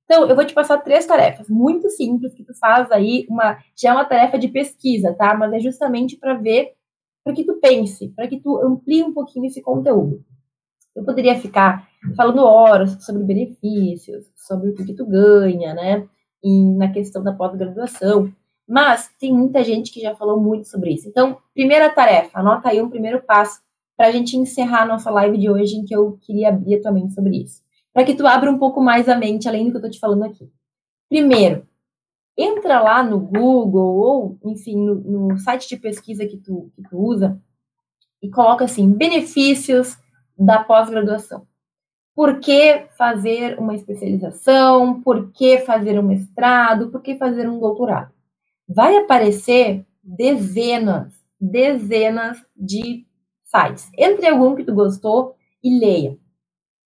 Então, 0.04 0.28
eu 0.28 0.36
vou 0.36 0.44
te 0.44 0.54
passar 0.54 0.78
três 0.78 1.04
tarefas 1.04 1.48
muito 1.48 1.90
simples 1.90 2.32
que 2.32 2.44
tu 2.44 2.54
faz 2.58 2.90
aí, 2.92 3.26
uma 3.28 3.58
já 3.76 3.90
é 3.90 3.92
uma 3.92 4.04
tarefa 4.04 4.38
de 4.38 4.48
pesquisa, 4.48 5.12
tá? 5.14 5.34
Mas 5.34 5.52
é 5.52 5.58
justamente 5.58 6.16
para 6.16 6.34
ver, 6.34 6.74
para 7.24 7.34
que 7.34 7.44
tu 7.44 7.54
pense, 7.60 8.08
para 8.10 8.28
que 8.28 8.40
tu 8.40 8.56
amplie 8.64 9.02
um 9.02 9.12
pouquinho 9.12 9.46
esse 9.46 9.60
conteúdo. 9.60 10.24
Eu 10.94 11.04
poderia 11.04 11.38
ficar 11.38 11.88
falando 12.16 12.42
horas 12.42 13.04
sobre 13.04 13.24
benefícios, 13.24 14.30
sobre 14.36 14.70
o 14.70 14.74
que, 14.74 14.94
tu 14.94 15.04
ganha, 15.04 15.74
né? 15.74 16.08
Na 16.76 16.90
questão 16.90 17.22
da 17.22 17.32
pós-graduação. 17.32 18.32
Mas 18.68 19.10
tem 19.20 19.32
muita 19.32 19.62
gente 19.62 19.92
que 19.92 20.00
já 20.00 20.14
falou 20.14 20.40
muito 20.40 20.68
sobre 20.68 20.92
isso. 20.92 21.08
Então, 21.08 21.38
primeira 21.54 21.88
tarefa, 21.88 22.40
anota 22.40 22.68
aí 22.68 22.82
um 22.82 22.90
primeiro 22.90 23.22
passo 23.22 23.60
para 23.96 24.08
a 24.08 24.10
gente 24.10 24.36
encerrar 24.36 24.82
a 24.82 24.86
nossa 24.86 25.10
live 25.10 25.38
de 25.38 25.48
hoje, 25.48 25.76
em 25.76 25.84
que 25.84 25.94
eu 25.94 26.18
queria 26.20 26.48
abrir 26.48 26.76
a 26.76 26.82
tua 26.82 26.92
mente 26.92 27.14
sobre 27.14 27.42
isso 27.42 27.66
para 27.96 28.04
que 28.04 28.14
tu 28.14 28.26
abra 28.26 28.50
um 28.50 28.58
pouco 28.58 28.78
mais 28.78 29.08
a 29.08 29.16
mente, 29.16 29.48
além 29.48 29.64
do 29.64 29.70
que 29.70 29.76
eu 29.76 29.78
estou 29.78 29.90
te 29.90 29.98
falando 29.98 30.22
aqui. 30.24 30.52
Primeiro, 31.08 31.66
entra 32.36 32.78
lá 32.78 33.02
no 33.02 33.18
Google 33.18 33.96
ou, 33.96 34.38
enfim, 34.44 34.76
no, 34.76 34.96
no 34.96 35.38
site 35.38 35.66
de 35.66 35.78
pesquisa 35.78 36.26
que 36.26 36.36
tu, 36.36 36.70
que 36.76 36.82
tu 36.82 36.98
usa 36.98 37.40
e 38.22 38.28
coloca 38.28 38.66
assim, 38.66 38.92
benefícios 38.92 39.96
da 40.38 40.62
pós-graduação. 40.62 41.46
Por 42.16 42.40
que 42.40 42.86
fazer 42.96 43.58
uma 43.58 43.74
especialização? 43.74 45.02
Por 45.02 45.30
que 45.32 45.58
fazer 45.58 45.98
um 45.98 46.02
mestrado? 46.02 46.90
Por 46.90 47.02
que 47.02 47.14
fazer 47.16 47.46
um 47.46 47.58
doutorado? 47.58 48.10
Vai 48.66 48.96
aparecer 48.96 49.84
dezenas, 50.02 51.12
dezenas 51.38 52.38
de 52.56 53.04
sites. 53.44 53.90
Entre 53.98 54.26
algum 54.26 54.54
que 54.54 54.64
tu 54.64 54.72
gostou 54.72 55.34
e 55.62 55.78
leia. 55.78 56.16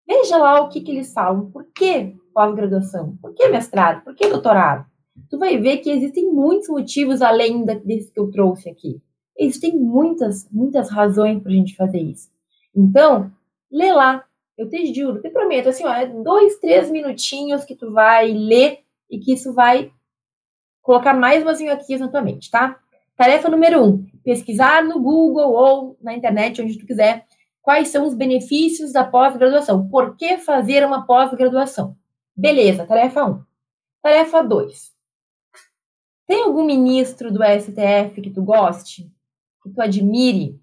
Veja 0.05 0.37
lá 0.37 0.63
o 0.63 0.69
que, 0.69 0.81
que 0.81 0.91
eles 0.91 1.13
falam. 1.13 1.49
Por 1.53 1.65
que 1.73 2.17
pós-graduação? 2.35 3.17
Por 3.23 3.33
que 3.33 3.47
mestrado? 3.47 4.03
Por 4.03 4.17
que 4.17 4.29
doutorado? 4.29 4.85
Tu 5.31 5.39
vai 5.39 5.57
ver 5.59 5.77
que 5.77 5.91
existem 5.91 6.29
muitos 6.33 6.69
motivos 6.69 7.23
além 7.23 7.65
desse 7.65 8.13
que 8.13 8.19
eu 8.19 8.33
trouxe 8.33 8.69
aqui. 8.69 9.01
Existem 9.39 9.79
muitas, 9.79 10.51
muitas 10.51 10.91
razões 10.91 11.41
para 11.41 11.53
a 11.53 11.55
gente 11.55 11.77
fazer 11.77 12.01
isso. 12.01 12.29
Então, 12.75 13.31
lê 13.71 13.93
lá. 13.93 14.25
Eu 14.61 14.69
te 14.69 14.93
juro, 14.93 15.21
te 15.21 15.31
prometo, 15.31 15.69
assim, 15.69 15.85
ó, 15.85 15.93
é 15.93 16.07
dois, 16.07 16.59
três 16.59 16.91
minutinhos 16.91 17.65
que 17.65 17.75
tu 17.75 17.93
vai 17.93 18.33
ler 18.33 18.81
e 19.11 19.19
que 19.19 19.33
isso 19.33 19.53
vai 19.53 19.91
colocar 20.83 21.15
mais 21.15 21.43
umas 21.43 21.61
minhoquinhas 21.61 22.01
na 22.01 22.09
tua 22.09 22.23
mente, 22.23 22.51
tá? 22.51 22.79
Tarefa 23.17 23.49
número 23.49 23.83
um: 23.85 24.07
pesquisar 24.23 24.85
no 24.85 25.01
Google 25.01 25.53
ou 25.53 25.97
na 26.03 26.15
internet, 26.15 26.61
onde 26.61 26.79
tu 26.79 26.87
quiser, 26.87 27.27
Quais 27.63 27.89
são 27.89 28.07
os 28.07 28.15
benefícios 28.15 28.93
da 28.93 29.05
pós-graduação? 29.05 29.89
Por 29.89 30.17
que 30.17 30.39
fazer 30.39 30.85
uma 30.85 31.07
pós-graduação? 31.07 31.97
Beleza, 32.35 32.87
tarefa 32.87 33.25
1. 33.25 33.45
Tarefa 34.03 34.43
2. 34.43 34.93
Tem 36.27 36.43
algum 36.43 36.65
ministro 36.65 37.31
do 37.31 37.41
STF 37.45 38.23
que 38.23 38.31
tu 38.31 38.43
goste? 38.43 39.13
Que 39.63 39.71
tu 39.71 39.81
admire? 39.81 40.59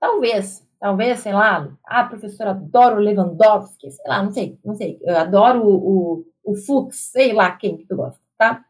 Talvez, 0.00 0.66
talvez, 0.82 1.20
sei 1.20 1.32
lá, 1.32 1.72
ah, 1.86 2.04
professor, 2.04 2.48
adoro 2.48 2.98
Lewandowski, 2.98 3.90
sei 3.90 4.04
lá, 4.06 4.22
não 4.22 4.32
sei, 4.32 4.58
não 4.64 4.74
sei, 4.74 4.98
eu 5.02 5.16
adoro 5.16 5.64
o, 5.64 5.74
o, 5.74 6.24
o 6.44 6.54
Fux, 6.56 6.96
sei 7.12 7.32
lá 7.32 7.52
quem 7.52 7.76
que 7.76 7.86
tu 7.86 7.96
gosta, 7.96 8.20
tá? 8.36 8.64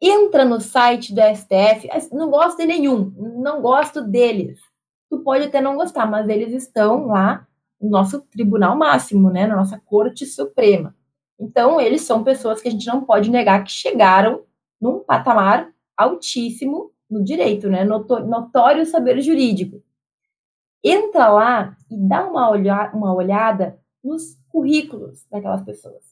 Entra 0.00 0.44
no 0.44 0.60
site 0.60 1.14
do 1.14 1.20
STF, 1.20 1.88
não 2.12 2.30
gosto 2.30 2.58
de 2.58 2.66
nenhum, 2.66 3.12
não 3.16 3.62
gosto 3.62 4.02
deles 4.02 4.60
tu 5.08 5.18
pode 5.20 5.44
até 5.44 5.60
não 5.60 5.76
gostar, 5.76 6.06
mas 6.06 6.28
eles 6.28 6.52
estão 6.52 7.06
lá 7.06 7.46
no 7.80 7.88
nosso 7.90 8.20
tribunal 8.20 8.76
máximo, 8.76 9.30
né, 9.30 9.46
na 9.46 9.56
nossa 9.56 9.80
Corte 9.84 10.26
Suprema. 10.26 10.94
Então, 11.40 11.80
eles 11.80 12.02
são 12.02 12.24
pessoas 12.24 12.60
que 12.60 12.68
a 12.68 12.70
gente 12.70 12.86
não 12.86 13.04
pode 13.04 13.30
negar 13.30 13.62
que 13.64 13.70
chegaram 13.70 14.42
num 14.80 15.00
patamar 15.00 15.70
altíssimo 15.96 16.92
no 17.10 17.24
direito, 17.24 17.68
né, 17.68 17.84
notório 17.84 18.84
saber 18.84 19.20
jurídico. 19.20 19.82
Entra 20.82 21.28
lá 21.28 21.76
e 21.90 22.08
dá 22.08 22.26
uma, 22.26 22.50
olha, 22.50 22.90
uma 22.94 23.14
olhada 23.14 23.78
nos 24.02 24.36
currículos 24.48 25.26
daquelas 25.30 25.62
pessoas. 25.62 26.04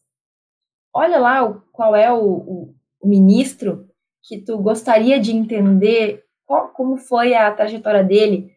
Olha 0.92 1.18
lá 1.18 1.62
qual 1.72 1.94
é 1.94 2.12
o, 2.12 2.24
o, 2.24 2.74
o 3.00 3.08
ministro 3.08 3.88
que 4.22 4.40
tu 4.40 4.58
gostaria 4.58 5.20
de 5.20 5.32
entender 5.32 6.24
qual, 6.44 6.68
como 6.68 6.96
foi 6.96 7.34
a 7.34 7.52
trajetória 7.52 8.02
dele, 8.02 8.50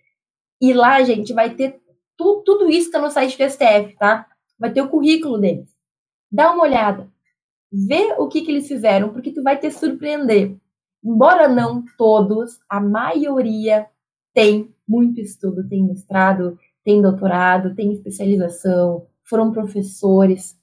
e 0.62 0.74
lá, 0.74 1.01
gente, 1.03 1.34
vai 1.34 1.55
ter 1.55 1.82
tu, 2.18 2.43
tudo 2.45 2.70
isso 2.70 2.88
que 2.88 2.91
tá 2.91 3.01
no 3.01 3.10
site 3.10 3.38
do 3.38 3.49
STF, 3.49 3.95
tá? 3.97 4.28
Vai 4.57 4.72
ter 4.72 4.82
o 4.82 4.89
currículo 4.89 5.38
deles. 5.38 5.70
Dá 6.32 6.51
uma 6.51 6.64
olhada. 6.64 7.10
Vê 7.72 8.14
o 8.18 8.28
que, 8.28 8.41
que 8.41 8.51
eles 8.51 8.68
fizeram, 8.68 9.14
porque 9.14 9.32
tu 9.32 9.41
vai 9.41 9.57
te 9.57 9.72
surpreender. 9.72 10.57
Embora 11.03 11.47
não 11.47 11.84
todos, 11.97 12.60
a 12.68 12.82
maioria 12.82 13.88
tem 14.34 14.74
muito 14.90 15.22
estudo, 15.22 15.68
tem 15.70 15.86
mestrado, 15.86 16.58
tem 16.84 17.02
doutorado, 17.02 17.76
tem 17.76 17.94
especialização, 17.94 19.06
foram 19.24 19.52
professores. 19.52 20.58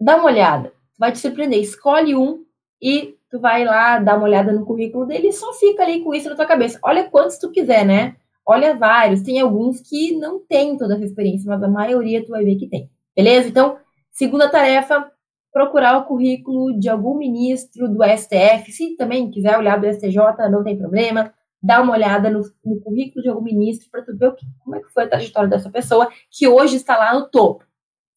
Dá 0.00 0.16
uma 0.16 0.26
olhada, 0.26 0.72
vai 0.96 1.10
te 1.10 1.18
surpreender. 1.18 1.60
Escolhe 1.60 2.14
um 2.14 2.44
e 2.80 3.16
tu 3.28 3.40
vai 3.40 3.64
lá 3.64 3.98
dar 3.98 4.16
uma 4.16 4.24
olhada 4.24 4.52
no 4.52 4.64
currículo 4.64 5.04
dele 5.06 5.28
e 5.28 5.32
só 5.32 5.52
fica 5.54 5.82
ali 5.82 6.00
com 6.00 6.14
isso 6.14 6.28
na 6.28 6.36
tua 6.36 6.46
cabeça. 6.46 6.78
Olha 6.84 7.10
quantos 7.10 7.38
tu 7.38 7.50
quiser, 7.50 7.84
né? 7.84 8.16
Olha 8.46 8.76
vários, 8.76 9.22
tem 9.22 9.40
alguns 9.40 9.80
que 9.80 10.16
não 10.16 10.40
tem 10.40 10.76
toda 10.76 10.94
essa 10.94 11.04
experiência, 11.04 11.48
mas 11.48 11.62
a 11.62 11.68
maioria 11.68 12.24
tu 12.24 12.30
vai 12.30 12.44
ver 12.44 12.56
que 12.56 12.68
tem. 12.68 12.90
Beleza? 13.14 13.48
Então, 13.48 13.78
segunda 14.10 14.48
tarefa, 14.48 15.10
procurar 15.52 15.98
o 15.98 16.04
currículo 16.04 16.78
de 16.78 16.88
algum 16.88 17.16
ministro 17.16 17.88
do 17.88 18.02
STF. 18.02 18.72
Se 18.72 18.96
também 18.96 19.30
quiser 19.30 19.56
olhar 19.58 19.80
do 19.80 19.86
STJ, 19.86 20.48
não 20.50 20.64
tem 20.64 20.76
problema. 20.76 21.32
Dá 21.62 21.80
uma 21.80 21.92
olhada 21.92 22.28
no, 22.28 22.40
no 22.64 22.80
currículo 22.80 23.22
de 23.22 23.28
algum 23.28 23.42
ministro 23.42 23.88
para 23.90 24.02
tu 24.02 24.16
ver 24.16 24.28
o 24.28 24.34
que, 24.34 24.44
como 24.64 24.76
é 24.76 24.80
que 24.80 24.92
foi 24.92 25.04
a 25.04 25.08
trajetória 25.08 25.48
dessa 25.48 25.70
pessoa 25.70 26.10
que 26.30 26.48
hoje 26.48 26.76
está 26.76 26.98
lá 26.98 27.14
no 27.14 27.28
topo, 27.30 27.64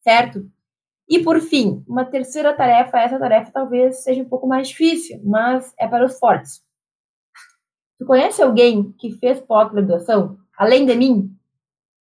certo? 0.00 0.50
E 1.08 1.20
por 1.20 1.40
fim, 1.40 1.84
uma 1.86 2.04
terceira 2.04 2.52
tarefa, 2.52 2.98
essa 2.98 3.18
tarefa 3.18 3.52
talvez 3.52 4.02
seja 4.02 4.20
um 4.22 4.28
pouco 4.28 4.48
mais 4.48 4.68
difícil, 4.68 5.20
mas 5.24 5.72
é 5.78 5.86
para 5.86 6.04
os 6.04 6.18
fortes. 6.18 6.64
Tu 7.98 8.04
conhece 8.04 8.42
alguém 8.42 8.92
que 8.98 9.12
fez 9.12 9.40
pós-graduação, 9.40 10.36
além 10.58 10.84
de 10.84 10.94
mim? 10.96 11.30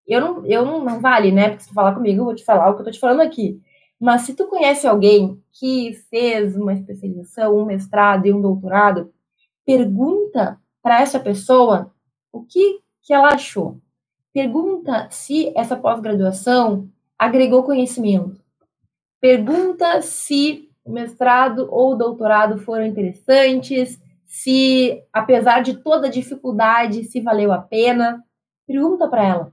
Eu 0.06 0.20
não, 0.20 0.46
eu 0.46 0.64
não, 0.64 0.84
não 0.84 1.00
vale, 1.00 1.30
né? 1.30 1.50
Porque 1.50 1.64
se 1.64 1.68
tu 1.68 1.74
falar 1.74 1.94
comigo, 1.94 2.20
eu 2.20 2.24
vou 2.24 2.34
te 2.34 2.44
falar 2.44 2.70
o 2.70 2.74
que 2.74 2.80
eu 2.80 2.84
tô 2.86 2.90
te 2.90 2.98
falando 2.98 3.20
aqui. 3.20 3.60
Mas 4.00 4.22
se 4.22 4.34
tu 4.34 4.46
conhece 4.48 4.86
alguém 4.86 5.40
que 5.52 5.94
fez 6.10 6.56
uma 6.56 6.72
especialização, 6.72 7.56
um 7.56 7.64
mestrado 7.64 8.26
e 8.26 8.32
um 8.32 8.40
doutorado, 8.40 9.12
pergunta 9.64 10.60
para 10.84 11.00
essa 11.00 11.18
pessoa 11.18 11.90
o 12.30 12.44
que, 12.44 12.80
que 13.02 13.14
ela 13.14 13.28
achou. 13.28 13.78
Pergunta 14.34 15.08
se 15.10 15.50
essa 15.56 15.74
pós-graduação 15.74 16.90
agregou 17.18 17.62
conhecimento. 17.62 18.38
Pergunta 19.18 20.02
se 20.02 20.68
o 20.84 20.92
mestrado 20.92 21.68
ou 21.70 21.92
o 21.92 21.96
doutorado 21.96 22.58
foram 22.58 22.84
interessantes, 22.84 23.98
se, 24.26 25.02
apesar 25.10 25.62
de 25.62 25.78
toda 25.78 26.08
a 26.08 26.10
dificuldade, 26.10 27.04
se 27.04 27.18
valeu 27.18 27.50
a 27.50 27.58
pena. 27.58 28.22
Pergunta 28.66 29.08
para 29.08 29.24
ela. 29.24 29.52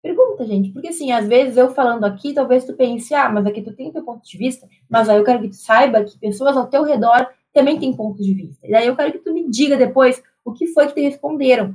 Pergunta, 0.00 0.46
gente, 0.46 0.70
porque 0.70 0.88
assim, 0.88 1.10
às 1.10 1.26
vezes 1.26 1.56
eu 1.56 1.74
falando 1.74 2.04
aqui, 2.04 2.32
talvez 2.32 2.64
tu 2.64 2.74
pense, 2.74 3.12
ah, 3.12 3.28
mas 3.28 3.44
aqui 3.44 3.60
tu 3.60 3.74
tem 3.74 3.90
teu 3.90 4.04
ponto 4.04 4.24
de 4.24 4.38
vista, 4.38 4.68
mas 4.88 5.08
aí 5.08 5.18
eu 5.18 5.24
quero 5.24 5.40
que 5.42 5.48
tu 5.48 5.56
saiba 5.56 6.04
que 6.04 6.16
pessoas 6.18 6.56
ao 6.56 6.68
teu 6.68 6.84
redor 6.84 7.28
também 7.52 7.78
têm 7.78 7.94
pontos 7.94 8.24
de 8.24 8.32
vista. 8.32 8.66
E 8.66 8.74
aí 8.74 8.86
eu 8.86 8.94
quero 8.94 9.12
que 9.12 9.18
tu 9.18 9.34
me 9.34 9.50
diga 9.50 9.76
depois 9.76 10.22
o 10.44 10.52
que 10.52 10.66
foi 10.68 10.86
que 10.86 10.94
te 10.94 11.00
responderam. 11.00 11.74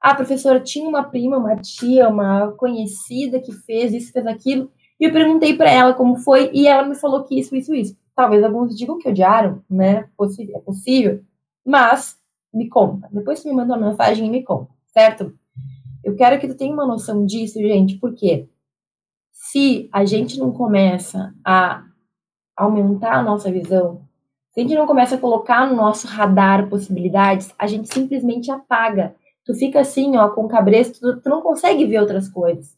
Ah, 0.00 0.14
professora, 0.14 0.60
tinha 0.60 0.88
uma 0.88 1.04
prima, 1.04 1.36
uma 1.36 1.56
tia, 1.56 2.08
uma 2.08 2.52
conhecida 2.52 3.40
que 3.40 3.52
fez 3.52 3.92
isso, 3.92 4.12
fez 4.12 4.26
aquilo, 4.26 4.70
e 4.98 5.04
eu 5.04 5.12
perguntei 5.12 5.56
para 5.56 5.70
ela 5.70 5.94
como 5.94 6.16
foi, 6.16 6.50
e 6.52 6.66
ela 6.66 6.86
me 6.86 6.94
falou 6.94 7.24
que 7.24 7.38
isso, 7.38 7.54
isso, 7.54 7.74
isso. 7.74 7.96
Talvez 8.14 8.42
alguns 8.42 8.76
digam 8.76 8.98
que 8.98 9.08
odiaram, 9.08 9.62
né? 9.68 10.08
É 10.54 10.58
possível. 10.60 11.24
Mas 11.64 12.18
me 12.52 12.68
conta. 12.68 13.08
Depois 13.12 13.42
tu 13.42 13.48
me 13.48 13.54
manda 13.54 13.74
uma 13.74 13.88
mensagem 13.88 14.26
e 14.26 14.30
me 14.30 14.42
conta, 14.42 14.70
certo? 14.92 15.32
Eu 16.02 16.16
quero 16.16 16.40
que 16.40 16.48
tu 16.48 16.54
tenha 16.54 16.72
uma 16.72 16.86
noção 16.86 17.24
disso, 17.24 17.58
gente, 17.58 17.98
porque 17.98 18.48
se 19.32 19.88
a 19.92 20.04
gente 20.04 20.38
não 20.38 20.52
começa 20.52 21.34
a 21.44 21.84
aumentar 22.56 23.14
a 23.14 23.22
nossa 23.22 23.50
visão, 23.50 24.02
se 24.52 24.60
a 24.60 24.62
gente 24.62 24.74
não 24.74 24.86
começa 24.86 25.14
a 25.14 25.18
colocar 25.18 25.68
no 25.68 25.76
nosso 25.76 26.08
radar 26.08 26.68
possibilidades, 26.68 27.54
a 27.56 27.66
gente 27.68 27.92
simplesmente 27.92 28.50
apaga. 28.50 29.14
Tu 29.44 29.54
fica 29.54 29.80
assim, 29.80 30.16
ó, 30.16 30.28
com 30.30 30.44
o 30.44 30.48
cabresto, 30.48 31.20
tu, 31.20 31.28
não 31.28 31.40
consegue 31.40 31.84
ver 31.84 32.00
outras 32.00 32.28
coisas. 32.28 32.76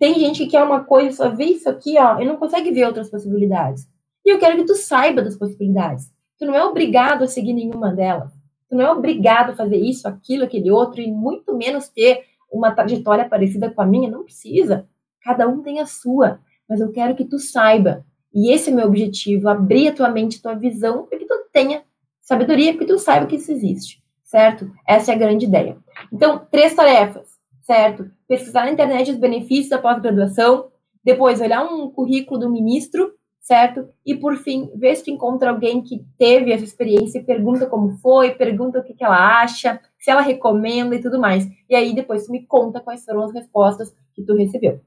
Tem 0.00 0.14
gente 0.18 0.44
que 0.44 0.50
quer 0.50 0.64
uma 0.64 0.82
coisa, 0.82 1.16
só 1.16 1.28
vê 1.28 1.44
isso 1.44 1.68
aqui, 1.68 1.96
ó, 1.96 2.20
e 2.20 2.24
não 2.24 2.36
consegue 2.36 2.72
ver 2.72 2.86
outras 2.86 3.08
possibilidades. 3.08 3.86
E 4.24 4.32
eu 4.32 4.38
quero 4.38 4.56
que 4.56 4.64
tu 4.64 4.74
saiba 4.74 5.22
das 5.22 5.36
possibilidades. 5.36 6.12
Tu 6.38 6.44
não 6.44 6.56
é 6.56 6.64
obrigado 6.64 7.22
a 7.22 7.28
seguir 7.28 7.52
nenhuma 7.52 7.92
delas. 7.92 8.32
Tu 8.68 8.74
não 8.74 8.84
é 8.84 8.90
obrigado 8.90 9.50
a 9.50 9.56
fazer 9.56 9.76
isso, 9.76 10.08
aquilo, 10.08 10.44
aquele 10.44 10.72
outro, 10.72 11.00
e 11.00 11.10
muito 11.10 11.54
menos 11.56 11.88
ter 11.88 12.24
uma 12.50 12.72
trajetória 12.72 13.28
parecida 13.28 13.70
com 13.70 13.80
a 13.80 13.86
minha. 13.86 14.10
Não 14.10 14.24
precisa. 14.24 14.88
Cada 15.22 15.46
um 15.46 15.62
tem 15.62 15.78
a 15.78 15.86
sua. 15.86 16.40
Mas 16.68 16.80
eu 16.80 16.90
quero 16.90 17.14
que 17.14 17.24
tu 17.24 17.38
saiba. 17.38 18.04
E 18.34 18.52
esse 18.52 18.70
é 18.70 18.72
meu 18.72 18.86
objetivo: 18.86 19.48
abrir 19.48 19.88
a 19.88 19.92
tua 19.92 20.08
mente, 20.08 20.38
a 20.38 20.42
tua 20.42 20.54
visão, 20.54 21.06
para 21.06 21.18
que 21.18 21.26
tu 21.26 21.34
tenha 21.52 21.82
sabedoria, 22.20 22.72
para 22.72 22.86
que 22.86 22.92
tu 22.92 22.98
saiba 22.98 23.26
que 23.26 23.36
isso 23.36 23.52
existe. 23.52 24.02
Certo? 24.24 24.70
Essa 24.86 25.12
é 25.12 25.14
a 25.14 25.18
grande 25.18 25.44
ideia. 25.44 25.76
Então, 26.10 26.46
três 26.50 26.74
tarefas, 26.74 27.28
certo? 27.60 28.10
Pesquisar 28.26 28.64
na 28.64 28.72
internet 28.72 29.10
os 29.10 29.18
benefícios 29.18 29.68
da 29.68 29.78
pós-graduação, 29.78 30.70
depois 31.04 31.40
olhar 31.40 31.62
um 31.64 31.90
currículo 31.90 32.40
do 32.40 32.50
ministro 32.50 33.12
certo? 33.42 33.88
E 34.06 34.14
por 34.14 34.36
fim, 34.36 34.70
ver 34.76 34.94
se 34.94 35.04
tu 35.04 35.10
encontra 35.10 35.50
alguém 35.50 35.82
que 35.82 36.06
teve 36.16 36.52
essa 36.52 36.64
experiência, 36.64 37.22
pergunta 37.24 37.66
como 37.66 37.98
foi, 37.98 38.30
pergunta 38.34 38.78
o 38.78 38.84
que, 38.84 38.94
que 38.94 39.04
ela 39.04 39.42
acha, 39.42 39.80
se 39.98 40.10
ela 40.10 40.22
recomenda 40.22 40.94
e 40.94 41.00
tudo 41.00 41.20
mais. 41.20 41.44
E 41.68 41.74
aí 41.74 41.92
depois 41.92 42.24
tu 42.24 42.32
me 42.32 42.46
conta 42.46 42.80
quais 42.80 43.04
foram 43.04 43.24
as 43.24 43.32
respostas 43.32 43.92
que 44.14 44.22
tu 44.22 44.34
recebeu. 44.34 44.80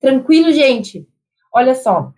Tranquilo, 0.00 0.52
gente? 0.52 1.08
Olha 1.52 1.74
só, 1.74 2.12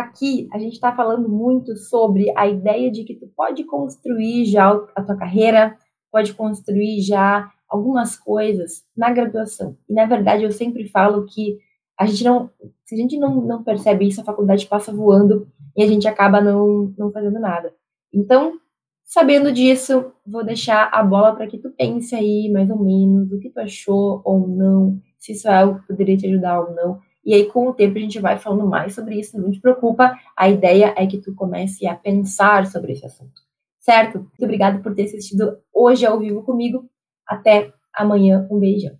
aqui 0.00 0.48
a 0.52 0.58
gente 0.58 0.74
está 0.74 0.94
falando 0.94 1.28
muito 1.28 1.76
sobre 1.76 2.32
a 2.36 2.48
ideia 2.48 2.90
de 2.90 3.04
que 3.04 3.14
tu 3.14 3.26
pode 3.36 3.64
construir 3.64 4.44
já 4.46 4.70
a 4.94 5.02
tua 5.02 5.16
carreira, 5.16 5.76
pode 6.10 6.34
construir 6.34 7.00
já 7.00 7.50
algumas 7.68 8.16
coisas 8.16 8.84
na 8.96 9.10
graduação. 9.12 9.76
E 9.88 9.94
na 9.94 10.06
verdade 10.06 10.42
eu 10.42 10.50
sempre 10.50 10.88
falo 10.88 11.24
que 11.26 11.58
a 11.98 12.06
gente 12.06 12.24
não, 12.24 12.50
se 12.84 12.94
a 12.94 12.98
gente 12.98 13.18
não, 13.18 13.42
não 13.42 13.62
percebe 13.62 14.08
isso, 14.08 14.20
a 14.20 14.24
faculdade 14.24 14.66
passa 14.66 14.90
voando 14.92 15.46
e 15.76 15.82
a 15.82 15.86
gente 15.86 16.08
acaba 16.08 16.40
não, 16.40 16.92
não 16.96 17.12
fazendo 17.12 17.38
nada. 17.38 17.74
Então, 18.12 18.58
sabendo 19.04 19.52
disso, 19.52 20.10
vou 20.26 20.42
deixar 20.42 20.88
a 20.92 21.02
bola 21.02 21.34
para 21.34 21.46
que 21.46 21.58
tu 21.58 21.70
pense 21.70 22.14
aí, 22.14 22.50
mais 22.50 22.70
ou 22.70 22.78
menos, 22.82 23.30
o 23.30 23.38
que 23.38 23.50
tu 23.50 23.60
achou 23.60 24.22
ou 24.24 24.48
não, 24.48 24.98
se 25.18 25.32
isso 25.32 25.46
é 25.46 25.54
algo 25.54 25.80
que 25.80 25.88
poderia 25.88 26.16
te 26.16 26.26
ajudar 26.26 26.60
ou 26.60 26.74
não. 26.74 27.00
E 27.24 27.34
aí, 27.34 27.46
com 27.46 27.68
o 27.68 27.74
tempo, 27.74 27.98
a 27.98 28.00
gente 28.00 28.18
vai 28.18 28.38
falando 28.38 28.66
mais 28.66 28.94
sobre 28.94 29.18
isso, 29.18 29.40
não 29.40 29.50
te 29.50 29.60
preocupa. 29.60 30.18
A 30.36 30.48
ideia 30.48 30.94
é 30.96 31.06
que 31.06 31.18
tu 31.18 31.34
comece 31.34 31.86
a 31.86 31.94
pensar 31.94 32.66
sobre 32.66 32.92
esse 32.92 33.04
assunto. 33.04 33.42
Certo? 33.78 34.18
Muito 34.18 34.44
obrigada 34.44 34.78
por 34.80 34.94
ter 34.94 35.04
assistido 35.04 35.58
hoje 35.72 36.06
ao 36.06 36.18
vivo 36.18 36.42
comigo. 36.42 36.88
Até 37.26 37.72
amanhã. 37.94 38.46
Um 38.50 38.58
beijão. 38.58 38.98